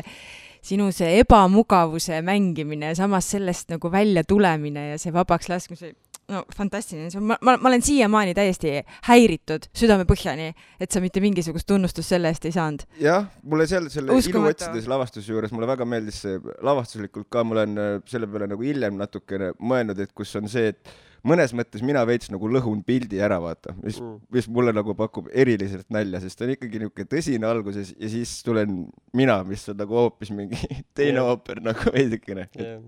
sinu 0.66 0.90
see 0.92 1.22
ebamugavuse 1.22 2.20
mängimine 2.26 2.92
ja 2.92 2.98
samas 2.98 3.30
sellest 3.32 3.70
nagu 3.72 3.92
välja 3.92 4.26
tulemine 4.28 4.90
ja 4.90 4.98
see 5.00 5.14
vabaks 5.16 5.48
laskmine, 5.52 5.94
no 6.30 6.44
fantastiline, 6.56 7.10
see 7.12 7.20
on, 7.20 7.28
ma, 7.32 7.38
ma, 7.46 7.56
ma 7.62 7.72
olen 7.72 7.84
siiamaani 7.86 8.36
täiesti 8.38 8.76
häiritud 9.10 9.68
südamepõhjani, 9.78 10.52
et 10.80 10.94
sa 10.94 11.02
mitte 11.04 11.24
mingisugust 11.24 11.68
tunnustust 11.70 12.14
selle 12.14 12.32
eest 12.32 12.48
ei 12.50 12.56
saanud. 12.56 12.86
jah, 13.02 13.28
mulle 13.44 13.68
seal 13.70 13.90
selle 13.94 14.16
Uskumatu. 14.16 14.46
iluotsides 14.46 14.90
lavastuse 14.92 15.34
juures 15.34 15.54
mulle 15.56 15.70
väga 15.70 15.88
meeldis 15.90 16.24
see 16.26 16.40
lavastuslikult 16.66 17.30
ka, 17.34 17.44
ma 17.44 17.60
olen 17.60 17.78
äh, 17.82 17.92
selle 18.10 18.30
peale 18.30 18.50
nagu 18.52 18.66
hiljem 18.66 18.98
natukene 19.00 19.54
mõelnud, 19.60 20.00
et 20.04 20.14
kus 20.16 20.36
on 20.40 20.50
see, 20.52 20.74
et 20.74 20.94
mõnes 21.26 21.54
mõttes 21.58 21.84
mina 21.86 22.06
veits 22.08 22.32
nagu 22.32 22.50
lõhun 22.52 22.84
pildi 22.88 23.20
ära, 23.24 23.40
vaata, 23.44 23.74
mis 23.84 24.00
mm., 24.00 24.30
mis 24.36 24.48
mulle 24.52 24.74
nagu 24.76 24.96
pakub 24.98 25.30
eriliselt 25.34 25.90
nalja, 25.94 26.22
sest 26.24 26.40
ta 26.40 26.48
on 26.48 26.56
ikkagi 26.56 26.82
niisugune 26.84 27.10
tõsine 27.12 27.50
alguses 27.50 27.94
ja 27.98 28.12
siis 28.12 28.38
tulen 28.46 28.82
mina, 29.18 29.42
mis 29.48 29.66
on 29.72 29.80
nagu 29.80 29.98
hoopis 30.04 30.32
mingi 30.36 30.60
teine 30.98 31.20
yeah. 31.20 31.30
ooper 31.34 31.64
nagu 31.66 31.94
veidikene 31.96 32.50
yeah.. 32.60 32.82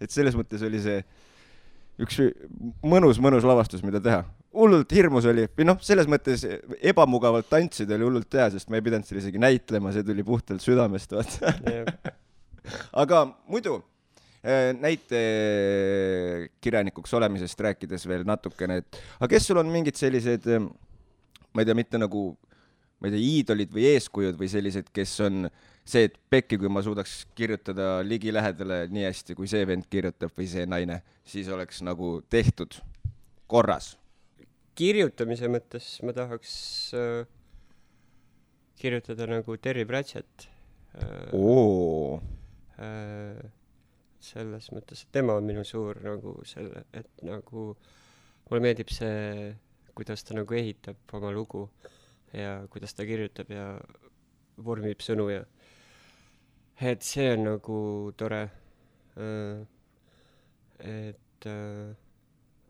et 0.00 0.12
selles 0.14 0.38
mõttes 0.38 0.64
oli 0.66 0.80
see 0.82 1.00
üks 2.02 2.20
mõnus, 2.84 3.20
mõnus 3.22 3.46
lavastus, 3.46 3.84
mida 3.86 4.02
teha. 4.02 4.24
hullult 4.56 4.92
hirmus 4.92 5.26
oli, 5.28 5.44
või 5.56 5.66
noh, 5.68 5.80
selles 5.84 6.08
mõttes 6.08 6.46
ebamugavalt 6.80 7.48
tantsida 7.52 7.96
oli 7.96 8.08
hullult 8.08 8.38
hea, 8.38 8.48
sest 8.54 8.70
ma 8.72 8.78
ei 8.78 8.86
pidanud 8.86 9.08
seal 9.08 9.20
isegi 9.20 9.42
näitlema, 9.42 9.92
see 9.92 10.06
tuli 10.06 10.24
puhtalt 10.24 10.64
südamest, 10.64 11.12
vaata 11.12 11.52
yeah. 11.68 12.14
aga 13.02 13.26
muidu 13.48 13.82
Äh, 14.46 14.70
näitekirjanikuks 14.78 17.10
olemisest 17.18 17.58
rääkides 17.66 18.04
veel 18.06 18.22
natukene, 18.28 18.76
et 18.78 18.98
aga 19.18 19.26
kes 19.32 19.48
sul 19.48 19.58
on 19.58 19.66
mingid 19.72 19.96
sellised, 19.98 20.44
äh, 20.46 20.62
ma 21.50 21.64
ei 21.64 21.66
tea, 21.66 21.74
mitte 21.74 21.98
nagu, 21.98 22.38
ma 23.00 23.08
ei 23.08 23.14
tea, 23.14 23.22
iidolid 23.22 23.72
või 23.74 23.86
eeskujud 23.92 24.38
või 24.40 24.48
sellised, 24.50 24.88
kes 24.94 25.14
on 25.26 25.46
see, 25.86 26.06
et 26.08 26.16
pekki, 26.32 26.58
kui 26.60 26.70
ma 26.72 26.82
suudaks 26.84 27.18
kirjutada 27.36 28.00
ligilähedale 28.06 28.86
nii 28.92 29.06
hästi, 29.06 29.36
kui 29.38 29.50
see 29.50 29.66
vend 29.68 29.86
kirjutab 29.92 30.32
või 30.36 30.48
see 30.50 30.66
naine, 30.68 31.02
siis 31.26 31.50
oleks 31.52 31.82
nagu 31.86 32.18
tehtud 32.32 32.78
korras. 33.46 33.94
kirjutamise 34.76 35.48
mõttes 35.48 35.86
ma 36.04 36.12
tahaks 36.12 36.54
äh, 36.96 37.28
kirjutada 38.76 39.28
nagu 39.30 39.56
Terry 39.56 39.86
Pratchett 39.88 40.48
äh,. 40.96 41.30
oo 41.32 42.18
äh, 42.80 43.40
selles 44.20 44.70
mõttes, 44.74 45.04
et 45.04 45.12
tema 45.12 45.36
on 45.38 45.46
minu 45.46 45.64
suur 45.64 46.00
nagu 46.04 46.34
selle, 46.48 46.84
et 46.92 47.24
nagu 47.24 47.68
mulle 48.48 48.62
meeldib 48.62 48.90
see, 48.92 49.54
kuidas 49.96 50.24
ta 50.26 50.36
nagu 50.36 50.58
ehitab 50.58 51.16
oma 51.16 51.30
lugu 51.34 51.66
ja 52.32 52.66
kuidas 52.70 52.94
ta 52.94 53.06
kirjutab 53.06 53.50
ja 53.50 53.68
vormib 54.56 55.02
sõnu 55.04 55.28
ja 55.30 55.44
et 56.80 57.02
see 57.02 57.30
on 57.32 57.46
nagu 57.46 57.78
tore. 58.18 58.42
Äh, 59.16 59.64
et 60.80 61.46
äh, 61.46 61.94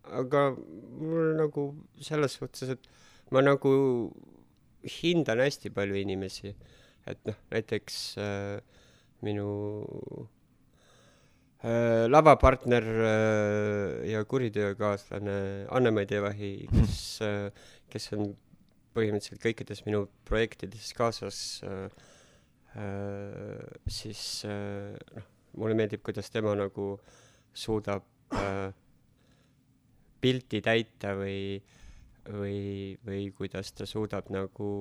aga 0.03 0.55
mul 0.55 1.35
nagu 1.35 1.67
selles 1.99 2.37
suhtes, 2.39 2.69
et 2.69 2.87
ma 3.31 3.43
nagu 3.43 3.73
hindan 5.01 5.43
hästi 5.43 5.73
palju 5.75 5.99
inimesi, 5.99 6.55
et 7.07 7.19
noh, 7.27 7.35
näiteks 7.51 8.17
äh, 8.17 8.57
minu 9.25 9.51
lavapartner 12.07 12.85
ja 14.05 14.19
kuritöökaaslane 14.29 15.65
Anne-Mai 15.73 16.05
Teevahi, 16.05 16.51
kes, 16.69 16.99
kes 17.89 18.05
on 18.13 18.27
põhimõtteliselt 18.97 19.43
kõikides 19.43 19.83
minu 19.85 20.05
projektides 20.27 20.91
kaasas, 20.97 21.39
siis 23.99 24.23
noh, 24.47 25.27
mulle 25.57 25.77
meeldib, 25.77 26.03
kuidas 26.05 26.29
tema 26.33 26.55
nagu 26.57 26.89
suudab 27.57 28.05
pilti 30.21 30.61
täita 30.65 31.13
või, 31.17 31.61
või, 32.27 32.59
või 33.05 33.29
kuidas 33.37 33.71
ta 33.77 33.87
suudab 33.89 34.29
nagu 34.33 34.71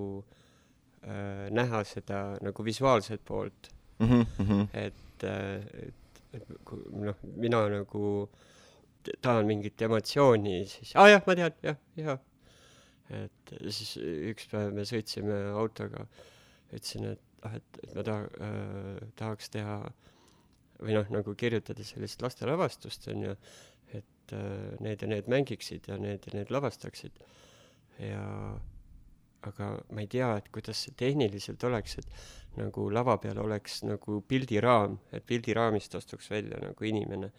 näha 1.06 1.84
seda 1.86 2.24
nagu 2.42 2.64
visuaalset 2.66 3.22
poolt 3.24 3.70
mm. 4.00 4.24
-hmm. 4.40 4.68
et, 4.74 5.26
et 5.28 6.06
et 6.36 6.72
noh, 6.92 7.16
mina 7.36 7.62
nagu 7.72 8.12
tahan 9.22 9.46
mingit 9.48 9.82
emotsiooni, 9.86 10.62
siis 10.70 10.94
aa 10.94 11.04
ah, 11.04 11.10
jah, 11.14 11.22
ma 11.26 11.36
tean, 11.38 11.58
jah, 11.64 11.78
jah. 12.00 12.24
Et 13.14 13.54
siis 13.70 13.96
üks 14.02 14.48
päev 14.50 14.74
me 14.74 14.86
sõitsime 14.88 15.36
autoga, 15.54 16.06
ütlesin, 16.72 17.12
et 17.12 17.22
ah, 17.46 17.56
et, 17.58 17.80
et 17.84 17.94
ma 17.94 18.04
taha- 18.06 18.30
äh,, 18.42 19.08
tahaks 19.18 19.50
teha 19.54 19.78
või 20.82 20.96
noh, 20.96 21.08
nagu 21.14 21.34
kirjutada 21.38 21.84
sellist 21.86 22.22
lastelavastust, 22.24 23.08
on 23.12 23.28
ju, 23.28 23.34
et 23.96 24.36
äh, 24.36 24.72
need 24.84 25.02
ja 25.02 25.10
need 25.10 25.28
mängiksid 25.32 25.88
ja 25.88 25.98
need 26.00 26.26
ja 26.26 26.36
need 26.36 26.52
lavastaksid. 26.52 27.22
ja 28.02 28.24
aga 29.46 29.68
ma 29.94 30.02
ei 30.02 30.08
tea, 30.10 30.32
et 30.40 30.48
kuidas 30.52 30.80
see 30.84 30.96
tehniliselt 30.98 31.62
oleks, 31.68 31.98
et 32.00 32.58
nagu 32.58 32.88
lava 32.90 33.16
peal 33.22 33.38
oleks 33.38 33.82
nagu 33.86 34.20
pildiraam, 34.28 34.98
et 35.14 35.24
pildiraamist 35.26 35.94
astuks 35.94 36.30
välja 36.32 36.58
nagu 36.62 36.88
inimene, 36.88 37.30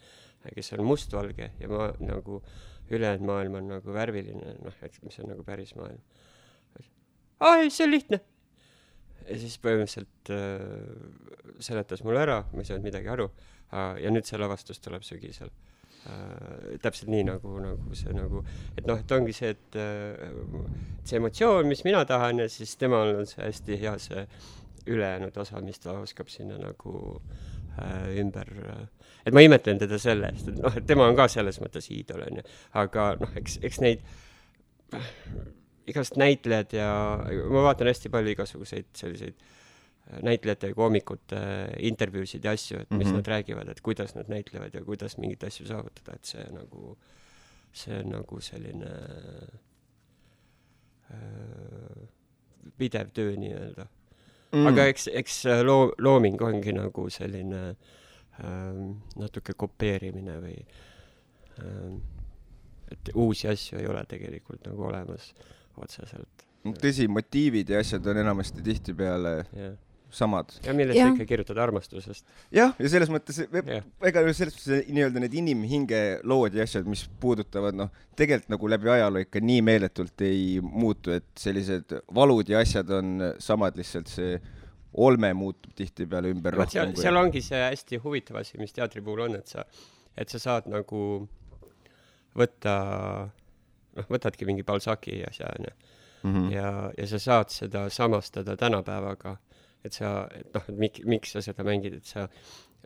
kes 0.54 0.72
on 0.78 0.86
mustvalge 0.86 1.50
ja 1.60 1.68
ma 1.70 1.90
nagu 2.00 2.40
ülejäänud 2.90 3.26
maailm 3.28 3.58
on 3.60 3.70
nagu 3.74 3.94
värviline, 3.94 4.56
noh, 4.64 4.82
et 4.82 4.98
mis 5.04 5.18
on 5.22 5.32
nagu 5.32 5.44
päris 5.46 5.74
maailm. 5.76 6.00
aa 7.40 7.62
ei, 7.62 7.70
see 7.70 7.86
on 7.86 7.94
lihtne. 7.94 8.20
ja 9.28 9.38
siis 9.38 9.58
põhimõtteliselt 9.62 10.32
äh, 10.32 11.56
seletas 11.60 12.04
mulle 12.06 12.22
ära, 12.24 12.42
ma 12.52 12.62
ei 12.62 12.68
saanud 12.68 12.86
midagi 12.88 13.10
aru 13.12 13.28
äh,, 13.28 13.98
ja 14.04 14.12
nüüd 14.12 14.28
see 14.28 14.40
lavastus 14.40 14.80
tuleb 14.84 15.04
sügisel 15.06 15.50
äh, 16.08 16.78
täpselt 16.82 17.12
nii 17.12 17.26
nagu, 17.28 17.58
nagu 17.62 17.98
see 17.98 18.14
nagu, 18.16 18.44
et 18.76 18.88
noh, 18.88 19.00
et 19.00 19.16
ongi 19.18 19.36
see, 19.36 19.52
et 19.56 19.78
äh, 19.80 20.38
see 21.04 21.20
emotsioon, 21.20 21.68
mis 21.68 21.84
mina 21.84 22.04
tahan 22.08 22.44
ja 22.44 22.48
siis 22.52 22.76
temal 22.80 23.16
on 23.18 23.28
see 23.28 23.44
hästi 23.44 23.82
hea 23.84 23.98
see 24.02 24.24
ülejäänud 24.88 25.36
osa, 25.36 25.60
mis 25.60 25.78
ta 25.84 25.98
oskab 26.00 26.30
sinna 26.32 26.56
nagu 26.62 26.94
äh, 27.82 28.16
ümber 28.22 28.48
äh,, 28.64 28.86
et 29.28 29.36
ma 29.36 29.44
imetlen 29.44 29.78
teda 29.80 30.00
selle 30.02 30.32
eest, 30.32 30.50
et 30.52 30.58
noh, 30.62 30.74
et 30.80 30.86
tema 30.88 31.06
on 31.08 31.18
ka 31.18 31.28
selles 31.32 31.60
mõttes 31.62 31.90
iidol, 31.94 32.24
onju, 32.26 32.44
aga 32.80 33.12
noh, 33.20 33.36
eks, 33.40 33.58
eks 33.68 33.80
neid 33.84 34.02
äh, 34.96 35.12
igast 35.88 36.18
näitlejad 36.20 36.74
ja 36.76 36.90
ma 37.52 37.68
vaatan 37.70 37.90
hästi 37.90 38.12
palju 38.12 38.34
igasuguseid 38.34 38.90
selliseid 38.98 39.36
äh, 39.36 40.22
näitlejate 40.22 40.72
ja 40.72 40.74
koomikute 40.74 41.40
intervjuusid 41.78 42.44
ja 42.44 42.52
asju, 42.56 42.80
et 42.80 42.90
mis 42.90 43.06
mm 43.06 43.12
-hmm. 43.12 43.16
nad 43.16 43.26
räägivad, 43.26 43.68
et 43.68 43.80
kuidas 43.80 44.14
nad 44.14 44.28
näitlevad 44.28 44.74
ja 44.74 44.84
kuidas 44.84 45.18
mingeid 45.18 45.44
asju 45.44 45.66
saavutada, 45.66 46.14
et 46.14 46.24
see 46.24 46.46
nagu, 46.52 46.98
see 47.72 48.00
on 48.00 48.10
nagu 48.10 48.40
selline 48.40 48.90
äh, 51.10 52.08
pidev 52.78 53.08
töö 53.14 53.36
nii-öelda. 53.36 53.86
Mm.. 54.52 54.66
aga 54.66 54.84
eks, 54.84 55.08
eks 55.12 55.46
äh, 55.46 55.60
loo-, 55.60 55.94
looming 55.98 56.42
ongi 56.42 56.72
nagu 56.72 57.10
selline 57.10 57.68
ähm, 57.68 57.76
natuke 59.18 59.54
kopeerimine 59.58 60.36
või 60.42 60.56
ähm, 61.62 61.98
et 62.92 63.10
uusi 63.14 63.48
asju 63.50 63.80
ei 63.80 63.88
ole 63.90 64.04
tegelikult 64.08 64.66
nagu 64.68 64.86
olemas 64.88 65.32
otseselt. 65.76 66.46
tõsi, 66.82 67.08
motiivid 67.10 67.74
ja 67.74 67.82
asjad 67.82 68.06
on 68.06 68.22
enamasti 68.24 68.64
tihtipeale 68.64 69.34
yeah 69.52 69.76
samad. 70.10 70.52
ja 70.64 70.74
millest 70.74 70.98
sa 70.98 71.08
ikka 71.12 71.26
kirjutad 71.28 71.58
armastusest. 71.62 72.26
jah, 72.54 72.72
ja 72.78 72.90
selles 72.90 73.10
mõttes, 73.12 73.40
ega 73.44 74.22
selles 74.32 74.56
mõttes 74.56 74.88
nii-öelda 74.88 75.22
need 75.22 75.34
inimhinge 75.40 76.02
lood 76.28 76.56
ja 76.56 76.64
asjad, 76.64 76.88
mis 76.88 77.04
puudutavad, 77.20 77.76
noh, 77.76 77.90
tegelikult 78.16 78.54
nagu 78.54 78.70
läbi 78.72 78.92
ajaloo 78.94 79.24
ikka 79.26 79.42
nii 79.44 79.64
meeletult 79.68 80.24
ei 80.26 80.62
muutu, 80.64 81.12
et 81.16 81.28
sellised 81.38 81.98
valud 82.14 82.48
ja 82.48 82.62
asjad 82.64 82.90
on 82.98 83.32
samad, 83.42 83.76
lihtsalt 83.78 84.10
see 84.12 84.38
olme 84.94 85.32
muutub 85.36 85.74
tihtipeale 85.76 86.30
ümber 86.32 86.56
rohkem. 86.56 86.70
seal, 86.72 86.94
seal 86.96 87.20
ongi 87.20 87.42
see 87.44 87.60
hästi 87.60 88.00
huvitav 88.04 88.40
asi, 88.40 88.58
mis 88.58 88.72
teatri 88.72 89.02
puhul 89.04 89.26
on, 89.26 89.36
et 89.38 89.46
sa, 89.46 89.64
et 90.16 90.30
sa 90.32 90.40
saad 90.42 90.70
nagu 90.72 91.02
võtta, 92.38 92.74
noh, 93.98 94.08
võtadki 94.08 94.48
mingi 94.48 94.64
Balzaci 94.66 95.22
asja, 95.28 95.52
onju. 95.58 95.76
Mhm. 96.18 96.48
ja, 96.50 96.70
ja 96.98 97.04
sa 97.06 97.18
saad 97.22 97.52
seda 97.54 97.84
samastada 97.94 98.56
tänapäevaga 98.58 99.36
et 99.84 99.94
sa, 99.94 100.26
et 100.34 100.48
noh, 100.54 100.66
et 100.68 100.80
mik-, 100.80 101.04
miks 101.08 101.34
sa 101.34 101.42
seda 101.44 101.66
mängid, 101.66 101.98
et 102.00 102.08
sa, 102.08 102.26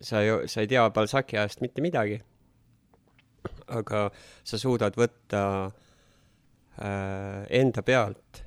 sa 0.03 0.23
ju, 0.25 0.43
sa 0.51 0.65
ei 0.65 0.71
tea 0.71 0.85
Balzaci 0.95 1.39
ajast 1.39 1.63
mitte 1.65 1.85
midagi, 1.85 2.21
aga 3.73 4.07
sa 4.47 4.61
suudad 4.61 4.97
võtta 4.99 5.43
äh, 5.67 7.43
enda 7.63 7.85
pealt 7.87 8.43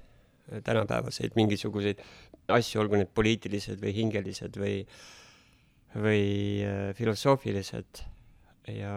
tänapäevaseid 0.45 1.33
mingisuguseid 1.35 2.03
asju, 2.47 2.81
olgu 2.81 2.99
need 2.99 3.13
poliitilised 3.15 3.81
või 3.81 3.93
hingelised 3.95 4.59
või, 4.61 4.75
või 5.95 6.25
äh, 6.65 6.91
filosoofilised 6.97 8.03
ja 8.75 8.95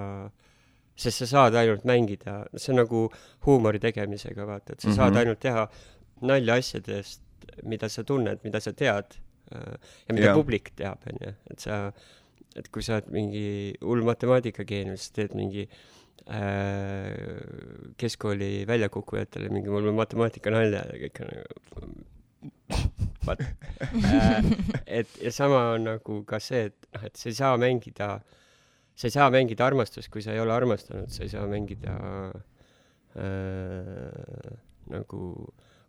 sest 0.99 1.23
sa 1.23 1.31
saad 1.31 1.55
ainult 1.55 1.85
mängida, 1.87 2.41
see 2.57 2.73
on 2.75 2.83
nagu 2.83 3.05
huumori 3.47 3.79
tegemisega, 3.79 4.47
vaata, 4.49 4.73
et 4.73 4.81
sa 4.81 4.89
mm 4.89 4.93
-hmm. 4.93 4.97
saad 4.97 5.13
mhm. 5.13 5.19
ainult 5.19 5.41
teha 5.41 5.69
nalja 6.21 6.55
asjadest, 6.59 7.23
mida 7.63 7.89
sa 7.89 8.05
tunned, 8.05 8.41
mida 8.43 8.61
sa 8.61 8.73
tead 8.73 9.15
Äh, 9.55 9.77
ja 10.09 10.15
mida 10.15 10.27
ja. 10.31 10.35
publik 10.37 10.73
teab, 10.77 11.05
onju, 11.09 11.33
et 11.53 11.63
sa, 11.63 11.79
et 12.59 12.69
kui 12.73 12.85
sa 12.85 12.99
oled 12.99 13.09
mingi 13.15 13.47
hull 13.81 14.05
matemaatikageenius, 14.05 15.09
teed 15.17 15.33
mingi 15.39 15.65
äh, 15.65 17.13
keskkooli 18.01 18.67
väljakukkujatele 18.69 19.49
mingi 19.55 19.73
mul 19.73 19.89
matemaatika-nalja 19.97 20.85
ja 20.91 21.01
kõik 21.07 21.23
on 21.25 21.33
nagu 21.33 21.47
vaat 23.29 23.45
äh,. 23.45 24.51
et 24.87 25.17
ja 25.23 25.33
sama 25.35 25.71
on 25.77 25.89
nagu 25.93 26.21
ka 26.29 26.41
see, 26.43 26.69
et 26.73 26.91
noh, 26.95 27.07
et 27.09 27.17
sa 27.21 27.29
ei 27.31 27.39
saa 27.39 27.55
mängida 27.61 28.09
sa 28.99 29.07
ei 29.07 29.15
saa 29.15 29.31
mängida 29.31 29.67
armastust, 29.67 30.11
kui 30.11 30.23
sa 30.25 30.35
ei 30.35 30.41
ole 30.43 30.53
armastanud, 30.55 31.11
sa 31.15 31.23
ei 31.23 31.31
saa 31.31 31.47
mängida 31.47 31.95
äh, 33.15 34.57
nagu 34.91 35.21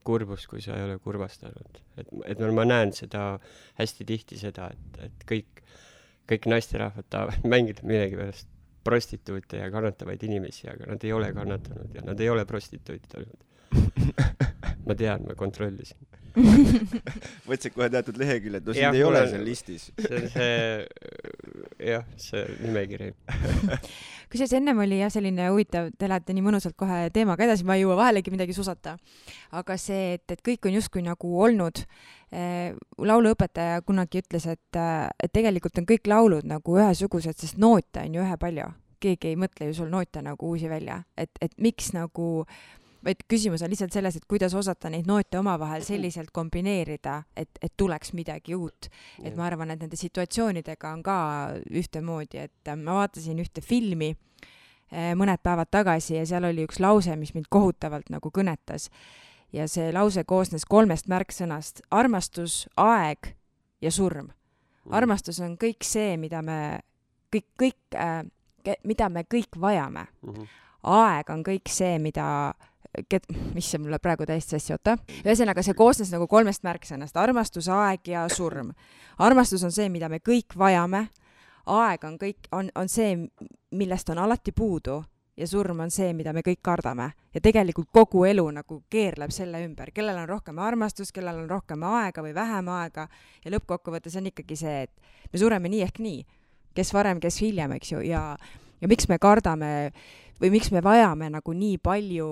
kurbust, 0.05 0.47
kui 0.49 0.61
sa 0.61 0.77
ei 0.77 0.85
ole 0.85 0.99
kurvastanud. 1.01 1.81
et, 1.97 2.13
et 2.33 2.45
ma 2.53 2.65
näen 2.65 2.93
seda 2.95 3.23
hästi 3.79 4.05
tihti 4.05 4.37
seda, 4.41 4.69
et, 4.73 5.01
et 5.09 5.25
kõik, 5.31 5.63
kõik 6.29 6.47
naisterahvad 6.53 7.09
tahavad 7.09 7.49
mängida 7.55 7.85
millegipärast 7.89 8.47
prostituute 8.85 9.59
ja 9.59 9.67
kannatavaid 9.73 10.21
inimesi, 10.23 10.69
aga 10.71 10.93
nad 10.93 11.03
ei 11.03 11.13
ole 11.13 11.33
kannatanud 11.35 11.97
ja 11.97 12.05
nad 12.05 12.21
ei 12.21 12.29
ole 12.29 12.45
prostituut 12.49 13.17
olnud. 13.19 13.45
ma 14.87 14.95
tean, 14.97 15.25
ma 15.27 15.35
kontrollisin 15.37 16.08
võtsid 17.49 17.75
kohe 17.75 17.89
teatud 17.93 18.19
leheküljed, 18.21 18.65
no 18.65 18.77
sind 18.77 18.99
ei 18.99 19.03
ole 19.07 19.25
seal 19.31 19.43
listis. 19.47 19.89
see 19.99 20.21
on 20.21 20.29
see, 20.35 20.53
jah, 21.91 22.07
see 22.21 22.45
nimekiri 22.63 23.13
kusjuures 24.29 24.53
ennem 24.53 24.77
oli 24.83 24.99
jah, 24.99 25.09
selline 25.11 25.49
huvitav, 25.49 25.89
te 25.97 26.09
lähete 26.09 26.35
nii 26.37 26.45
mõnusalt 26.45 26.75
kohe 26.77 27.07
teemaga 27.13 27.45
edasi, 27.47 27.65
ma 27.65 27.77
ei 27.77 27.83
jõua 27.83 27.97
vahelegi 27.97 28.33
midagi 28.33 28.53
susata. 28.53 28.95
aga 29.51 29.77
see, 29.77 30.19
et, 30.19 30.25
et 30.31 30.43
kõik 30.45 30.69
on 30.69 30.77
justkui 30.77 31.01
nagu 31.05 31.31
olnud 31.41 31.81
eh,, 31.81 32.75
lauluõpetaja 32.97 33.81
kunagi 33.87 34.21
ütles, 34.21 34.45
et, 34.45 34.81
et 35.23 35.33
tegelikult 35.33 35.81
on 35.81 35.89
kõik 35.89 36.07
laulud 36.07 36.45
nagu 36.45 36.77
ühesugused, 36.77 37.41
sest 37.41 37.57
noote 37.57 38.05
on 38.05 38.19
ju 38.19 38.27
ühepalju. 38.27 38.69
keegi 38.99 39.31
ei 39.31 39.35
mõtle 39.39 39.69
ju 39.69 39.73
sul 39.77 39.89
noote 39.89 40.21
nagu 40.21 40.49
uusi 40.51 40.69
välja, 40.69 41.01
et, 41.17 41.31
et 41.41 41.53
miks 41.57 41.93
nagu 41.95 42.45
vaid 43.05 43.23
küsimus 43.31 43.61
on 43.63 43.71
lihtsalt 43.71 43.93
selles, 43.95 44.15
et 44.15 44.25
kuidas 44.27 44.53
osata 44.55 44.89
neid 44.91 45.07
noote 45.07 45.39
omavahel 45.39 45.83
selliselt 45.87 46.31
kombineerida, 46.35 47.21
et, 47.37 47.49
et 47.61 47.73
tuleks 47.77 48.13
midagi 48.13 48.55
uut. 48.55 48.89
et 49.23 49.35
ma 49.35 49.45
arvan, 49.47 49.71
et 49.71 49.81
nende 49.81 49.99
situatsioonidega 49.99 50.93
on 50.93 51.03
ka 51.03 51.19
ühtemoodi, 51.71 52.43
et 52.49 52.67
äh, 52.71 52.77
ma 52.77 52.99
vaatasin 52.99 53.39
ühte 53.39 53.63
filmi 53.63 54.11
äh, 54.11 55.13
mõned 55.15 55.41
päevad 55.43 55.71
tagasi 55.71 56.17
ja 56.17 56.25
seal 56.27 56.49
oli 56.49 56.67
üks 56.67 56.79
lause, 56.83 57.15
mis 57.15 57.33
mind 57.33 57.49
kohutavalt 57.49 58.09
nagu 58.09 58.31
kõnetas. 58.35 58.89
ja 59.53 59.67
see 59.67 59.91
lause 59.93 60.23
koosnes 60.23 60.65
kolmest 60.65 61.07
märksõnast 61.07 61.81
armastus, 61.91 62.67
aeg 62.77 63.35
ja 63.81 63.91
surm. 63.91 64.29
Mm. 64.85 64.93
armastus 64.93 65.39
on 65.39 65.57
kõik 65.57 65.83
see, 65.83 66.17
mida 66.17 66.41
me 66.41 66.79
kõik, 67.31 67.47
kõik 67.59 67.95
äh,, 67.95 68.23
mida 68.83 69.09
me 69.09 69.23
kõik 69.23 69.55
vajame 69.59 70.07
mm. 70.21 70.33
-hmm. 70.33 70.47
aeg 70.83 71.29
on 71.29 71.43
kõik 71.43 71.69
see, 71.69 71.99
mida 71.99 72.53
ket-, 73.09 73.27
mis 73.53 73.69
see 73.71 73.81
mulle 73.81 73.99
praegu 74.01 74.25
täiesti 74.27 74.57
sassi, 74.57 74.73
oota. 74.73 74.97
ühesõnaga, 75.23 75.63
see 75.65 75.77
koosnes 75.77 76.11
nagu 76.13 76.27
kolmest 76.27 76.65
märksõnast, 76.67 77.17
armastus, 77.17 77.69
aeg 77.73 78.07
ja 78.13 78.25
surm. 78.33 78.73
armastus 79.17 79.63
on 79.63 79.71
see, 79.75 79.89
mida 79.89 80.09
me 80.09 80.19
kõik 80.19 80.57
vajame, 80.57 81.07
aeg 81.69 82.03
on 82.03 82.17
kõik, 82.19 82.49
on, 82.55 82.71
on 82.75 82.89
see, 82.89 83.15
millest 83.71 84.09
on 84.09 84.25
alati 84.25 84.51
puudu. 84.55 85.01
Ja 85.39 85.47
surm 85.47 85.79
on 85.79 85.87
see, 85.87 86.09
mida 86.11 86.33
me 86.35 86.41
kõik 86.43 86.59
kardame. 86.61 87.13
ja 87.33 87.39
tegelikult 87.39 87.87
kogu 87.93 88.25
elu 88.27 88.43
nagu 88.51 88.81
keerleb 88.91 89.31
selle 89.31 89.61
ümber, 89.63 89.93
kellel 89.95 90.17
on 90.19 90.27
rohkem 90.27 90.59
armastust, 90.59 91.13
kellel 91.15 91.37
on 91.45 91.49
rohkem 91.49 91.83
aega 91.83 92.21
või 92.21 92.33
vähem 92.35 92.67
aega. 92.67 93.07
Ja 93.45 93.51
lõppkokkuvõttes 93.51 94.17
on 94.19 94.27
ikkagi 94.27 94.57
see, 94.59 94.81
et 94.83 94.91
me 95.31 95.39
sureme 95.39 95.71
nii 95.71 95.81
ehk 95.85 96.01
nii, 96.03 96.25
kes 96.75 96.91
varem, 96.93 97.21
kes 97.23 97.39
hiljem, 97.39 97.71
eks 97.77 97.91
ju, 97.93 98.01
ja 98.03 98.35
ja 98.81 98.87
miks 98.87 99.09
me 99.09 99.17
kardame 99.21 99.91
või 100.39 100.51
miks 100.53 100.71
me 100.71 100.81
vajame 100.83 101.29
nagu 101.33 101.53
nii 101.55 101.79
palju 101.83 102.29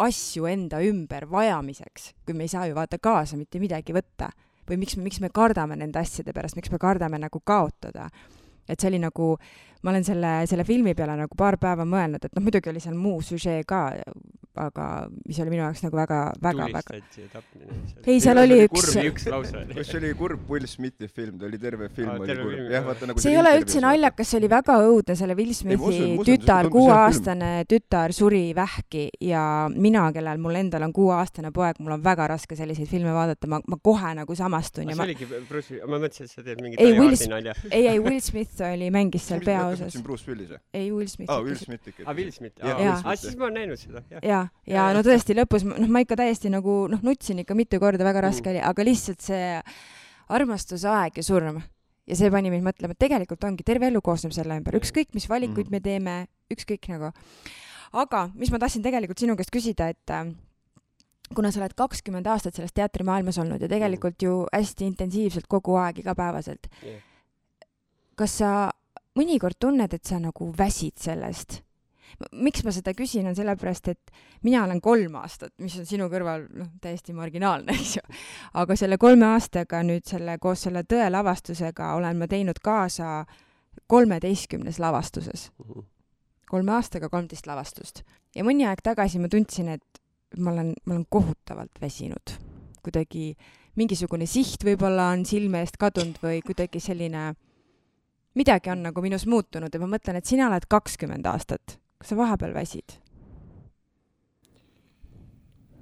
asju 0.00 0.46
enda 0.48 0.80
ümber 0.84 1.26
vajamiseks, 1.30 2.12
kui 2.24 2.36
me 2.36 2.46
ei 2.46 2.52
saa 2.52 2.66
ju 2.68 2.76
vaata 2.78 2.98
kaasa 2.98 3.36
mitte 3.40 3.60
midagi 3.60 3.96
võtta. 3.96 4.30
või 4.70 4.76
miks 4.78 4.96
miks 4.96 5.18
me 5.20 5.28
kardame 5.34 5.74
nende 5.76 5.98
asjade 5.98 6.32
pärast, 6.32 6.54
miks 6.54 6.70
me 6.70 6.78
kardame 6.78 7.18
nagu 7.18 7.40
kaotada. 7.40 8.08
et 8.68 8.80
see 8.80 8.88
oli 8.88 8.98
nagu, 8.98 9.38
ma 9.82 9.94
olen 9.94 10.04
selle, 10.04 10.34
selle 10.50 10.64
filmi 10.68 10.94
peale 10.94 11.16
nagu 11.22 11.36
paar 11.38 11.56
päeva 11.60 11.86
mõelnud, 11.88 12.24
et 12.24 12.36
noh, 12.36 12.44
muidugi 12.44 12.72
oli 12.72 12.82
seal 12.82 12.98
muu 12.98 13.20
süžee 13.24 13.62
ka, 13.68 13.86
aga 14.58 14.86
mis 15.28 15.38
oli 15.40 15.52
minu 15.52 15.62
jaoks 15.62 15.82
nagu 15.84 15.96
väga, 15.96 16.18
väga, 16.42 16.66
väga. 16.74 16.96
ei, 18.04 18.18
seal 18.22 18.40
oli 18.42 18.56
üks. 18.66 18.88
kas 18.90 19.86
see 19.86 20.00
oli 20.00 20.10
kurb 20.18 20.50
Will 20.50 20.66
Smithi 20.68 21.08
film, 21.08 21.38
ta 21.38 21.46
oli 21.46 21.60
terve 21.62 21.88
film 21.94 22.10
oli 22.16 22.34
kurb. 22.34 22.72
jah, 22.72 22.84
vaata 22.86 23.08
nagu. 23.10 23.22
see 23.22 23.32
ei 23.32 23.38
ole 23.40 23.52
üldse 23.60 23.82
naljakas, 23.84 24.32
see 24.32 24.40
oli 24.40 24.50
väga 24.50 24.76
õudne, 24.88 25.16
selle 25.20 25.36
Will 25.38 25.54
Smithi 25.56 26.10
tütar, 26.26 26.68
kuueaastane 26.72 27.52
tütar 27.70 28.14
suri 28.16 28.42
vähki 28.56 29.06
ja 29.30 29.44
mina, 29.70 30.08
kellel 30.16 30.42
mul 30.42 30.58
endal 30.60 30.88
on 30.88 30.94
kuueaastane 30.98 31.54
poeg, 31.54 31.78
mul 31.80 31.96
on 31.96 32.04
väga 32.04 32.26
raske 32.34 32.58
selliseid 32.58 32.90
filme 32.90 33.14
vaadata, 33.14 33.48
ma, 33.50 33.62
ma 33.70 33.78
kohe 33.82 34.12
nagu 34.18 34.36
samastun. 34.36 34.90
see 34.90 34.98
ma... 34.98 35.06
oligi 35.06 35.30
Bruce, 35.48 35.80
ma 35.86 36.02
mõtlesin, 36.02 36.26
et 36.26 36.34
sa 36.34 36.44
teed 36.44 36.60
mingit 36.64 36.82
ei, 36.82 36.98
Will, 36.98 37.16
ei, 37.70 37.86
ei, 37.86 38.02
Will 38.02 38.20
Smith 38.24 38.60
oli, 38.66 38.90
mängis 38.92 39.30
seal 39.30 39.46
peaosas. 39.70 39.96
Bruce 40.04 40.28
Willis 40.28 40.52
või? 40.52 40.60
ei, 40.74 40.90
Will 40.92 41.10
Smith. 41.10 41.30
aa, 41.30 41.40
Will 41.46 41.58
Smith 41.60 41.90
ikka. 41.92 42.04
aa, 42.06 42.14
Will 42.16 42.32
Smith, 42.34 42.62
aa, 42.62 43.16
siis 43.16 43.38
ma 43.38 43.48
olen 43.48 43.58
näinud 43.62 43.80
seda, 43.80 44.04
jah 44.12 44.26
ja, 44.26 44.40
ja 44.68 44.86
no 44.96 45.02
tõesti 45.06 45.36
lõpus, 45.38 45.66
noh, 45.68 45.90
ma 45.92 46.02
ikka 46.04 46.18
täiesti 46.20 46.52
nagu 46.52 46.82
noh, 46.90 47.02
nutsin 47.06 47.42
ikka 47.44 47.56
mitu 47.58 47.80
korda, 47.82 48.06
väga 48.06 48.26
raske 48.28 48.46
mm. 48.46 48.54
oli, 48.54 48.64
aga 48.70 48.86
lihtsalt 48.86 49.24
see 49.30 49.52
armastus, 50.30 50.86
aeg 50.88 51.20
ja 51.20 51.26
surm 51.26 51.62
ja 52.10 52.18
see 52.18 52.30
pani 52.32 52.52
mind 52.52 52.66
mõtlema, 52.66 52.96
et 52.96 53.02
tegelikult 53.02 53.44
ongi 53.46 53.66
terve 53.66 53.88
elu 53.90 54.02
koosneb 54.04 54.34
selle 54.34 54.56
ümber, 54.58 54.78
ükskõik 54.80 55.14
mis 55.16 55.28
valikuid 55.30 55.68
mm. 55.68 55.74
me 55.74 55.82
teeme, 55.84 56.14
ükskõik 56.52 56.90
nagu. 56.92 57.12
aga 57.92 58.28
mis 58.34 58.52
ma 58.52 58.62
tahtsin 58.62 58.84
tegelikult 58.86 59.22
sinu 59.22 59.36
käest 59.38 59.52
küsida, 59.54 59.90
et 59.92 60.14
äh, 60.14 60.32
kuna 61.34 61.52
sa 61.52 61.62
oled 61.62 61.76
kakskümmend 61.78 62.26
aastat 62.30 62.58
selles 62.58 62.74
teatrimaailmas 62.74 63.38
olnud 63.42 63.62
ja 63.62 63.70
tegelikult 63.70 64.18
mm. 64.18 64.26
ju 64.26 64.42
hästi 64.50 64.90
intensiivselt 64.90 65.48
kogu 65.50 65.78
aeg, 65.80 66.02
igapäevaselt 66.02 66.70
yeah., 66.82 67.06
kas 68.20 68.34
sa 68.42 68.50
mõnikord 69.18 69.58
tunned, 69.60 69.92
et 69.94 70.06
sa 70.06 70.20
nagu 70.22 70.52
väsid 70.58 70.98
sellest? 71.00 71.60
miks 72.32 72.64
ma 72.66 72.72
seda 72.74 72.92
küsin, 72.96 73.28
on 73.30 73.36
sellepärast, 73.38 73.90
et 73.92 74.10
mina 74.46 74.64
olen 74.64 74.80
kolm 74.82 75.14
aastat, 75.20 75.52
mis 75.62 75.76
on 75.80 75.86
sinu 75.88 76.08
kõrval 76.12 76.46
noh, 76.58 76.70
täiesti 76.82 77.14
marginaalne, 77.16 77.74
eks 77.78 77.96
ju. 77.96 78.02
aga 78.60 78.76
selle 78.76 78.98
kolme 79.00 79.28
aastaga 79.30 79.82
nüüd 79.86 80.06
selle, 80.08 80.36
koos 80.42 80.66
selle 80.66 80.82
tõe 80.88 81.06
lavastusega 81.12 81.94
olen 81.98 82.20
ma 82.20 82.28
teinud 82.30 82.60
kaasa 82.62 83.24
kolmeteistkümnes 83.90 84.78
lavastuses. 84.82 85.50
Mhm. 85.62 85.86
kolme 86.50 86.72
aastaga 86.74 87.08
kolmteist 87.08 87.46
lavastust. 87.46 88.02
ja 88.34 88.44
mõni 88.44 88.66
aeg 88.66 88.82
tagasi 88.82 89.18
ma 89.18 89.28
tundsin, 89.30 89.68
et 89.68 90.02
ma 90.38 90.52
olen, 90.52 90.74
ma 90.84 90.94
olen 90.94 91.06
kohutavalt 91.08 91.80
väsinud. 91.80 92.36
kuidagi 92.82 93.36
mingisugune 93.76 94.26
siht 94.26 94.64
võib-olla 94.64 95.12
on 95.14 95.24
silme 95.24 95.60
eest 95.60 95.76
kadunud 95.78 96.18
või 96.22 96.40
kuidagi 96.42 96.80
selline 96.80 97.34
midagi 98.34 98.70
on 98.70 98.82
nagu 98.82 99.02
minus 99.02 99.26
muutunud 99.26 99.74
ja 99.74 99.80
ma 99.80 99.86
mõtlen, 99.90 100.16
et 100.16 100.26
sina 100.26 100.48
oled 100.48 100.66
kakskümmend 100.70 101.26
aastat 101.26 101.80
kas 102.00 102.14
sa 102.14 102.16
vahepeal 102.16 102.54
väsid? 102.56 102.96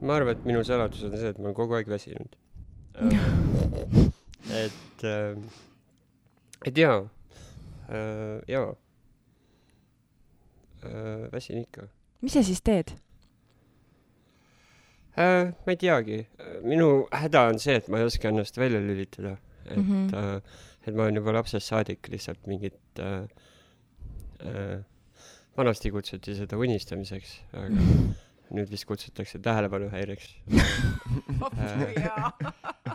ma 0.02 0.14
arvan, 0.18 0.36
et 0.36 0.44
minu 0.46 0.62
saladus 0.66 1.04
on 1.06 1.14
see, 1.14 1.30
et 1.32 1.38
ma 1.38 1.48
olen 1.48 1.56
kogu 1.58 1.78
aeg 1.78 1.88
väsinud 1.90 2.36
et 4.64 5.04
äh,, 5.06 5.38
et 6.66 6.78
jaa 6.78 7.00
äh,, 7.90 8.38
jaa 8.50 8.70
äh,, 10.82 11.26
väsin 11.32 11.62
ikka. 11.62 11.88
mis 12.22 12.34
sa 12.34 12.42
siis 12.46 12.62
teed 12.62 12.94
äh,? 15.18 15.54
ma 15.54 15.74
ei 15.74 15.78
teagi, 15.78 16.24
minu 16.66 17.06
häda 17.14 17.48
on 17.52 17.62
see, 17.62 17.78
et 17.78 17.90
ma 17.90 18.02
ei 18.02 18.10
oska 18.10 18.30
ennast 18.30 18.58
välja 18.58 18.82
lülitada, 18.82 19.36
et 19.66 19.76
mm, 19.76 20.08
-hmm. 20.08 20.42
Äh, 20.88 20.90
et 20.90 20.98
ma 20.98 21.06
olen 21.06 21.20
juba 21.20 21.30
lapsest 21.38 21.66
saadik 21.70 22.00
lihtsalt 22.12 22.42
mingit 22.50 23.02
äh, 23.02 23.24
äh, 24.44 24.78
vanasti 25.58 25.92
kutsuti 25.94 26.36
seda 26.38 26.54
unistamiseks, 26.60 27.30
aga 27.52 27.68
nüüd 28.56 28.68
vist 28.72 28.88
kutsutakse 28.88 29.36
tähelepanuhäireks 29.44 30.26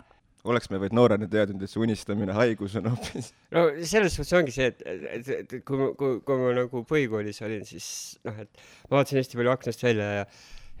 oleks 0.44 0.68
me 0.70 0.80
vaid 0.80 0.94
noorena 0.96 1.26
teadnud, 1.30 1.62
et 1.64 1.72
see 1.72 1.80
unistamine 1.80 2.34
haigus 2.36 2.76
on 2.80 2.90
hoopis. 2.92 3.30
no 3.54 3.64
selles 3.88 4.16
suhtes 4.16 4.34
ongi 4.36 4.54
see, 4.54 4.68
et, 4.72 4.82
et, 4.84 5.30
et 5.38 5.54
kui, 5.66 5.88
kui, 6.00 6.18
kui 6.26 6.40
ma 6.40 6.52
nagu 6.58 6.84
põhikoolis 6.88 7.40
olin, 7.46 7.64
siis 7.68 7.86
noh, 8.26 8.42
et 8.44 8.64
ma 8.90 8.98
vaatasin 8.98 9.22
hästi 9.22 9.40
palju 9.40 9.54
aknast 9.54 9.86
välja 9.86 10.10
ja, 10.18 10.26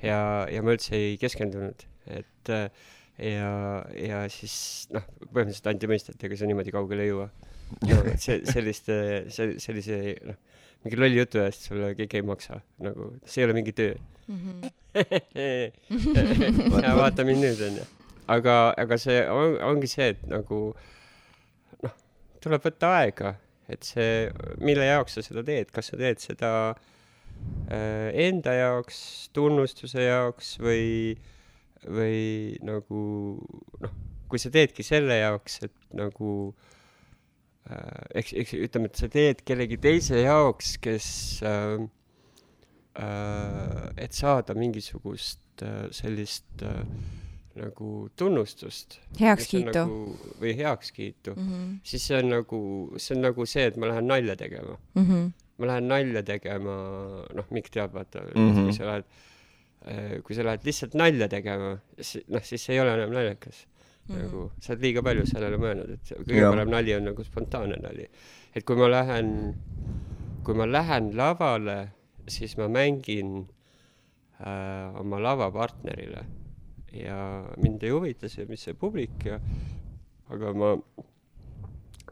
ja, 0.02 0.18
ja 0.52 0.64
ma 0.64 0.76
üldse 0.76 0.98
ei 0.98 1.16
keskendunud, 1.20 1.86
et 2.12 2.52
ja, 3.18 3.52
ja 3.98 4.24
siis 4.32 4.88
noh, 4.94 5.04
põhimõtteliselt 5.28 5.70
anti 5.70 5.90
mõista, 5.90 6.14
et 6.14 6.24
ega 6.26 6.38
sa 6.38 6.48
niimoodi 6.50 6.74
kaugele 6.74 7.06
ei 7.06 7.12
jõua 7.12 7.28
no,. 7.90 8.02
see, 8.18 8.40
selliste, 8.48 8.96
see, 9.34 9.56
sellise 9.62 10.00
noh 10.24 10.42
mingi 10.84 11.00
lolli 11.00 11.16
jutu 11.16 11.40
eest 11.40 11.68
sulle 11.68 11.94
keegi 11.96 12.18
ei 12.20 12.24
maksa, 12.28 12.58
nagu 12.84 13.06
see 13.24 13.40
ei 13.40 13.46
ole 13.48 13.54
mingi 13.56 13.72
töö 13.76 13.94
mm. 14.28 14.70
-hmm. 15.90 16.96
vaata 16.98 17.24
mind 17.24 17.40
nüüd 17.44 17.62
onju. 17.68 17.84
aga, 18.28 18.56
aga 18.76 18.98
see 19.00 19.18
on, 19.30 19.56
ongi 19.64 19.88
see, 19.88 20.10
et 20.12 20.26
nagu 20.28 20.58
noh, 21.84 21.94
tuleb 22.44 22.64
võtta 22.68 22.92
aega, 23.00 23.34
et 23.68 23.82
see, 23.84 24.28
mille 24.60 24.84
jaoks 24.88 25.16
sa 25.16 25.24
seda 25.24 25.44
teed, 25.44 25.72
kas 25.72 25.88
sa 25.92 26.00
teed 26.00 26.20
seda 26.20 26.50
äh, 26.72 28.08
enda 28.28 28.52
jaoks, 28.58 29.30
tunnustuse 29.32 30.04
jaoks 30.04 30.58
või, 30.60 31.16
või 31.86 32.56
nagu 32.64 33.00
noh, 33.80 33.96
kui 34.28 34.40
sa 34.40 34.52
teedki 34.54 34.86
selle 34.86 35.18
jaoks, 35.20 35.60
et 35.66 35.74
nagu 35.96 36.30
äh, 37.70 38.20
eks, 38.20 38.32
eks 38.44 38.56
ütleme, 38.58 38.90
et 38.90 39.02
sa 39.02 39.10
teed 39.12 39.44
kellegi 39.46 39.78
teise 39.82 40.22
jaoks, 40.24 40.76
kes 40.84 41.08
äh, 41.46 41.76
äh, 42.98 43.84
et 44.06 44.16
saada 44.16 44.56
mingisugust 44.58 45.62
äh, 45.62 45.90
sellist 45.94 46.62
äh, 46.62 46.82
nagu 47.54 48.08
tunnustust. 48.18 48.98
heakskiitu. 49.20 49.72
Nagu, 49.74 50.32
või 50.40 50.54
heakskiitu 50.58 51.34
mm, 51.36 51.50
-hmm. 51.50 51.76
siis 51.86 52.06
see 52.08 52.18
on 52.18 52.32
nagu, 52.32 52.60
see 52.96 53.14
on 53.16 53.22
nagu 53.28 53.46
see, 53.46 53.66
et 53.70 53.76
ma 53.76 53.90
lähen 53.92 54.08
nalja 54.10 54.36
tegema 54.36 54.78
mm. 54.94 55.04
-hmm. 55.04 55.30
ma 55.58 55.66
lähen 55.70 55.88
nalja 55.88 56.22
tegema, 56.22 56.74
noh, 57.34 57.46
Mikk 57.50 57.70
teab, 57.70 57.94
vaata 57.94 58.24
mm. 58.34 58.50
-hmm. 58.50 58.64
kui 58.64 58.72
sa 58.72 58.90
lähed, 58.90 59.04
kui 60.24 60.36
sa 60.36 60.44
lähed 60.46 60.64
lihtsalt 60.64 60.94
nalja 60.96 61.28
tegema, 61.28 61.74
noh, 61.76 62.44
siis 62.48 62.62
see 62.62 62.76
ei 62.76 62.80
ole 62.80 62.94
enam 62.96 63.12
naljakas 63.12 63.64
mm. 63.64 64.14
-hmm. 64.14 64.22
nagu 64.22 64.50
sa 64.60 64.72
oled 64.72 64.82
liiga 64.82 65.02
palju 65.02 65.26
sellele 65.26 65.58
mõelnud, 65.60 65.90
et 65.94 66.12
kõige 66.12 66.50
parem 66.50 66.70
nali 66.72 66.94
on 66.96 67.04
nagu 67.10 67.24
spontaanne 67.24 67.76
nali. 67.82 68.08
et 68.54 68.64
kui 68.64 68.76
ma 68.76 68.88
lähen, 68.90 69.28
kui 70.44 70.54
ma 70.54 70.66
lähen 70.66 71.10
lavale, 71.16 71.78
siis 72.28 72.56
ma 72.56 72.68
mängin 72.68 73.48
äh, 74.40 75.00
oma 75.00 75.20
lavapartnerile 75.20 76.24
ja 76.92 77.44
mind 77.56 77.82
ei 77.82 77.90
huvita 77.90 78.28
see, 78.28 78.46
mis 78.46 78.62
see 78.62 78.74
publik 78.74 79.26
ja, 79.26 79.40
aga 80.30 80.52
ma 80.54 80.76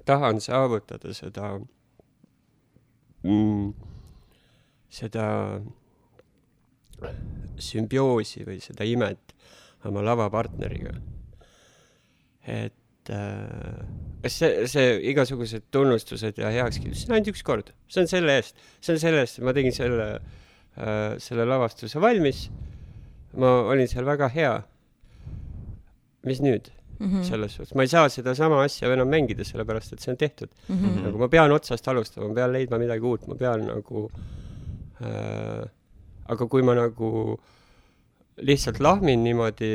tahan 0.04 0.40
saavutada 0.40 1.14
seda 1.14 1.60
mm, 3.22 3.72
seda 4.90 5.26
sümbioosi 7.62 8.46
või 8.46 8.60
seda 8.62 8.86
imet 8.88 9.34
oma 9.88 10.02
lavapartneriga. 10.04 10.94
et 12.46 13.10
äh, 13.10 13.86
see, 14.26 14.66
see 14.70 14.98
igasugused 15.12 15.68
tunnustused 15.74 16.38
ja 16.42 16.50
heakskiidud, 16.54 16.98
see 16.98 17.10
on 17.10 17.16
ainult 17.18 17.32
üks 17.34 17.44
kord, 17.46 17.72
see 17.90 18.02
on 18.02 18.10
selle 18.10 18.36
eest, 18.40 18.58
see 18.82 18.96
on 18.96 19.02
selle 19.02 19.22
eest, 19.22 19.40
ma 19.46 19.54
tegin 19.54 19.74
selle 19.74 20.08
äh,, 20.18 21.16
selle 21.22 21.46
lavastuse 21.46 22.02
valmis. 22.02 22.48
ma 23.38 23.52
olin 23.72 23.88
seal 23.88 24.04
väga 24.04 24.28
hea. 24.28 24.60
mis 26.26 26.40
nüüd 26.42 26.70
Mm 27.02 27.08
-hmm. 27.08 27.24
selles 27.24 27.54
suhtes, 27.54 27.74
ma 27.74 27.82
ei 27.82 27.88
saa 27.88 28.08
sedasama 28.08 28.62
asja 28.62 28.92
enam 28.92 29.08
mängida, 29.08 29.44
sellepärast 29.44 29.92
et 29.92 30.00
see 30.00 30.12
on 30.12 30.16
tehtud 30.16 30.48
Mm 30.68 30.76
-hmm. 30.76 31.02
nagu 31.02 31.18
ma 31.18 31.28
pean 31.28 31.52
otsast 31.52 31.88
alustama, 31.88 32.28
ma 32.28 32.34
pean 32.34 32.52
leidma 32.52 32.78
midagi 32.78 33.02
uut, 33.02 33.26
ma 33.26 33.34
pean 33.34 33.66
nagu 33.66 34.10
äh, 35.00 35.66
aga 36.30 36.46
kui 36.46 36.62
ma 36.62 36.76
nagu 36.78 37.38
lihtsalt 38.42 38.80
lahmin 38.80 39.22
niimoodi 39.24 39.72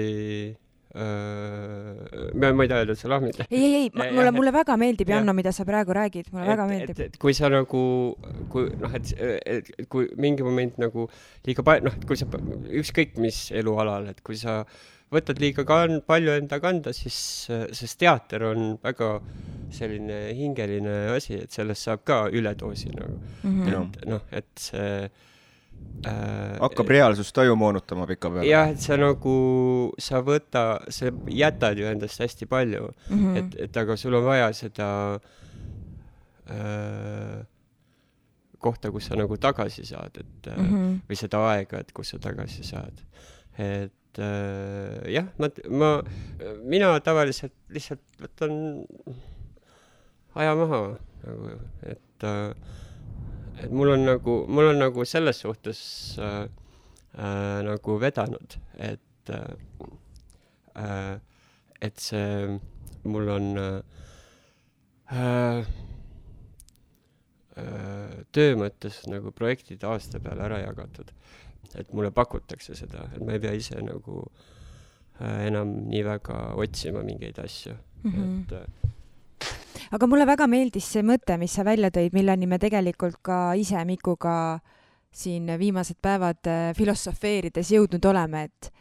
äh, 0.95 2.31
ma, 2.33 2.51
ma 2.53 2.65
ei 2.65 2.71
taha 2.71 2.81
öelda, 2.83 2.95
et 2.95 3.01
sa 3.01 3.11
lahmid. 3.11 3.39
ei, 3.49 3.61
ei, 3.61 3.73
ei, 3.83 3.91
mulle, 3.93 4.31
mulle 4.35 4.53
väga 4.55 4.77
meeldib. 4.79 5.11
Janno, 5.13 5.35
mida 5.37 5.53
sa 5.55 5.65
praegu 5.67 5.95
räägid, 5.97 6.31
mulle 6.33 6.49
väga 6.49 6.67
meeldib 6.69 6.97
et, 6.97 7.13
et 7.13 7.21
kui 7.21 7.35
sa 7.37 7.51
nagu, 7.53 7.83
kui 8.53 8.69
noh, 8.81 8.97
et, 8.97 9.13
et, 9.17 9.71
et 9.77 9.89
kui 9.91 10.09
mingi 10.17 10.45
moment 10.47 10.79
nagu 10.81 11.07
liiga 11.47 11.65
palju, 11.67 11.89
noh, 11.89 11.97
et 11.99 12.07
kui 12.09 12.19
sa 12.19 12.29
ükskõik 12.81 13.17
mis 13.23 13.47
elualal, 13.55 14.09
et 14.13 14.23
kui 14.25 14.39
sa 14.39 14.63
võtad 15.13 15.39
liiga 15.39 15.63
kan- 15.67 16.01
palju 16.03 16.33
enda 16.35 16.59
kanda, 16.63 16.91
siis, 16.95 17.19
sest 17.47 17.99
teater 18.01 18.43
on 18.49 18.73
väga 18.83 19.17
selline 19.71 20.33
hingeline 20.35 20.97
asi, 21.13 21.37
et 21.45 21.53
sellest 21.53 21.87
saab 21.87 22.03
ka 22.07 22.25
üledoosi 22.31 22.91
nagu 22.95 23.15
mm. 23.43 23.63
-hmm. 23.63 23.87
Et 23.97 24.05
noh, 24.07 24.21
et 24.31 24.51
see 24.55 25.09
äh, 26.05 26.59
hakkab 26.61 26.89
reaalsust 26.93 27.35
taju 27.35 27.55
moonutama 27.59 28.07
pikapeale. 28.07 28.47
jah, 28.49 28.71
et 28.73 28.81
sa 28.83 28.97
nagu, 28.99 29.35
sa 30.01 30.21
võta, 30.25 30.65
sa 30.93 31.11
jätad 31.31 31.79
ju 31.79 31.89
endast 31.89 32.21
hästi 32.23 32.45
palju 32.45 32.93
Mm 33.09 33.17
-hmm. 33.17 33.37
et, 33.37 33.59
et 33.67 33.77
aga 33.77 33.95
sul 33.97 34.13
on 34.13 34.23
vaja 34.23 34.53
seda 34.53 35.19
äh, 36.49 37.45
kohta, 38.59 38.91
kus 38.91 39.05
sa 39.05 39.15
nagu 39.15 39.37
tagasi 39.37 39.85
saad, 39.85 40.17
et 40.17 40.45
mm 40.47 40.63
mm 40.63 40.69
-hmm. 40.69 40.77
-hmm. 40.77 40.99
või 41.09 41.15
seda 41.15 41.37
aega, 41.49 41.79
et 41.79 41.91
kus 41.91 42.09
sa 42.09 42.19
tagasi 42.19 42.63
saad. 42.63 42.93
et 43.57 44.19
äh, 44.19 45.11
jah, 45.13 45.25
ma, 45.37 45.49
ma, 45.69 46.03
mina 46.63 46.99
tavaliselt 46.99 47.53
lihtsalt 47.69 48.01
võtan 48.21 48.85
aja 50.35 50.55
maha 50.55 50.97
nagu, 51.23 51.51
et 51.83 52.23
äh, 52.23 52.53
et 53.63 53.71
mul 53.71 53.89
on 53.95 54.05
nagu, 54.05 54.37
mul 54.47 54.71
on 54.71 54.81
nagu 54.81 55.05
selles 55.05 55.41
suhtes 55.43 55.81
äh, 56.21 56.43
äh, 57.17 57.59
nagu 57.65 57.99
vedanud, 58.01 58.57
et 58.77 59.29
äh, 59.29 59.55
äh, 60.75 61.19
et 61.81 61.99
see, 62.01 62.59
mul 63.05 63.29
on 63.29 63.57
äh, 63.61 63.81
äh, 65.17 65.65
töö 68.33 68.57
mõttes 68.59 69.03
nagu 69.09 69.31
projektid 69.35 69.85
aasta 69.87 70.21
peale 70.21 70.45
ära 70.47 70.61
jagatud. 70.65 71.13
et 71.75 71.89
mulle 71.93 72.11
pakutakse 72.15 72.75
seda, 72.79 73.09
et 73.13 73.21
ma 73.21 73.33
ei 73.35 73.41
pea 73.43 73.51
ise 73.53 73.81
nagu 73.83 74.21
äh, 75.19 75.47
enam 75.49 75.73
nii 75.91 76.03
väga 76.07 76.37
otsima 76.55 77.03
mingeid 77.03 77.39
asju 77.43 77.73
mm. 77.75 78.11
-hmm. 78.11 78.41
et 78.41 78.51
äh, 78.51 78.93
aga 79.91 80.07
mulle 80.09 80.25
väga 80.27 80.47
meeldis 80.51 80.87
see 80.93 81.03
mõte, 81.05 81.37
mis 81.39 81.53
sa 81.53 81.65
välja 81.67 81.91
tõid, 81.93 82.15
milleni 82.15 82.47
me 82.47 82.59
tegelikult 82.59 83.19
ka 83.25 83.53
ise 83.59 83.83
Mikuga 83.87 84.59
siin 85.13 85.49
viimased 85.59 85.99
päevad 86.01 86.49
äh, 86.49 86.73
filosofeerides 86.77 87.71
jõudnud 87.75 88.05
oleme, 88.05 88.47
et 88.49 88.73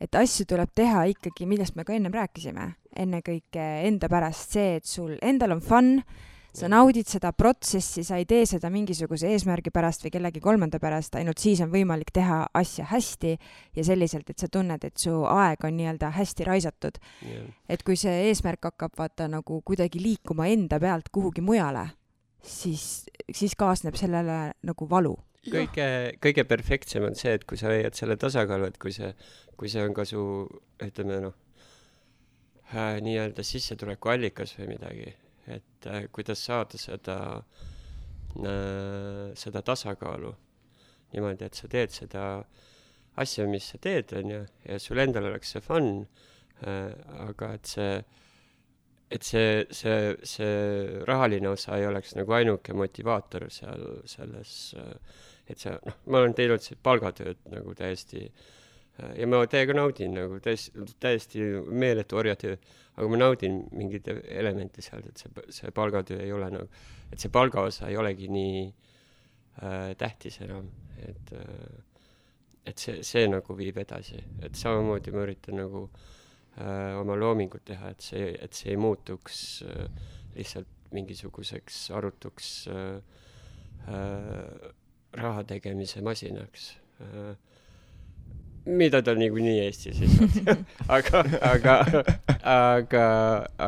et 0.00 0.12
asju 0.12 0.44
tuleb 0.44 0.74
teha 0.76 1.06
ikkagi, 1.08 1.46
millest 1.48 1.76
me 1.76 1.84
ka 1.88 1.94
ennem 1.96 2.12
rääkisime, 2.12 2.66
ennekõike 3.00 3.64
enda 3.88 4.10
pärast 4.12 4.52
see, 4.52 4.74
et 4.76 4.84
sul 4.84 5.14
endal 5.24 5.54
on 5.56 5.62
fun, 5.64 5.94
sa 6.56 6.70
naudid 6.72 7.08
seda 7.10 7.32
protsessi, 7.36 8.04
sa 8.06 8.18
ei 8.20 8.26
tee 8.28 8.46
seda 8.48 8.70
mingisuguse 8.72 9.28
eesmärgi 9.34 9.72
pärast 9.74 10.06
või 10.06 10.14
kellegi 10.14 10.42
kolmanda 10.44 10.80
pärast, 10.82 11.18
ainult 11.18 11.42
siis 11.42 11.60
on 11.64 11.70
võimalik 11.72 12.12
teha 12.14 12.42
asja 12.56 12.86
hästi 12.92 13.34
ja 13.76 13.84
selliselt, 13.86 14.30
et 14.30 14.40
sa 14.40 14.48
tunned, 14.52 14.84
et 14.84 14.96
su 15.00 15.12
aeg 15.30 15.66
on 15.68 15.76
nii-öelda 15.76 16.12
hästi 16.16 16.48
raisatud 16.48 17.00
jah. 17.26 17.46
et 17.68 17.84
kui 17.86 17.98
see 18.00 18.30
eesmärk 18.30 18.70
hakkab 18.70 18.96
vaata 18.98 19.28
nagu 19.30 19.60
kuidagi 19.66 20.02
liikuma 20.02 20.48
enda 20.52 20.80
pealt 20.82 21.10
kuhugi 21.12 21.44
mujale, 21.44 21.88
siis, 22.42 23.06
siis 23.32 23.56
kaasneb 23.58 23.98
sellele 23.98 24.38
nagu 24.66 24.90
valu. 24.90 25.16
kõige, 25.46 25.88
kõige 26.22 26.44
perfektsem 26.48 27.04
on 27.06 27.14
see, 27.18 27.36
et 27.36 27.44
kui 27.46 27.58
sa 27.60 27.70
leiad 27.70 27.94
selle 27.94 28.16
tasakaalu, 28.18 28.72
et 28.72 28.80
kui 28.82 28.94
see, 28.94 29.12
kui 29.56 29.70
see 29.70 29.84
on 29.84 29.94
ka 29.94 30.06
su, 30.08 30.22
ütleme 30.82 31.20
noh 31.28 31.36
äh,, 32.74 32.96
nii-öelda 33.04 33.44
sissetulekuallikas 33.46 34.56
või 34.58 34.72
midagi, 34.74 35.12
et 35.46 35.86
äh, 35.86 36.06
kuidas 36.12 36.42
saada 36.44 36.78
seda 36.80 37.18
äh,, 38.42 39.32
seda 39.38 39.62
tasakaalu. 39.62 40.34
Niimoodi, 41.14 41.46
et 41.46 41.54
sa 41.54 41.70
teed 41.70 41.94
seda 41.94 42.24
asja, 43.22 43.46
mis 43.48 43.70
sa 43.72 43.78
teed, 43.80 44.12
onju, 44.18 44.42
ja 44.66 44.78
sul 44.82 45.00
endal 45.00 45.30
oleks 45.30 45.54
see 45.54 45.62
fun 45.64 45.90
äh,, 46.66 46.92
aga 47.28 47.52
et 47.56 47.70
see, 47.70 47.94
et 49.10 49.22
see, 49.22 49.64
see, 49.70 50.12
see 50.26 51.04
rahaline 51.06 51.48
osa 51.52 51.78
ei 51.78 51.86
oleks 51.86 52.16
nagu 52.18 52.34
ainuke 52.34 52.74
motivaator 52.74 53.46
seal 53.54 53.86
selles 54.10 54.58
et 55.46 55.62
sa 55.62 55.76
noh, 55.78 56.00
ma 56.10 56.24
olen 56.24 56.34
teinud 56.34 56.64
seda 56.64 56.82
palgatööd 56.82 57.44
nagu 57.52 57.74
täiesti 57.78 58.24
äh, 58.26 58.46
ja 59.16 59.28
ma 59.28 59.42
täiega 59.50 59.76
naudin 59.76 60.14
nagu 60.16 60.40
täiesti, 60.42 60.86
täiesti 61.02 61.46
meeletu 61.68 62.20
orjatöö, 62.20 62.56
aga 62.96 63.08
ma 63.12 63.20
naudin 63.20 63.60
mingeid 63.76 64.08
elemente 64.24 64.84
sealt, 64.84 65.08
et 65.10 65.20
see, 65.20 65.46
see 65.58 65.72
palgatöö 65.74 66.22
ei 66.24 66.32
ole 66.32 66.50
nagu, 66.54 66.84
et 67.12 67.20
see 67.20 67.32
palgaosa 67.32 67.90
ei 67.90 67.98
olegi 68.00 68.30
nii 68.32 68.62
äh, 68.66 69.90
tähtis 70.00 70.40
enam, 70.46 70.70
et 71.04 71.34
äh, 71.36 71.82
et 72.66 72.82
see, 72.82 73.02
see 73.06 73.26
nagu 73.30 73.54
viib 73.58 73.76
edasi, 73.78 74.18
et 74.42 74.56
samamoodi 74.58 75.12
ma 75.14 75.22
üritan 75.22 75.60
nagu 75.60 75.84
äh, 76.58 76.96
oma 76.98 77.14
loomingut 77.18 77.66
teha, 77.68 77.92
et 77.94 78.02
see, 78.02 78.32
et 78.42 78.58
see 78.58 78.72
ei 78.72 78.80
muutuks 78.80 79.42
äh, 79.68 79.84
lihtsalt 80.36 80.72
mingisuguseks 80.96 81.90
arutuks 81.94 82.48
äh, 82.72 82.96
äh, 83.92 84.72
raha 85.16 85.44
tegemise 85.44 86.02
masinaks 86.02 86.72
äh, 87.00 87.36
mida 88.66 89.02
ta 89.06 89.14
niikuinii 89.14 89.58
Eestis 89.64 90.00
ei 90.02 90.08
saa. 90.10 90.56
aga, 90.98 91.24
aga, 91.52 91.74
aga, 92.42 93.04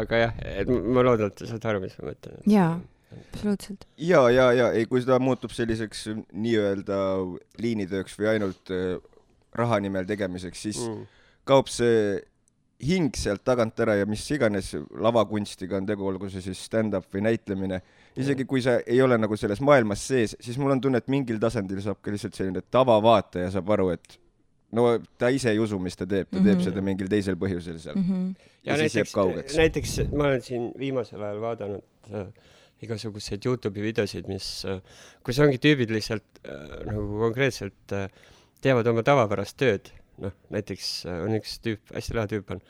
aga 0.02 0.22
jah, 0.24 0.38
et 0.58 0.68
ma 0.70 1.04
loodan, 1.06 1.30
et 1.32 1.42
sa 1.44 1.50
saad 1.54 1.66
aru, 1.72 1.82
mis 1.84 1.94
ma 2.00 2.10
mõtlen. 2.10 2.40
Jaa. 2.50 2.72
absoluutselt. 3.18 3.86
ja, 3.96 4.24
ja, 4.34 4.48
ja 4.52 4.70
ei, 4.76 4.86
kui 4.90 5.04
ta 5.06 5.18
muutub 5.22 5.54
selliseks 5.56 6.08
nii-öelda 6.32 6.98
liinitööks 7.62 8.18
või 8.20 8.32
ainult 8.34 8.72
äh, 8.74 8.98
raha 9.58 9.78
nimel 9.84 10.08
tegemiseks, 10.08 10.66
siis 10.68 10.82
Mm. 10.88 11.06
kaob 11.48 11.70
see 11.72 12.18
hing 12.84 13.08
sealt 13.18 13.40
tagant 13.42 13.80
ära 13.82 13.96
ja 13.98 14.04
mis 14.06 14.22
iganes 14.30 14.68
lavakunstiga 15.02 15.80
on 15.80 15.86
tegu, 15.88 16.04
olgu 16.06 16.28
see 16.30 16.42
siis 16.44 16.60
stand-up 16.68 17.08
või 17.10 17.24
näitlemine, 17.26 17.80
isegi 18.14 18.44
kui 18.46 18.60
sa 18.62 18.76
ei 18.86 19.00
ole 19.02 19.16
nagu 19.18 19.34
selles 19.36 19.58
maailmas 19.64 20.04
sees, 20.06 20.36
siis 20.38 20.58
mul 20.60 20.76
on 20.76 20.80
tunne, 20.84 21.00
et 21.02 21.08
mingil 21.10 21.40
tasandil 21.42 21.80
saab 21.82 21.98
ka 22.04 22.12
lihtsalt 22.14 22.36
selline 22.38 22.62
tavavaataja 22.70 23.50
saab 23.56 23.72
aru, 23.74 23.88
et 23.96 24.18
no 24.76 24.98
ta 25.18 25.30
ise 25.32 25.52
ei 25.54 25.58
usu, 25.62 25.78
mis 25.80 25.96
ta 25.96 26.06
teeb, 26.06 26.28
ta 26.28 26.36
mm 26.36 26.40
-hmm. 26.40 26.46
teeb 26.46 26.58
Mhm. 26.58 26.64
seda 26.68 26.84
mingil 26.84 27.08
teisel 27.08 27.36
põhjusel 27.40 27.78
seal 27.80 27.96
mm. 27.96 28.08
-hmm. 28.08 28.48
ja, 28.64 28.72
ja 28.72 28.78
siis 28.78 28.96
jääb 29.00 29.12
kaugeks. 29.14 29.56
näiteks 29.56 29.98
ma 30.12 30.24
olen 30.28 30.42
siin 30.42 30.72
viimasel 30.78 31.22
ajal 31.22 31.40
vaadanud 31.40 31.84
äh, 32.12 32.26
igasuguseid 32.82 33.46
Youtube'i 33.46 33.82
videosid, 33.82 34.28
mis, 34.30 34.64
kus 35.26 35.38
ongi 35.42 35.58
tüübid 35.62 35.90
lihtsalt 35.90 36.42
äh, 36.44 36.84
nagu 36.86 37.06
konkreetselt 37.24 37.94
äh, 37.96 38.06
teevad 38.62 38.86
oma 38.90 39.02
tavapärast 39.06 39.58
tööd, 39.58 39.90
noh, 40.22 40.34
näiteks 40.54 40.92
äh, 41.08 41.22
on 41.24 41.34
üks 41.38 41.58
tüüp, 41.64 41.82
hästi 41.94 42.18
lahe 42.18 42.30
tüüp 42.34 42.52
on 42.54 42.62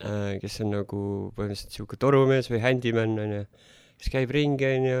äh,, 0.00 0.36
kes 0.42 0.60
on 0.64 0.72
nagu 0.76 1.00
põhimõtteliselt 1.36 1.72
niisugune 1.72 2.02
torumees 2.06 2.50
või 2.52 2.62
handyman, 2.64 3.18
onju, 3.26 3.42
kes 4.00 4.12
käib 4.12 4.32
ringi, 4.36 4.68
onju, 4.78 4.98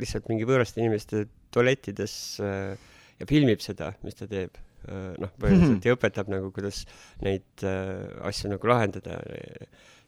lihtsalt 0.00 0.28
mingi 0.32 0.48
võõraste 0.48 0.80
inimeste 0.82 1.26
tualettides 1.54 2.14
äh, 2.44 2.92
ja 3.20 3.28
filmib 3.30 3.64
seda, 3.64 3.94
mis 4.04 4.20
ta 4.20 4.28
teeb 4.28 4.56
äh,. 4.58 4.73
Noh, 4.86 5.32
põhimõtteliselt 5.40 5.86
ja 5.88 5.96
õpetab 5.96 6.30
nagu, 6.32 6.52
kuidas 6.54 6.84
neid 7.24 7.66
äh, 7.66 8.04
asju 8.28 8.52
nagu 8.52 8.70
lahendada 8.70 9.20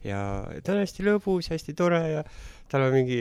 ja 0.07 0.21
ta 0.65 0.75
on 0.75 0.83
hästi 0.83 1.07
lõbus, 1.07 1.51
hästi 1.53 1.75
tore 1.77 2.01
ja 2.11 2.25
tal 2.71 2.87
on 2.87 2.97
mingi 2.97 3.21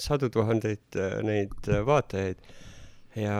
sadu 0.00 0.30
tuhandeid 0.32 0.98
äh, 1.00 1.18
neid 1.26 1.70
äh, 1.70 1.82
vaatajaid 1.86 2.42
ja 3.16 3.38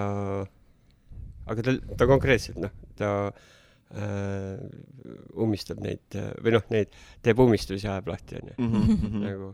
aga 1.47 1.67
ta, 1.67 1.77
ta 1.99 2.09
konkreetselt 2.09 2.59
noh, 2.63 2.73
ta 2.99 3.13
äh, 3.29 4.57
ummistab 5.37 5.83
neid 5.85 6.19
äh, 6.19 6.33
või 6.43 6.57
noh, 6.57 6.67
neid 6.75 6.97
teeb 7.25 7.45
ummistusi, 7.45 7.87
ajab 7.87 8.11
lahti 8.15 8.41
onju 8.41 8.57
mm 8.57 8.75
-hmm. 8.75 9.23
nagu 9.27 9.53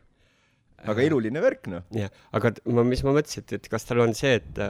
aga 0.93 1.03
iluline 1.07 1.43
värk 1.43 1.69
noh. 1.71 1.85
jah, 1.95 2.11
aga 2.33 2.55
ma, 2.67 2.85
mis 2.87 3.05
ma 3.07 3.15
mõtlesin, 3.15 3.45
et, 3.45 3.59
et 3.61 3.69
kas 3.71 3.85
tal 3.87 4.03
on 4.03 4.15
see, 4.19 4.41
et 4.41 4.63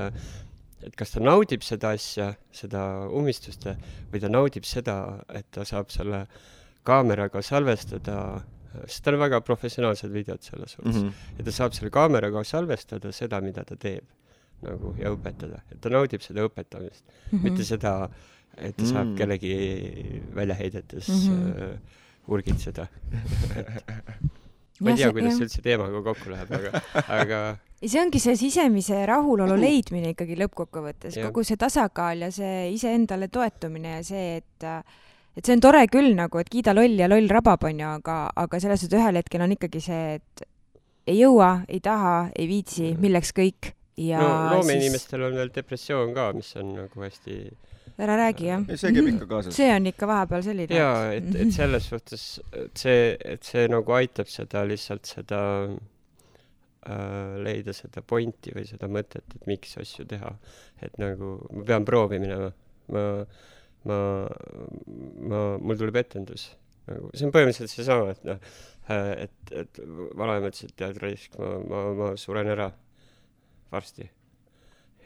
et 0.86 0.96
kas 0.96 1.14
ta 1.14 1.20
naudib 1.20 1.62
seda 1.62 1.92
asja, 1.96 2.32
seda 2.52 3.08
ummistust 3.10 3.68
või 4.12 4.20
ta 4.20 4.28
naudib 4.28 4.64
seda, 4.64 4.96
et 5.34 5.46
ta 5.50 5.64
saab 5.68 5.90
selle 5.94 6.24
äh, 6.24 6.42
kaameraga 6.86 7.42
salvestada, 7.44 8.16
sest 8.86 9.04
tal 9.04 9.18
on 9.18 9.22
väga 9.26 9.40
professionaalsed 9.46 10.12
videod 10.12 10.42
selles 10.42 10.74
suhtes 10.76 10.96
mm, 10.96 11.08
-hmm. 11.08 11.38
ja 11.38 11.44
ta 11.44 11.54
saab 11.58 11.76
selle 11.76 11.90
kaameraga 11.94 12.44
salvestada 12.44 13.12
seda, 13.12 13.40
mida 13.40 13.64
ta 13.64 13.76
teeb 13.76 14.04
nagu 14.62 14.94
ja 14.98 15.10
õpetada, 15.12 15.60
et 15.70 15.80
ta 15.80 15.90
naudib 15.90 16.22
seda 16.22 16.46
õpetamist 16.48 17.04
mm, 17.04 17.38
-hmm. 17.38 17.42
mitte 17.42 17.64
seda, 17.64 18.08
et 18.56 18.76
ta 18.76 18.86
saab 18.86 19.06
mm 19.06 19.12
-hmm. 19.12 19.18
kellegi 19.18 20.22
väljaheidetes 20.34 21.08
mm 21.08 21.28
-hmm. 21.28 21.72
uh, 21.72 22.34
urgitseda 22.34 22.86
ma 24.80 24.90
ei 24.90 24.96
tea, 24.96 25.12
kuidas 25.12 25.36
see 25.36 25.46
üldse 25.46 25.62
teemaga 25.62 26.02
kokku 26.02 26.30
läheb, 26.30 26.52
aga, 26.58 26.82
aga 27.08 27.58
see 27.90 28.00
ongi 28.02 28.20
see 28.22 28.36
sisemise 28.38 29.02
rahulolu 29.08 29.56
leidmine 29.58 30.12
ikkagi 30.14 30.36
lõppkokkuvõttes, 30.44 31.18
kogu 31.28 31.44
see 31.46 31.58
tasakaal 31.60 32.26
ja 32.26 32.30
see 32.34 32.70
iseendale 32.76 33.28
toetumine 33.32 33.98
ja 33.98 34.04
see, 34.06 34.36
et 34.42 34.68
et 35.32 35.46
see 35.46 35.56
on 35.56 35.62
tore 35.64 35.82
küll 35.90 36.12
nagu, 36.14 36.38
et 36.42 36.50
kiida 36.52 36.74
loll 36.76 36.98
ja 37.00 37.08
loll 37.08 37.30
rabab, 37.32 37.64
onju, 37.64 37.88
aga, 37.98 38.16
aga 38.36 38.60
selles 38.60 38.84
suhtes 38.84 39.00
ühel 39.00 39.18
hetkel 39.18 39.44
on 39.44 39.54
ikkagi 39.56 39.80
see, 39.82 40.18
et 40.20 40.46
ei 41.08 41.22
jõua, 41.22 41.62
ei 41.72 41.80
taha, 41.82 42.16
ei 42.36 42.46
viitsi, 42.50 42.92
milleks 43.00 43.32
kõik 43.36 43.72
ja 43.98 44.20
no 44.22 44.56
loomeinimestel 44.56 45.18
siis... 45.18 45.28
on 45.28 45.38
veel 45.40 45.52
depressioon 45.54 46.14
ka, 46.16 46.30
mis 46.36 46.52
on 46.60 46.74
nagu 46.76 47.04
hästi 47.04 47.38
ära 48.02 48.16
räägi, 48.16 48.46
jah. 48.48 48.62
see 48.72 48.92
käib 48.96 49.08
ikka 49.10 49.28
kaasas. 49.30 49.56
see 49.56 49.70
on 49.74 49.88
ikka 49.90 50.08
vahepeal 50.08 50.44
selline. 50.46 50.76
jaa, 50.78 51.00
et, 51.16 51.32
et 51.44 51.54
selles 51.54 51.88
suhtes, 51.90 52.26
et 52.56 52.84
see, 52.84 53.00
et 53.34 53.42
see 53.46 53.66
nagu 53.72 53.96
aitab 53.98 54.30
seda 54.32 54.64
lihtsalt 54.68 55.10
seda 55.10 55.42
leida 57.46 57.74
seda 57.76 58.02
pointi 58.02 58.50
või 58.56 58.66
seda 58.66 58.88
mõtet, 58.90 59.26
et 59.36 59.46
miks 59.46 59.76
asju 59.78 60.06
teha. 60.10 60.32
et 60.82 60.96
nagu 60.98 61.36
ma 61.52 61.64
pean 61.68 61.84
proovi 61.86 62.18
minema. 62.22 62.52
ma 62.92 63.04
ma, 63.88 63.98
ma, 65.30 65.40
mul 65.58 65.78
tuleb 65.78 65.98
etendus 66.02 66.52
nagu, 66.86 67.10
see 67.14 67.26
on 67.26 67.34
põhimõtteliselt 67.34 67.72
seesama, 67.72 68.14
et 68.14 68.24
noh, 68.26 68.54
et, 69.24 69.52
et 69.62 69.82
vanaema 70.18 70.50
ütles, 70.50 70.66
et 70.68 70.76
tead 70.78 70.98
raisk, 71.02 71.36
ma, 71.38 71.52
ma, 71.66 71.82
ma 71.98 72.10
suren 72.20 72.50
ära 72.52 72.68
varsti. 73.72 74.08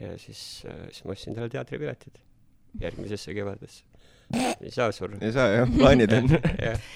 ja 0.01 0.13
siis, 0.21 0.41
siis 0.63 1.05
ma 1.05 1.13
ostsin 1.15 1.37
talle 1.37 1.49
teatripiletid 1.53 2.17
järgmisesse 2.81 3.33
kevadesse. 3.33 3.85
Ei 4.35 4.71
saa 4.71 4.91
surra. 4.91 5.17
ei 5.21 5.31
saa 5.31 5.47
jah, 5.47 5.69
plaanid 5.77 6.11
on 6.11 6.29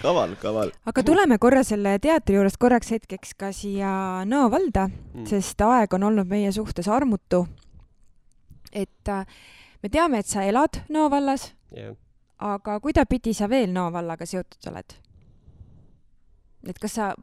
kaval, 0.02 0.36
kaval. 0.42 0.72
aga 0.86 1.04
tuleme 1.04 1.38
korra 1.40 1.64
selle 1.64 1.98
teatri 2.04 2.36
juurest 2.36 2.60
korraks 2.60 2.92
hetkeks 2.92 3.36
ka 3.40 3.52
siia 3.56 3.92
Nõo 4.28 4.50
valda 4.52 4.88
mm., 4.90 5.28
sest 5.30 5.62
aeg 5.66 5.94
on 5.96 6.10
olnud 6.10 6.28
meie 6.28 6.52
suhtes 6.52 6.90
armutu. 6.92 7.46
et 8.72 9.10
äh, 9.10 9.24
me 9.84 9.90
teame, 9.90 10.20
et 10.20 10.28
sa 10.28 10.44
elad 10.44 10.84
Nõo 10.92 11.08
vallas 11.12 11.52
yeah.. 11.76 11.96
aga 12.40 12.80
kuidapidi 12.84 13.34
sa 13.38 13.50
veel 13.50 13.72
Nõo 13.72 13.92
vallaga 13.96 14.28
seotud 14.28 14.72
oled? 14.74 14.98
et 16.68 16.78
kas 16.78 16.94
sa, 17.00 17.14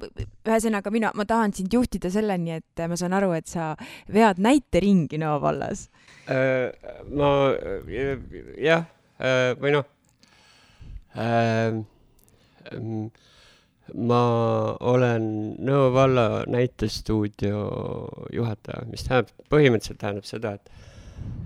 ühesõnaga 0.49 0.91
mina, 0.91 1.13
ma 1.15 1.29
tahan 1.29 1.53
sind 1.55 1.71
juhtida 1.73 2.11
selleni, 2.11 2.57
et 2.59 2.89
ma 2.89 2.97
saan 2.99 3.13
aru, 3.15 3.35
et 3.37 3.47
sa 3.47 3.75
vead 4.09 4.41
näiteringi 4.41 5.21
Nõo 5.21 5.37
vallas 5.45 5.91
äh,. 6.33 6.73
ma 7.13 7.53
jah 8.57 8.89
äh,, 9.21 9.53
või 9.61 9.77
noh 9.77 9.98
ma 13.95 14.23
olen 14.93 15.25
Nõo 15.65 15.89
valla 15.95 16.45
näitestuudio 16.51 17.63
juhataja, 18.35 18.85
mis 18.91 19.07
tähendab, 19.07 19.33
põhimõtteliselt 19.51 20.01
tähendab 20.03 20.29
seda, 20.29 20.55
et 20.59 20.71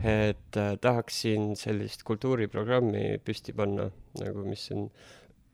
et 0.02 0.56
äh, 0.58 0.74
tahaksin 0.82 1.52
sellist 1.56 2.02
kultuuriprogrammi 2.04 3.18
püsti 3.24 3.54
panna, 3.56 3.86
nagu 4.20 4.42
mis 4.44 4.64
on 4.74 4.88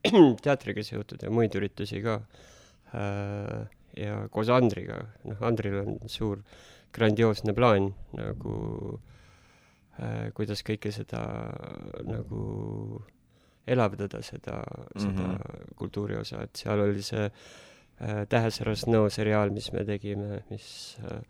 teatriga 0.45 0.83
seotud 0.85 1.23
ja 1.23 1.31
muid 1.31 1.55
üritusi 1.59 2.01
ka 2.05 2.21
äh,. 2.97 3.69
ja 3.99 4.17
koos 4.33 4.51
Andriga, 4.53 4.99
noh, 5.27 5.39
Andril 5.45 5.79
on 5.81 5.99
suur 6.11 6.43
grandioosne 6.95 7.55
plaan 7.55 7.93
nagu 8.17 8.57
äh,, 10.01 10.31
kuidas 10.35 10.65
kõike 10.67 10.93
seda 10.95 11.23
nagu 12.09 12.43
elavdada, 13.69 14.23
seda 14.23 14.63
mm, 14.63 14.89
-hmm. 14.95 15.05
seda 15.05 15.75
kultuuri 15.77 16.17
osa, 16.17 16.43
et 16.43 16.57
seal 16.57 16.81
oli 16.87 17.03
see 17.03 17.29
äh, 17.29 18.25
Tähesäras 18.29 18.87
Nõo 18.87 19.09
seriaal, 19.11 19.51
mis 19.55 19.73
me 19.73 19.85
tegime, 19.85 20.43
mis 20.51 20.99
äh, 21.05 21.23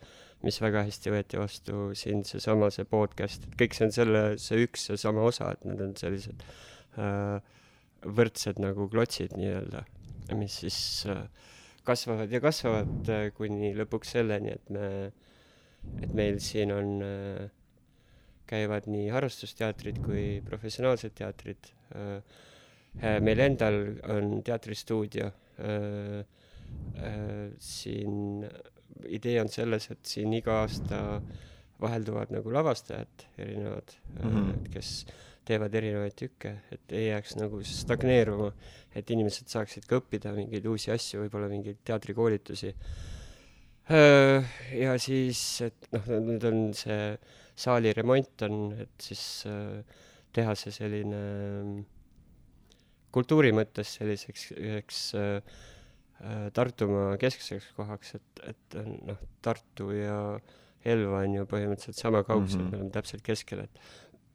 mis 0.46 0.60
väga 0.62 0.84
hästi 0.86 1.12
võeti 1.12 1.38
vastu, 1.40 1.88
siin 1.98 2.22
seesama, 2.26 2.70
see 2.74 2.86
podcast, 2.88 3.46
et 3.46 3.56
kõik 3.58 3.74
see 3.74 3.88
on 3.88 3.94
selle, 3.94 4.22
see 4.42 4.62
üks 4.66 4.88
ja 4.90 4.98
sama 5.00 5.24
osa, 5.26 5.50
et 5.54 5.64
need 5.66 5.82
on 5.82 5.94
sellised 5.98 6.44
äh, 7.02 7.38
võrdsed 8.06 8.60
nagu 8.62 8.86
klotsid 8.92 9.34
nii-öelda, 9.38 9.82
mis 10.38 10.60
siis 10.62 10.78
äh, 11.10 11.24
kasvavad 11.88 12.30
ja 12.30 12.42
kasvavad 12.44 13.10
äh, 13.10 13.28
kuni 13.34 13.72
lõpuks 13.78 14.14
selleni, 14.14 14.54
et 14.54 14.74
me, 14.74 14.90
et 16.04 16.14
meil 16.14 16.38
siin 16.44 16.74
on 16.74 16.94
äh,, 17.02 17.48
käivad 18.48 18.88
nii 18.90 19.08
harrastusteatrid 19.12 20.00
kui 20.04 20.24
professionaalsed 20.46 21.16
teatrid 21.18 21.70
äh,. 21.94 22.22
äh 23.02 23.20
meil 23.22 23.44
endal 23.44 23.78
on 24.08 24.42
teatristuudio 24.44 25.30
äh, 25.60 26.24
siin 27.58 28.44
idee 29.08 29.38
on 29.40 29.48
selles, 29.52 29.90
et 29.92 30.04
siin 30.06 30.32
iga 30.36 30.62
aasta 30.62 31.20
vahelduvad 31.80 32.32
nagu 32.34 32.52
lavastajad 32.52 33.24
erinevad 33.38 33.94
mm, 34.22 34.30
-hmm. 34.30 34.70
kes 34.74 35.06
teevad 35.48 35.74
erinevaid 35.74 36.16
tükke, 36.18 36.54
et 36.72 36.92
ei 36.92 37.06
jääks 37.08 37.36
nagu 37.38 37.62
stagneeruma, 37.64 38.50
et 38.94 39.10
inimesed 39.10 39.48
saaksid 39.48 39.86
ka 39.88 40.00
õppida 40.02 40.34
mingeid 40.36 40.66
uusi 40.68 40.90
asju, 40.92 41.22
võib-olla 41.22 41.48
mingeid 41.48 41.78
teatrikoolitusi. 41.88 42.74
Ja 44.76 44.98
siis, 45.00 45.40
et 45.64 45.88
noh, 45.94 46.10
nüüd 46.26 46.44
on 46.44 46.58
see 46.76 47.16
saali 47.58 47.92
remont 47.96 48.46
on, 48.46 48.70
et 48.84 48.94
siis 49.02 49.24
äh, 49.50 49.82
teha 50.32 50.54
see 50.58 50.74
selline 50.74 51.22
kultuuri 53.12 53.50
mõttes 53.56 53.96
selliseks 53.98 54.52
üheks 54.58 55.02
äh, 55.18 55.40
Äh, 56.18 56.48
Tartumaa 56.50 57.14
keskseks 57.16 57.68
kohaks, 57.76 58.16
et, 58.16 58.40
et 58.50 58.76
noh, 59.06 59.18
Tartu 59.42 59.92
ja 59.94 60.16
Elva 60.82 61.20
on 61.22 61.36
ju 61.36 61.44
põhimõtteliselt 61.46 62.00
sama 62.00 62.24
kaugsed 62.26 62.58
mm, 62.58 62.64
-hmm. 62.64 62.72
me 62.72 62.78
oleme 62.80 62.90
täpselt 62.90 63.22
keskel, 63.22 63.60
et, 63.68 63.78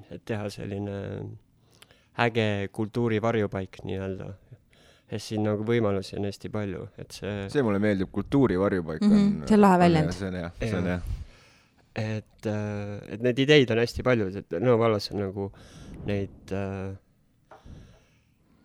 et 0.08 0.24
teha 0.24 0.48
selline 0.54 0.96
äge 2.24 2.70
kultuurivarjupaik 2.72 3.82
nii-öelda. 3.84 4.30
ja 5.12 5.20
siin 5.20 5.44
nagu 5.44 5.66
võimalusi 5.68 6.16
on 6.18 6.30
hästi 6.30 6.50
palju, 6.50 6.88
et 6.98 7.12
see 7.12 7.50
see 7.52 7.64
mulle 7.68 7.84
meeldib, 7.84 8.08
kultuurivarjupaik 8.12 9.02
mm 9.02 9.12
-hmm. 9.12 9.42
on 9.42 9.48
see 9.48 9.58
on 9.58 9.62
lahe 9.62 9.80
väljend. 9.80 10.12
see 10.12 10.28
on 10.28 10.40
jah, 10.40 10.52
see 10.60 10.78
on 10.78 10.88
jah. 10.88 11.02
Et, 11.96 12.50
äh, 12.50 13.00
et 13.14 13.24
neid 13.26 13.40
ideid 13.40 13.72
on 13.72 13.82
hästi 13.84 14.06
palju, 14.06 14.30
et 14.42 14.60
Nõo 14.62 14.78
vallas 14.82 15.12
on 15.14 15.22
nagu 15.22 15.50
neid 16.10 16.54
äh, 16.56 16.94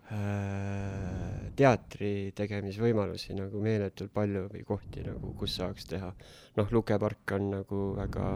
Äh, 0.09 1.51
teatri 1.53 2.31
tegemisvõimalusi 2.33 3.35
nagu 3.37 3.61
meeletult 3.61 4.09
palju 4.15 4.47
või 4.49 4.63
kohti 4.65 5.03
nagu, 5.05 5.35
kus 5.37 5.59
saaks 5.59 5.85
teha. 5.91 6.15
noh, 6.57 6.71
lukepark 6.73 7.35
on 7.37 7.51
nagu 7.53 7.81
väga 7.99 8.31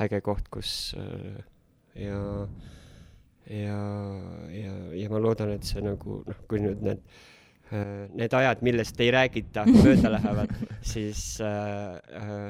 äge 0.00 0.22
koht, 0.24 0.48
kus 0.48 0.94
äh, 0.96 1.42
ja, 2.06 2.22
ja, 3.52 3.82
ja, 4.48 4.72
ja 4.96 5.10
ma 5.12 5.20
loodan, 5.20 5.52
et 5.58 5.68
see 5.68 5.84
nagu 5.84 6.22
noh, 6.24 6.40
kui 6.48 6.64
nüüd 6.64 6.80
need 6.88 7.04
äh, 7.68 8.08
need 8.16 8.40
ajad, 8.40 8.64
millest 8.64 9.04
ei 9.04 9.12
räägita, 9.12 9.66
mööda 9.68 10.14
lähevad, 10.16 10.56
siis 10.94 11.36
äh, 11.44 12.00
äh, 12.16 12.48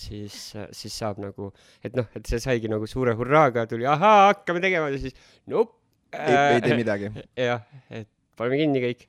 siis, 0.00 0.36
siis 0.76 0.96
saab 1.02 1.20
nagu, 1.22 1.50
et 1.84 1.96
noh, 1.98 2.08
et 2.16 2.26
see 2.28 2.40
saigi 2.42 2.70
nagu 2.70 2.88
suure 2.90 3.14
hurraaga 3.18 3.66
tuli, 3.70 3.86
ahaa, 3.88 4.30
hakkame 4.30 4.62
tegema 4.64 4.90
ja 4.92 5.00
siis 5.02 5.16
nope. 5.50 5.76
ei, 6.16 6.56
ei 6.56 6.64
tee 6.64 6.78
midagi. 6.78 7.12
jah, 7.48 7.64
et 7.92 8.08
paneme 8.38 8.60
kinni 8.62 8.82
kõik. 8.84 9.06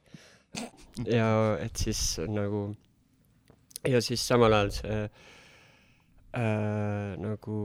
ja 1.07 1.27
et 1.63 1.79
siis 1.79 2.19
nagu 2.27 2.65
ja 3.87 4.01
siis 4.03 4.23
samal 4.27 4.53
ajal 4.57 4.71
see 4.75 4.99
äh, 6.35 7.15
nagu 7.21 7.59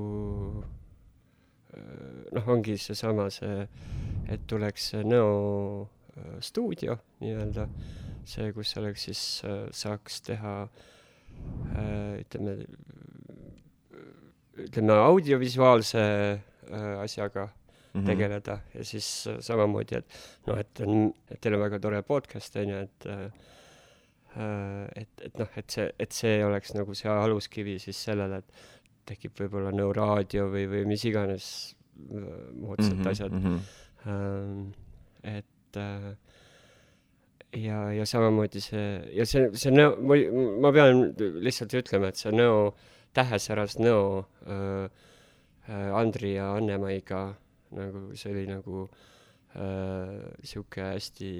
äh, 1.74 2.24
noh, 2.36 2.50
ongi 2.54 2.78
seesama 2.78 3.26
see, 3.34 3.66
et 4.30 4.46
tuleks 4.46 4.92
Nõo 5.02 5.32
äh, 5.82 6.36
stuudio 6.40 6.94
nii-öelda, 7.24 7.66
see, 8.26 8.52
kus 8.54 8.76
oleks 8.78 9.08
siis 9.10 9.24
äh,, 9.46 9.66
saaks 9.74 10.22
teha 10.30 10.54
äh, 10.66 10.84
ütleme, 12.20 12.56
ütleme 14.66 14.92
audiovisuaalse 14.92 16.00
äh, 16.02 17.00
asjaga 17.00 17.46
mm 17.46 18.00
-hmm. 18.00 18.06
tegeleda 18.06 18.60
ja 18.74 18.84
siis 18.84 19.26
äh, 19.26 19.40
samamoodi, 19.40 19.96
et 19.96 20.06
noh, 20.46 20.58
et 20.58 20.80
on, 20.80 21.12
et 21.30 21.40
teil 21.40 21.54
on 21.54 21.60
väga 21.60 21.78
tore 21.78 22.02
podcast 22.02 22.56
on 22.56 22.68
ju, 22.68 22.76
et 22.76 23.06
äh, 23.06 23.30
Äh, 24.36 24.88
et, 25.00 25.08
et 25.24 25.38
noh, 25.40 25.48
et 25.56 25.72
see, 25.72 25.86
et 25.98 26.12
see 26.12 26.40
oleks 26.44 26.74
nagu 26.76 26.94
see 26.96 27.08
aluskivi 27.08 27.78
siis 27.80 27.96
sellele, 28.08 28.42
et 28.42 28.66
tekib 29.08 29.38
võib-olla 29.38 29.70
no 29.72 29.88
raadio 29.96 30.50
või, 30.52 30.66
või 30.68 30.82
mis 30.90 31.04
iganes 31.08 31.46
äh, 31.72 32.26
moodsad 32.52 32.92
mm 32.92 33.00
-hmm, 33.00 33.10
asjad 33.12 33.32
mm. 33.32 33.60
-hmm. 34.04 34.72
et 35.32 35.80
äh, 35.80 36.10
ja, 37.56 37.80
ja 37.96 38.06
samamoodi 38.08 38.62
see, 38.62 38.86
ja 39.16 39.26
see, 39.28 39.48
see 39.58 39.72
nõo, 39.74 39.96
ma, 40.04 40.18
ma 40.66 40.72
pean 40.76 41.02
lihtsalt 41.44 41.74
ütlema, 41.80 42.12
et 42.12 42.20
see 42.20 42.34
nõo, 42.34 42.70
tähesäras 43.16 43.78
nõo 43.80 44.24
äh, 44.44 44.86
Andri 45.96 46.36
ja 46.36 46.52
Anne-Maiga 46.58 47.22
nagu 47.76 48.02
see 48.14 48.30
oli 48.30 48.44
nagu 48.50 48.84
äh, 49.56 50.20
sihuke 50.46 50.92
hästi 50.92 51.32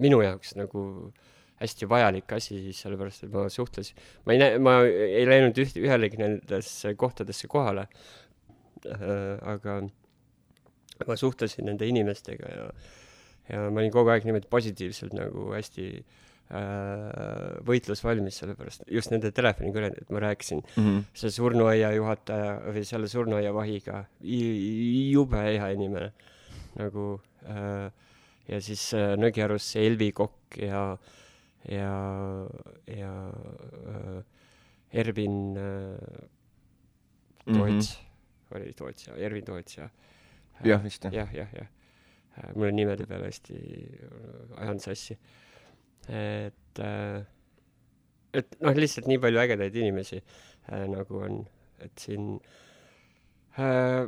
minu 0.00 0.22
jaoks 0.24 0.56
nagu 0.58 0.84
äh, 1.10 1.30
hästi 1.60 1.88
vajalik 1.88 2.32
asi, 2.36 2.58
sellepärast 2.74 3.26
et 3.26 3.32
ma 3.32 3.46
suhtlesin, 3.52 3.98
ma 4.26 4.34
ei 4.34 4.40
näe, 4.42 4.58
ma 4.62 4.78
ei 4.86 5.24
läinud 5.28 5.58
üht, 5.62 5.76
ühelegi 5.80 6.18
nendesse 6.20 6.94
kohtadesse 6.98 7.48
kohale 7.50 7.86
äh,, 8.86 9.38
aga 9.54 9.80
ma 11.08 11.18
suhtlesin 11.18 11.68
nende 11.70 11.86
inimestega 11.90 12.50
ja, 12.50 12.68
ja 13.48 13.64
ma 13.70 13.82
olin 13.82 13.92
kogu 13.94 14.12
aeg 14.12 14.26
niimoodi 14.28 14.48
positiivselt 14.50 15.16
nagu 15.16 15.48
hästi 15.52 15.88
äh, 15.94 17.58
võitlusvalmis, 17.68 18.38
sellepärast 18.42 18.86
just 18.90 19.12
nende 19.12 19.32
telefonikõned, 19.36 19.98
et 20.02 20.14
ma 20.14 20.22
rääkisin 20.24 20.62
mm 20.62 20.84
-hmm. 20.84 21.02
selle 21.14 21.32
surnuaia 21.32 21.92
juhataja 21.96 22.54
või 22.68 22.84
selle 22.84 23.08
surnuaia 23.08 23.54
vahiga, 23.54 24.04
jube 24.20 25.44
hea 25.48 25.68
inimene 25.76 26.12
nagu 26.78 27.20
äh, 27.48 27.90
ja 28.48 28.60
siis 28.60 28.92
äh, 28.94 29.14
Nõgiarus 29.20 29.72
see 29.72 29.86
Elvi 29.86 30.12
Kokk 30.12 30.58
ja 30.60 30.96
ja, 31.68 31.92
ja 32.86 33.12
äh, 33.88 34.22
Ervin 34.92 35.56
äh, 35.56 35.98
Toots 37.44 37.98
mm, 38.00 38.06
-hmm. 38.50 38.56
oli 38.56 38.72
Toots 38.72 39.06
ja 39.06 39.16
Ervin 39.16 39.44
Toots 39.44 39.76
ja 39.78 39.84
äh, 39.84 40.66
jah, 40.66 40.84
vist 40.84 41.04
jah. 41.04 41.14
jah, 41.14 41.34
jah, 41.34 41.48
jah. 41.54 41.66
Äh, 42.38 42.50
mul 42.54 42.68
on 42.72 42.76
nimede 42.76 43.06
peale 43.06 43.30
hästi, 43.30 43.54
äh, 44.08 44.58
ajan 44.62 44.80
sassi. 44.82 45.18
et 46.08 46.78
äh,, 46.78 47.24
et 48.34 48.56
noh, 48.60 48.74
lihtsalt 48.76 49.06
nii 49.08 49.20
palju 49.22 49.40
ägedaid 49.40 49.76
inimesi 49.78 50.18
äh, 50.18 50.84
nagu 50.90 51.22
on, 51.24 51.38
et 51.80 52.02
siin 52.02 52.34
äh, 53.56 54.04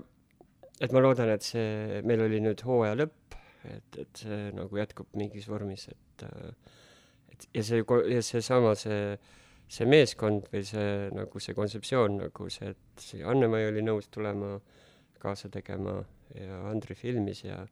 et 0.81 0.93
ma 0.93 1.01
loodan, 1.01 1.31
et 1.33 1.47
see, 1.47 2.03
meil 2.05 2.25
oli 2.27 2.43
nüüd 2.45 2.61
hooaja 2.67 2.99
lõpp, 2.99 3.39
et, 3.71 4.01
et 4.03 4.23
see 4.25 4.51
nagu 4.57 4.83
jätkub 4.83 5.15
mingis 5.17 5.49
vormis, 5.49 5.87
et 5.93 6.27
äh, 6.27 6.53
et 7.33 7.49
ja 7.55 7.65
see, 7.65 7.85
ja 8.13 8.23
seesama, 8.25 8.75
see, 8.79 9.17
see 9.69 9.89
meeskond 9.89 10.51
või 10.53 10.65
see 10.67 10.91
nagu 11.15 11.43
see 11.43 11.57
kontseptsioon 11.57 12.21
nagu 12.25 12.51
see, 12.53 12.73
et 12.73 13.03
see 13.07 13.25
Anne-Mai 13.25 13.69
oli 13.71 13.85
nõus 13.85 14.09
tulema 14.13 14.57
kaasa 15.23 15.51
tegema 15.53 15.99
ja 16.37 16.63
Andri 16.71 16.97
filmis 16.99 17.45
ja 17.45 17.63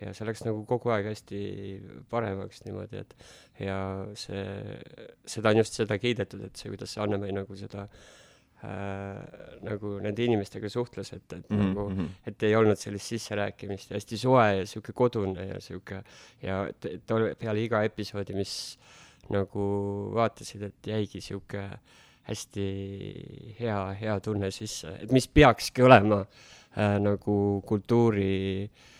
ja 0.00 0.12
see 0.14 0.26
läks 0.26 0.42
nagu 0.46 0.64
kogu 0.68 0.92
aeg 0.94 1.08
hästi 1.12 1.40
paremaks 2.10 2.64
niimoodi, 2.66 3.04
et 3.04 3.14
ja 3.62 3.78
see, 4.18 4.42
seda 5.28 5.52
on 5.52 5.62
just 5.62 5.78
seda 5.78 5.98
kiidetud, 6.00 6.44
et 6.48 6.58
see, 6.58 6.72
kuidas 6.72 6.94
see 6.94 7.02
Anne-Mai 7.04 7.34
nagu 7.36 7.58
seda 7.58 7.84
äh, 7.86 9.20
nagu 9.66 9.94
nende 10.04 10.26
inimestega 10.26 10.70
suhtles, 10.72 11.12
et, 11.16 11.26
et 11.32 11.50
mm 11.50 11.56
-hmm. 11.56 11.68
nagu, 11.68 11.88
mhm. 11.90 12.06
et 12.26 12.42
ei 12.42 12.56
olnud 12.56 12.80
sellist 12.80 13.12
sisserääkimist 13.14 13.90
ja 13.90 14.00
hästi 14.00 14.18
soe 14.18 14.46
ja 14.58 14.66
sihuke 14.66 14.92
kodune 14.92 15.46
ja 15.46 15.60
sihuke 15.60 16.02
ja 16.42 16.66
et 16.68 17.06
peale 17.38 17.62
iga 17.62 17.82
episoodi, 17.82 18.34
mis 18.34 18.78
nagu 19.30 20.10
vaatasid, 20.14 20.62
et 20.62 20.86
jäigi 20.86 21.20
sihuke 21.20 21.70
hästi 22.24 22.66
hea, 23.60 23.92
hea 24.00 24.20
tunne 24.20 24.50
sisse, 24.50 24.98
et 25.00 25.12
mis 25.12 25.28
peakski 25.28 25.82
olema 25.82 26.20
äh, 26.76 26.98
nagu 27.00 27.62
kultuuri 27.66 28.64
äh, 28.64 28.93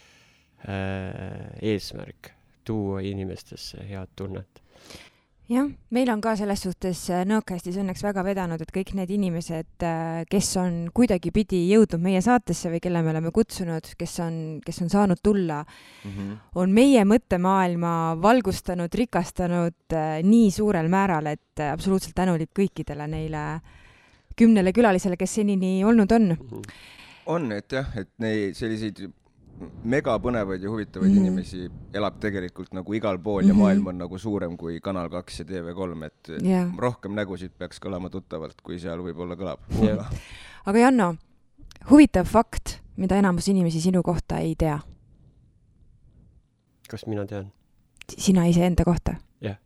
eesmärk, 0.65 2.31
tuua 2.65 3.03
inimestesse 3.05 3.85
head 3.89 4.15
tunnet 4.17 4.65
jah, 5.51 5.67
meil 5.93 6.09
on 6.13 6.23
ka 6.25 6.35
selles 6.39 6.63
suhtes 6.65 7.01
äh, 7.13 7.25
Nõokastis 7.29 7.77
õnneks 7.81 8.03
väga 8.05 8.25
vedanud, 8.25 8.63
et 8.65 8.73
kõik 8.73 8.95
need 8.97 9.11
inimesed, 9.13 9.71
äh, 9.85 10.23
kes 10.31 10.51
on 10.61 10.79
kuidagipidi 10.95 11.61
jõudnud 11.69 12.03
meie 12.05 12.23
saatesse 12.25 12.73
või 12.73 12.81
kelle 12.85 13.03
me 13.05 13.13
oleme 13.13 13.33
kutsunud, 13.35 13.93
kes 14.01 14.17
on, 14.25 14.39
kes 14.65 14.81
on 14.85 14.93
saanud 14.93 15.21
tulla 15.23 15.61
mm, 15.65 16.11
-hmm. 16.11 16.35
on 16.61 16.73
meie 16.73 17.05
mõttemaailma 17.09 17.95
valgustanud, 18.23 18.95
rikastanud 19.03 19.97
äh, 19.97 20.21
nii 20.25 20.51
suurel 20.51 20.89
määral, 20.89 21.29
et 21.35 21.65
absoluutselt 21.69 22.17
tänulik 22.17 22.55
kõikidele 22.57 23.09
neile 23.09 23.45
kümnele 24.37 24.73
külalisele, 24.73 25.17
kes 25.17 25.35
senini 25.41 25.85
olnud 25.85 26.13
on. 26.13 26.33
Mhm. 26.35 26.63
on, 27.27 27.53
et 27.53 27.73
jah, 27.73 27.87
et 27.97 28.09
neid 28.19 28.57
selliseid 28.57 29.07
megapõnevaid 29.85 30.63
ja 30.63 30.71
huvitavaid 30.71 31.11
mm 31.11 31.17
-hmm. 31.17 31.27
inimesi 31.27 31.71
elab 31.95 32.19
tegelikult 32.21 32.73
nagu 32.75 32.95
igal 32.95 33.19
pool 33.19 33.43
mm 33.43 33.45
-hmm. 33.45 33.49
ja 33.49 33.55
mhm. 33.55 33.63
maailm 33.63 33.87
on 33.87 33.99
nagu 33.99 34.19
suurem 34.19 34.57
kui 34.57 34.81
Kanal 34.81 35.09
kaks 35.09 35.39
ja 35.39 35.45
TV3, 35.45 36.05
et 36.05 36.29
yeah. 36.43 36.71
rohkem 36.79 37.13
nägusid 37.15 37.53
peaks 37.59 37.81
kõlama 37.81 38.11
tuttavalt, 38.11 38.61
kui 38.63 38.79
seal 38.79 38.99
võib-olla 38.99 39.37
kõlab 39.37 39.61
yeah.. 39.83 40.11
aga 40.67 40.79
Janno, 40.79 41.15
huvitav 41.91 42.27
fakt, 42.27 42.81
mida 42.97 43.17
enamus 43.17 43.49
inimesi 43.49 43.81
sinu 43.81 44.03
kohta 44.03 44.39
ei 44.39 44.55
tea. 44.59 44.81
kas 46.91 47.07
mina 47.07 47.27
tean? 47.27 47.53
sina 48.19 48.47
iseenda 48.47 48.85
kohta? 48.85 49.15
jah 49.41 49.51
yeah. 49.51 49.59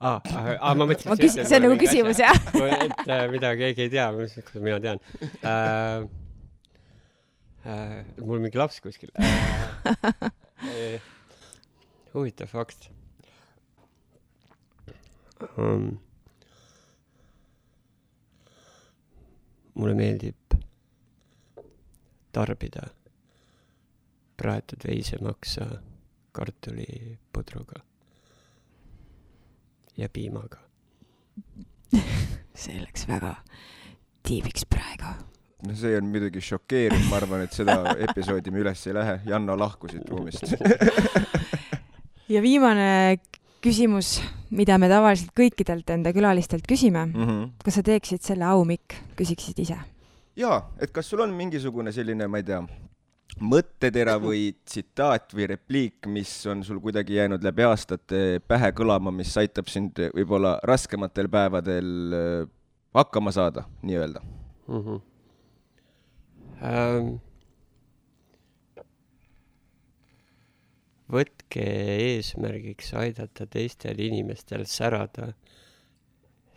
aa 0.00 0.20
ah, 0.24 0.56
ah, 0.60 0.76
ma 0.76 0.84
mõtlesin. 0.84 1.08
ma 1.08 1.16
küsin, 1.16 1.44
see 1.46 1.56
on 1.56 1.62
nagu 1.62 1.76
küsimus, 1.76 2.18
jah? 2.18 2.36
et 2.84 3.30
mida 3.30 3.56
keegi 3.56 3.82
ei 3.82 3.90
tea, 3.90 4.12
mina 4.60 4.80
tean 4.80 4.98
äh, 5.44 6.08
äh,. 7.64 8.04
mul 8.20 8.40
mingi 8.40 8.58
laps 8.58 8.80
kuskil 8.80 9.10
äh, 9.20 11.00
huvitav 12.14 12.48
fakt 12.52 12.90
um,. 15.56 15.98
mulle 19.74 19.94
meeldib 19.94 20.56
tarbida 22.32 22.88
praetud 24.36 24.84
veisemaksa 24.88 25.66
kartulipudruga 26.32 27.80
ja 29.96 30.08
piimaga 30.08 30.60
see 32.62 32.80
läks 32.80 33.08
väga 33.08 33.34
tiibiks 34.22 34.64
praegu 34.64 35.29
no 35.66 35.76
see 35.76 35.96
on 35.98 36.08
muidugi 36.10 36.42
šokeeriv, 36.44 37.06
ma 37.10 37.18
arvan, 37.20 37.44
et 37.46 37.56
seda 37.56 37.94
episoodi 38.08 38.52
me 38.54 38.62
üles 38.64 38.86
ei 38.86 38.96
lähe, 38.96 39.18
Janno 39.28 39.56
lahkus 39.58 39.94
siit 39.96 40.08
ruumist 40.10 40.54
ja 42.34 42.42
viimane 42.42 43.20
küsimus, 43.64 44.18
mida 44.56 44.78
me 44.80 44.88
tavaliselt 44.90 45.32
kõikidelt 45.36 45.90
enda 45.92 46.14
külalistelt 46.16 46.66
küsime 46.68 47.06
mm. 47.06 47.24
-hmm. 47.24 47.48
kas 47.64 47.80
sa 47.80 47.86
teeksid 47.86 48.24
selle 48.24 48.46
au, 48.48 48.64
Mikk, 48.64 48.96
küsiksid 49.18 49.60
ise? 49.60 49.78
jaa, 50.36 50.62
et 50.80 50.92
kas 50.92 51.10
sul 51.10 51.20
on 51.20 51.34
mingisugune 51.34 51.92
selline, 51.92 52.28
ma 52.30 52.40
ei 52.40 52.46
tea, 52.46 52.62
mõttetera 53.38 54.16
või 54.20 54.50
tsitaat 54.64 55.34
või 55.36 55.46
repliik, 55.52 56.06
mis 56.10 56.32
on 56.50 56.64
sul 56.66 56.80
kuidagi 56.80 57.18
jäänud 57.18 57.44
läbi 57.44 57.64
aastate 57.66 58.40
pähe 58.46 58.72
kõlama, 58.76 59.12
mis 59.14 59.36
aitab 59.40 59.68
sind 59.70 60.00
võib-olla 60.14 60.58
raskematel 60.66 61.28
päevadel 61.28 62.16
äh, 62.16 62.48
hakkama 62.94 63.32
saada, 63.32 63.64
nii-öelda 63.82 64.20
mm? 64.20 64.80
-hmm. 64.80 65.00
Võtke 71.10 71.64
eesmärgiks 71.64 72.92
aidata 73.00 73.46
teistel 73.50 73.98
inimestel 74.04 74.66
särada, 74.68 75.32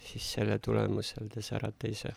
siis 0.03 0.27
selle 0.35 0.59
tulemusel 0.63 1.29
te 1.33 1.41
särate 1.41 1.87
ise. 1.93 2.11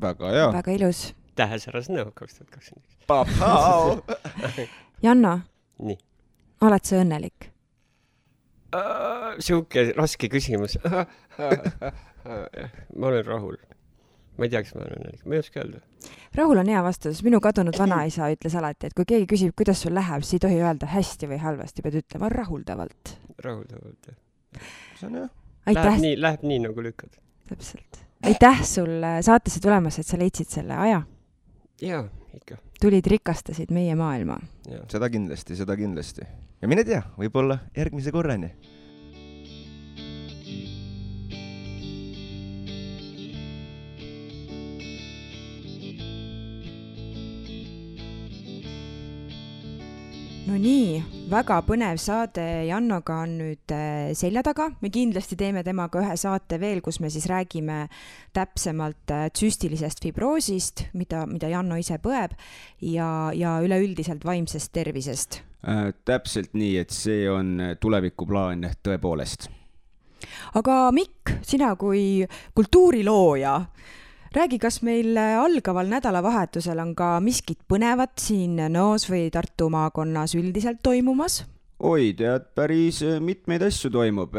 väga 0.00 0.30
hea. 0.30 0.52
väga 0.52 0.72
ilus. 0.72 1.14
tähesäras 1.34 1.88
näo 1.88 2.10
kaks 2.14 2.34
tuhat 2.34 2.50
kakskümmend 2.50 2.86
üks. 2.90 3.00
Janno. 5.06 5.40
nii. 5.78 5.98
oled 6.60 6.84
sa 6.84 6.96
õnnelik? 7.04 7.50
sihuke 9.38 9.92
raske 9.96 10.28
küsimus 10.28 10.78
ma 12.98 13.06
olen 13.06 13.24
rahul 13.24 13.56
ma 14.38 14.46
ei 14.46 14.52
tea, 14.52 14.62
kas 14.64 14.74
ma 14.76 14.84
olen 14.84 15.00
õnnelik, 15.00 15.24
ma 15.24 15.36
ei 15.36 15.42
oska 15.42 15.62
öelda. 15.62 15.80
rahul 16.36 16.60
on 16.60 16.70
hea 16.72 16.82
vastus, 16.84 17.22
minu 17.26 17.40
kadunud 17.44 17.78
vanaisa 17.78 18.28
ütles 18.34 18.56
alati, 18.58 18.90
et 18.90 18.96
kui 18.96 19.08
keegi 19.08 19.28
küsib, 19.32 19.54
kuidas 19.58 19.82
sul 19.84 19.96
läheb, 19.96 20.24
siis 20.24 20.38
ei 20.38 20.44
tohi 20.46 20.60
öelda 20.60 20.90
hästi 20.92 21.30
või 21.30 21.40
halvasti, 21.42 21.84
pead 21.86 22.00
ütlema 22.02 22.30
rahuldavalt. 22.32 23.16
rahuldavalt, 23.44 24.10
jah. 24.10 24.70
see 25.00 25.08
on 25.10 25.20
hea. 25.22 25.28
Läheb 25.66 26.02
nii, 26.04 26.14
läheb 26.22 26.44
nii 26.46 26.60
nagu 26.68 26.84
lükkad. 26.84 27.18
täpselt. 27.48 28.04
aitäh 28.26 28.62
sulle 28.64 29.16
saatesse 29.26 29.60
tulemast, 29.64 30.02
et 30.02 30.12
sa 30.12 30.20
leidsid 30.20 30.52
selle 30.52 30.78
aja. 30.86 31.02
jaa, 31.82 32.06
ikka. 32.36 32.60
tulid, 32.80 33.06
rikastasid 33.16 33.72
meie 33.74 33.94
maailma. 33.98 34.40
seda 34.92 35.10
kindlasti, 35.10 35.56
seda 35.56 35.76
kindlasti. 35.76 36.28
ja 36.62 36.68
mine 36.68 36.84
tea, 36.84 37.02
võib-olla 37.18 37.62
järgmise 37.76 38.12
korrani 38.12 38.52
no 50.46 50.56
nii, 50.60 51.00
väga 51.30 51.58
põnev 51.66 51.98
saade 52.00 52.44
Jannoga 52.68 53.18
on 53.24 53.34
nüüd 53.40 53.72
äh, 53.74 54.12
selja 54.18 54.44
taga, 54.46 54.68
me 54.82 54.90
kindlasti 54.94 55.38
teeme 55.38 55.64
temaga 55.66 56.02
ühe 56.04 56.14
saate 56.20 56.60
veel, 56.62 56.82
kus 56.84 57.00
me 57.02 57.10
siis 57.12 57.26
räägime 57.30 57.86
täpsemalt 58.36 59.14
äh, 59.14 59.26
tsüstilisest 59.34 60.04
fibroosist, 60.06 60.86
mida, 60.98 61.24
mida 61.30 61.50
Janno 61.50 61.78
ise 61.80 61.98
põeb 62.02 62.36
ja, 62.86 63.10
ja 63.34 63.56
üleüldiselt 63.64 64.26
vaimsest 64.26 64.72
tervisest 64.76 65.40
äh,. 65.66 65.90
täpselt 66.06 66.54
nii, 66.54 66.76
et 66.84 66.94
see 66.94 67.26
on 67.30 67.56
tulevikuplaan 67.82 68.68
tõepoolest. 68.86 69.50
aga 70.62 70.80
Mikk, 70.94 71.40
sina 71.46 71.74
kui 71.80 72.22
kultuurilooja 72.54 73.58
räägi, 74.36 74.58
kas 74.60 74.82
meil 74.84 75.16
algaval 75.16 75.88
nädalavahetusel 75.88 76.78
on 76.82 76.92
ka 76.96 77.16
miskit 77.24 77.62
põnevat 77.72 78.18
siin 78.20 78.58
Nõos 78.72 79.06
või 79.08 79.30
Tartu 79.32 79.70
maakonnas 79.72 80.34
üldiselt 80.36 80.82
toimumas? 80.84 81.44
oi, 81.80 82.12
tead, 82.16 82.50
päris 82.54 83.00
mitmeid 83.20 83.64
asju 83.64 83.90
toimub. 83.90 84.36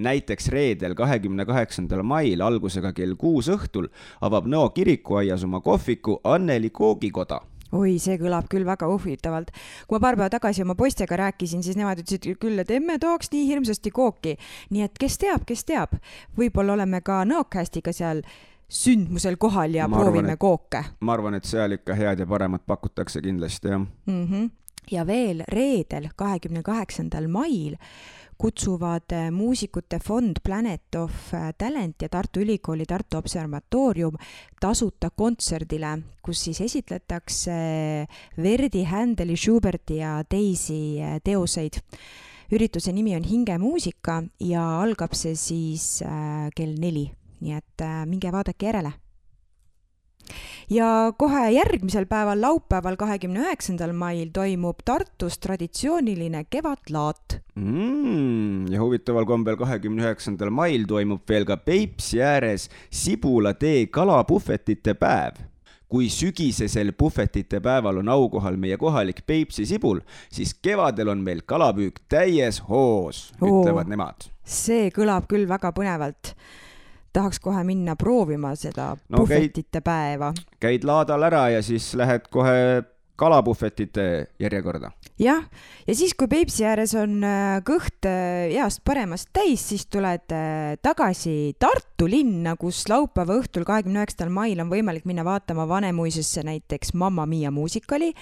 näiteks 0.00 0.48
reedel, 0.48 0.94
kahekümne 0.94 1.44
kaheksandal 1.46 2.02
mail 2.02 2.40
algusega 2.40 2.92
kell 2.92 3.16
kuus 3.18 3.48
õhtul 3.50 3.90
avab 4.20 4.46
Nõo 4.46 4.70
kirikuaias 4.70 5.44
oma 5.44 5.60
kohviku 5.60 6.20
Anneli 6.24 6.70
koogikoda 6.70 7.40
oi, 7.72 7.98
see 8.02 8.18
kõlab 8.18 8.48
küll 8.50 8.66
väga 8.66 8.86
huvitavalt. 8.90 9.50
kui 9.86 9.98
ma 9.98 10.00
paar 10.00 10.16
päeva 10.16 10.30
tagasi 10.30 10.62
oma 10.62 10.74
poistega 10.74 11.16
rääkisin, 11.16 11.62
siis 11.62 11.76
nemad 11.76 11.98
ütlesid 12.02 12.38
küll, 12.38 12.58
et 12.58 12.70
emme 12.70 12.98
tahaks 12.98 13.30
nii 13.32 13.46
hirmsasti 13.46 13.90
kooki. 13.90 14.36
nii 14.70 14.82
et 14.82 14.98
kes 14.98 15.18
teab, 15.18 15.44
kes 15.46 15.64
teab, 15.64 15.98
võib-olla 16.38 16.78
oleme 16.78 17.00
ka 17.00 17.24
Nõokästiga 17.24 17.92
seal 17.92 18.22
sündmusel 18.70 19.36
kohal 19.36 19.74
ja 19.74 19.88
ma 19.88 19.98
proovime 19.98 20.30
arvan, 20.30 20.36
et, 20.36 20.40
kooke. 20.40 20.84
ma 21.00 21.16
arvan, 21.16 21.36
et 21.40 21.48
seal 21.48 21.74
ikka 21.76 21.96
head 21.98 22.22
ja 22.22 22.26
paremat 22.30 22.62
pakutakse 22.66 23.22
kindlasti, 23.22 23.68
jah 23.68 23.80
mm. 23.80 24.24
-hmm. 24.24 24.50
ja 24.90 25.06
veel 25.06 25.42
reedel, 25.48 26.08
kahekümne 26.16 26.62
kaheksandal 26.62 27.28
mail 27.28 27.76
kutsuvad 28.40 29.12
äh, 29.12 29.30
muusikute 29.30 29.98
fond 29.98 30.40
Planet 30.42 30.94
of 30.96 31.34
äh, 31.34 31.52
Talent 31.58 32.02
ja 32.02 32.08
Tartu 32.08 32.40
Ülikooli 32.40 32.86
Tartu 32.86 33.18
Observatoorium 33.18 34.16
tasuta 34.60 35.10
kontserdile, 35.10 35.98
kus 36.22 36.44
siis 36.44 36.60
esitletakse 36.60 37.52
Verdi, 38.42 38.84
Händeli, 38.84 39.36
Schuberti 39.36 39.96
ja 39.96 40.24
teisi 40.28 40.98
teoseid 41.24 41.82
ürituse 42.50 42.92
nimi 42.92 43.16
on 43.16 43.22
Hingemuusika 43.22 44.22
ja 44.40 44.80
algab 44.80 45.12
see 45.14 45.34
siis 45.34 46.02
kell 46.56 46.74
neli 46.78 47.10
nii 47.40 47.56
et 47.56 47.84
äh, 47.84 48.02
minge 48.06 48.32
vaadake 48.32 48.66
järele. 48.66 48.92
ja 50.70 51.12
kohe 51.18 51.50
järgmisel 51.50 52.06
päeval, 52.06 52.40
laupäeval, 52.40 52.96
kahekümne 52.96 53.40
üheksandal 53.46 53.92
mail 53.96 54.30
toimub 54.32 54.84
Tartus 54.84 55.38
traditsiooniline 55.42 56.44
kevadlaat 56.50 57.40
mm,. 57.54 58.72
ja 58.72 58.82
huvitaval 58.82 59.26
kombel 59.26 59.56
kahekümne 59.56 60.06
üheksandal 60.06 60.50
mail 60.54 60.86
toimub 60.86 61.24
veel 61.28 61.48
ka 61.48 61.56
Peipsi 61.56 62.22
ääres 62.22 62.68
Sibula 62.90 63.54
tee 63.54 63.86
kalapuhvetite 63.86 64.94
päev 64.94 65.50
kui 65.90 66.06
sügisesel 66.12 66.92
puhvetite 66.94 67.58
päeval 67.60 67.98
on 68.04 68.08
aukohal 68.08 68.56
meie 68.60 68.78
kohalik 68.78 69.24
Peipsi 69.26 69.66
sibul, 69.66 69.98
siis 70.30 70.54
kevadel 70.62 71.10
on 71.10 71.24
meil 71.26 71.42
kalapüük 71.46 71.98
täies 72.08 72.60
hoos, 72.68 73.30
ütlevad 73.42 73.90
nemad. 73.90 74.30
see 74.44 74.88
kõlab 74.94 75.26
küll 75.30 75.48
väga 75.50 75.74
põnevalt 75.74 76.34
tahaks 77.12 77.40
kohe 77.42 77.64
minna 77.64 77.96
proovima 77.96 78.54
seda 78.56 78.94
no, 79.08 79.22
puhvetite 79.22 79.80
käid, 79.80 79.84
päeva. 79.84 80.32
käid 80.60 80.86
laadal 80.88 81.28
ära 81.30 81.48
ja 81.56 81.62
siis 81.62 81.92
lähed 81.98 82.28
kohe 82.30 82.56
kalapuhvetite 83.20 84.26
järjekorda. 84.40 84.90
jah, 85.20 85.42
ja 85.86 85.94
siis, 85.94 86.14
kui 86.16 86.28
Peipsi 86.28 86.64
ääres 86.64 86.94
on 86.96 87.18
äh, 87.26 87.58
kõht 87.66 88.06
äh, 88.08 88.48
heast 88.54 88.80
paremast 88.86 89.28
täis, 89.36 89.66
siis 89.72 89.84
tuled 89.92 90.32
äh, 90.32 90.76
tagasi 90.82 91.54
Tartu 91.60 92.08
linna, 92.08 92.54
kus 92.60 92.86
laupäeva 92.88 93.36
õhtul, 93.42 93.66
kahekümne 93.68 94.00
üheksandal 94.00 94.32
mail 94.32 94.62
on 94.64 94.72
võimalik 94.72 95.04
minna 95.08 95.24
vaatama 95.26 95.68
Vanemuisesse 95.68 96.44
näiteks 96.48 96.94
Mamma 96.96 97.26
Mia 97.28 97.52
muusikali 97.52 98.14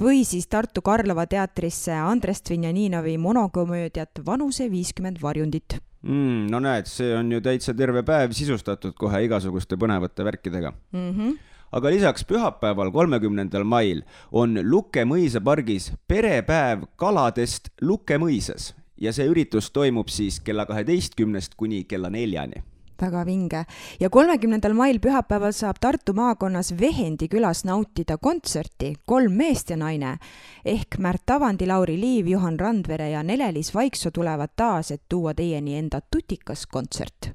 või 0.00 0.22
siis 0.28 0.46
Tartu 0.46 0.84
Karlova 0.86 1.26
teatrisse 1.26 1.96
Andres 1.98 2.44
Dvinjaninovi 2.46 3.16
monokomöödiat 3.18 4.22
Vanuse 4.26 4.70
viiskümmend 4.70 5.18
varjundit 5.22 5.80
mm,. 6.04 6.46
no 6.52 6.60
näed, 6.60 6.88
see 6.90 7.10
on 7.16 7.32
ju 7.32 7.40
täitsa 7.44 7.74
terve 7.76 8.04
päev 8.06 8.36
sisustatud 8.36 8.94
kohe 8.98 9.24
igasuguste 9.26 9.78
põnevate 9.80 10.24
värkidega 10.24 10.72
mm. 10.92 11.10
-hmm 11.10 11.34
aga 11.74 11.90
lisaks 11.90 12.22
pühapäeval, 12.24 12.92
kolmekümnendal 12.94 13.64
mail 13.66 14.04
on 14.30 14.54
Lukke 14.62 15.02
mõisapargis 15.04 15.90
perepäev 16.06 16.84
kaladest 16.96 17.72
Lukke 17.82 18.18
mõisas 18.22 18.74
ja 19.00 19.12
see 19.12 19.26
üritus 19.26 19.72
toimub 19.74 20.12
siis 20.12 20.38
kella 20.40 20.66
kaheteistkümnest 20.70 21.58
kuni 21.58 21.82
kella 21.90 22.10
neljani 22.10 22.62
väga 23.00 23.24
vinge. 23.26 23.64
ja 24.00 24.10
kolmekümnendal 24.10 24.74
mail 24.74 24.98
pühapäeval 25.00 25.52
saab 25.52 25.76
Tartu 25.80 26.12
maakonnas 26.12 26.74
Vehendi 26.80 27.28
külas 27.28 27.64
nautida 27.64 28.16
kontserti 28.16 28.94
Kolm 29.06 29.32
meest 29.32 29.70
ja 29.70 29.76
naine 29.76 30.18
ehk 30.64 30.98
Märt 30.98 31.30
Avandi, 31.30 31.66
Lauri 31.66 32.00
Liiv, 32.00 32.26
Juhan 32.26 32.60
Randvere 32.60 33.10
ja 33.10 33.22
Nele-Liis 33.22 33.74
Vaiksoo 33.74 34.10
tulevad 34.10 34.56
taas, 34.56 34.90
et 34.90 35.02
tuua 35.08 35.34
teieni 35.34 35.78
enda 35.78 36.00
tutikas 36.00 36.66
kontsert 36.66 37.34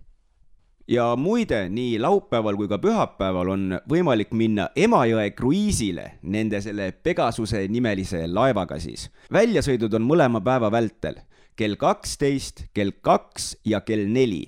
ja 0.89 1.15
muide, 1.15 1.67
nii 1.69 1.99
laupäeval 2.01 2.57
kui 2.57 2.67
ka 2.67 2.79
pühapäeval 2.81 3.53
on 3.53 3.65
võimalik 3.89 4.31
minna 4.33 4.69
Emajõe 4.75 5.29
kruiisile 5.37 6.05
nende 6.23 6.61
selle 6.65 6.91
Pegasuse 6.91 7.67
nimelise 7.69 8.25
laevaga 8.27 8.79
siis. 8.79 9.09
väljasõidud 9.31 9.93
on 9.93 10.07
mõlema 10.09 10.41
päeva 10.41 10.71
vältel 10.71 11.21
kell 11.59 11.75
kaksteist, 11.75 12.69
kell 12.73 12.95
kaks 13.03 13.57
ja 13.67 13.81
kell 13.83 14.07
neli 14.07 14.45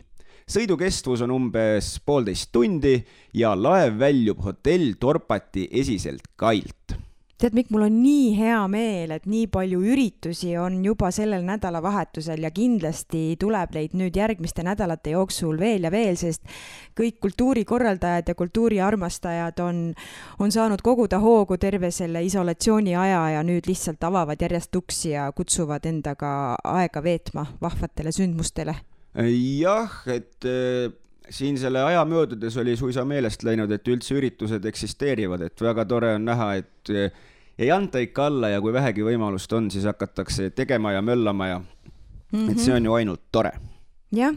sõidu 0.52 0.76
kestvus 0.80 1.24
on 1.24 1.32
umbes 1.32 1.94
poolteist 2.06 2.52
tundi 2.52 2.98
ja 3.38 3.54
laev 3.56 4.00
väljub 4.02 4.44
hotell 4.44 4.98
Torpati 5.00 5.70
esiselt 5.72 6.28
kailt. 6.36 6.98
Tead, 7.42 7.56
Mikk, 7.58 7.72
mul 7.74 7.88
on 7.88 7.96
nii 8.04 8.36
hea 8.38 8.58
meel, 8.70 9.16
et 9.16 9.24
nii 9.26 9.48
palju 9.50 9.80
üritusi 9.82 10.52
on 10.62 10.76
juba 10.86 11.08
sellel 11.10 11.42
nädalavahetusel 11.48 12.44
ja 12.46 12.52
kindlasti 12.54 13.24
tuleb 13.42 13.74
neid 13.74 13.96
nüüd 13.98 14.20
järgmiste 14.20 14.62
nädalate 14.68 15.16
jooksul 15.16 15.58
veel 15.58 15.88
ja 15.88 15.90
veel, 15.90 16.20
sest 16.22 16.46
kõik 17.00 17.18
kultuurikorraldajad 17.26 18.30
ja 18.30 18.38
kultuuriarmastajad 18.38 19.64
on, 19.66 19.82
on 20.38 20.54
saanud 20.54 20.86
koguda 20.86 21.18
hoogu 21.24 21.58
terve 21.58 21.90
selle 21.90 22.22
isolatsiooni 22.30 22.94
aja 23.08 23.24
ja 23.40 23.42
nüüd 23.48 23.66
lihtsalt 23.72 24.06
avavad 24.06 24.38
järjest 24.38 24.78
uksi 24.78 25.16
ja 25.16 25.32
kutsuvad 25.34 25.90
endaga 25.90 26.32
aega 26.78 27.02
veetma 27.02 27.50
vahvatele 27.58 28.14
sündmustele 28.14 28.78
jah, 29.16 29.98
et 30.08 30.46
äh, 30.48 30.92
siin 31.30 31.58
selle 31.60 31.84
aja 31.84 32.06
möödudes 32.06 32.58
oli 32.58 32.78
suisa 32.78 33.06
meelest 33.06 33.44
läinud, 33.44 33.72
et 33.72 33.88
üldse 33.88 34.16
üritused 34.16 34.66
eksisteerivad, 34.66 35.48
et 35.48 35.62
väga 35.62 35.86
tore 35.86 36.16
on 36.16 36.26
näha, 36.28 36.54
et 36.62 36.94
äh, 36.94 37.12
ei 37.60 37.72
anta 37.72 38.02
ikka 38.02 38.30
alla 38.32 38.52
ja 38.54 38.62
kui 38.64 38.74
vähegi 38.74 39.04
võimalust 39.06 39.52
on, 39.54 39.70
siis 39.72 39.86
hakatakse 39.90 40.50
tegema 40.56 40.96
ja 40.96 41.02
möllama 41.02 41.48
ja 41.48 41.60
mm 41.60 41.66
-hmm. 42.32 42.52
et 42.52 42.60
see 42.60 42.74
on 42.74 42.86
ju 42.86 42.94
ainult 42.94 43.22
tore. 43.32 43.52
jah, 44.12 44.36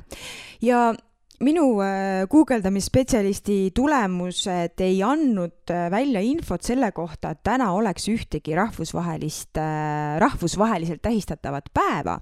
ja 0.62 0.94
minu 1.42 1.80
äh, 1.82 2.24
guugeldamisspetsialisti 2.30 3.72
tulemused 3.74 4.80
ei 4.84 5.00
andnud 5.02 5.72
äh, 5.72 5.88
välja 5.90 6.20
infot 6.22 6.62
selle 6.62 6.92
kohta, 6.94 7.32
et 7.34 7.40
täna 7.46 7.72
oleks 7.74 8.06
ühtegi 8.12 8.54
rahvusvahelist, 8.54 9.58
äh, 9.58 10.14
rahvusvaheliselt 10.22 11.02
tähistatavat 11.02 11.72
päeva. 11.74 12.20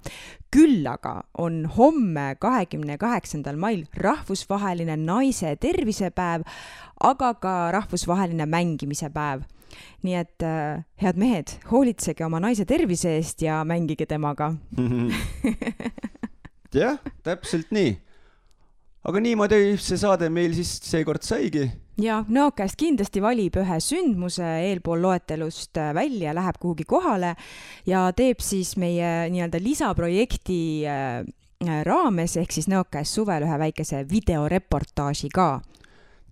küll 0.53 0.85
aga 0.87 1.23
on 1.41 1.65
homme, 1.77 2.37
kahekümne 2.41 2.99
kaheksandal 3.01 3.57
mail 3.57 3.87
rahvusvaheline 3.97 4.99
naise 5.01 5.55
tervisepäev, 5.57 6.45
aga 7.01 7.33
ka 7.41 7.55
rahvusvaheline 7.73 8.47
mängimise 8.47 9.09
päev. 9.11 9.47
Nii 10.05 10.19
et 10.21 10.45
head 11.01 11.17
mehed, 11.17 11.55
hoolitsege 11.71 12.27
oma 12.27 12.41
naise 12.45 12.67
tervise 12.69 13.17
eest 13.17 13.41
ja 13.43 13.63
mängige 13.65 14.05
temaga. 14.07 14.53
Jah, 16.77 17.01
täpselt 17.25 17.73
nii 17.73 17.97
aga 19.09 19.23
niimoodi 19.23 19.77
see 19.83 19.99
saade 19.99 20.29
meil 20.33 20.55
siis 20.57 20.77
seekord 20.87 21.25
saigi. 21.27 21.67
ja 22.03 22.23
Nõokäest 22.29 22.79
kindlasti 22.81 23.23
valib 23.23 23.59
ühe 23.61 23.79
sündmuse 23.83 24.47
eelpool 24.69 25.03
loetelust 25.03 25.79
äh, 25.81 25.91
välja, 25.97 26.35
läheb 26.37 26.61
kuhugi 26.63 26.87
kohale 26.89 27.35
ja 27.87 28.07
teeb 28.17 28.41
siis 28.41 28.77
meie 28.81 29.29
nii-öelda 29.33 29.61
lisaprojekti 29.63 30.63
äh, 30.87 31.19
äh, 31.67 31.83
raames 31.89 32.39
ehk 32.39 32.55
siis 32.55 32.71
Nõokäes 32.71 33.15
suvel 33.19 33.47
ühe 33.49 33.59
väikese 33.67 34.05
videoreportaaži 34.11 35.33
ka 35.35 35.51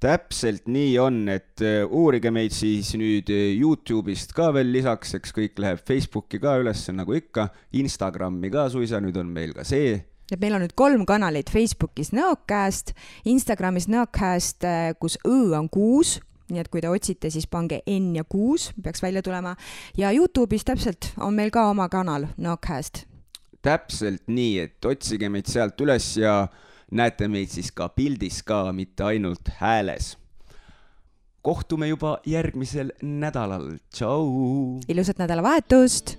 täpselt 0.01 0.71
nii 0.71 0.95
on, 0.97 1.27
et 1.29 1.61
uurige 1.93 2.31
meid 2.33 2.55
siis 2.57 2.95
nüüd 2.97 3.29
Youtube'ist 3.29 4.31
ka 4.33 4.47
veel 4.57 4.71
lisaks, 4.73 5.13
eks 5.19 5.35
kõik 5.37 5.61
läheb 5.61 5.83
Facebooki 5.85 6.41
ka 6.41 6.55
üles 6.63 6.87
nagu 6.97 7.13
ikka, 7.19 7.51
Instagrami 7.77 8.49
ka 8.55 8.71
suisa, 8.73 9.03
nüüd 9.05 9.19
on 9.21 9.29
meil 9.35 9.53
ka 9.53 9.67
see 9.69 9.99
et 10.33 10.41
meil 10.41 10.55
on 10.57 10.65
nüüd 10.65 10.75
kolm 10.79 11.05
kanalit 11.09 11.51
Facebookis 11.53 12.13
Nõokäest, 12.15 12.95
Instagramis 13.31 13.89
Nõokäest, 13.91 14.65
äh, 14.67 14.93
kus 15.01 15.19
õ 15.27 15.57
on 15.59 15.69
kuus, 15.73 16.19
nii 16.51 16.63
et 16.63 16.71
kui 16.71 16.83
te 16.83 16.91
otsite, 16.91 17.31
siis 17.31 17.47
pange 17.51 17.81
N 17.91 18.15
ja 18.19 18.25
kuus, 18.25 18.71
peaks 18.83 19.03
välja 19.03 19.23
tulema. 19.23 19.57
ja 19.97 20.13
Youtube'is 20.13 20.67
täpselt 20.67 21.13
on 21.19 21.35
meil 21.35 21.51
ka 21.51 21.69
oma 21.71 21.89
kanal 21.89 22.29
Nõokäest. 22.39 23.07
täpselt 23.63 24.23
nii, 24.27 24.59
et 24.59 24.85
otsige 24.85 25.29
meid 25.29 25.47
sealt 25.47 25.81
üles 25.81 26.17
ja 26.17 26.49
näete 26.91 27.29
meid 27.29 27.49
siis 27.49 27.71
ka 27.73 27.89
pildis 27.89 28.43
ka, 28.43 28.73
mitte 28.73 29.05
ainult 29.05 29.49
hääles. 29.59 30.17
kohtume 31.43 31.89
juba 31.89 32.19
järgmisel 32.27 32.93
nädalal, 33.03 33.79
tšau. 33.93 34.81
ilusat 34.89 35.19
nädalavahetust 35.19 36.19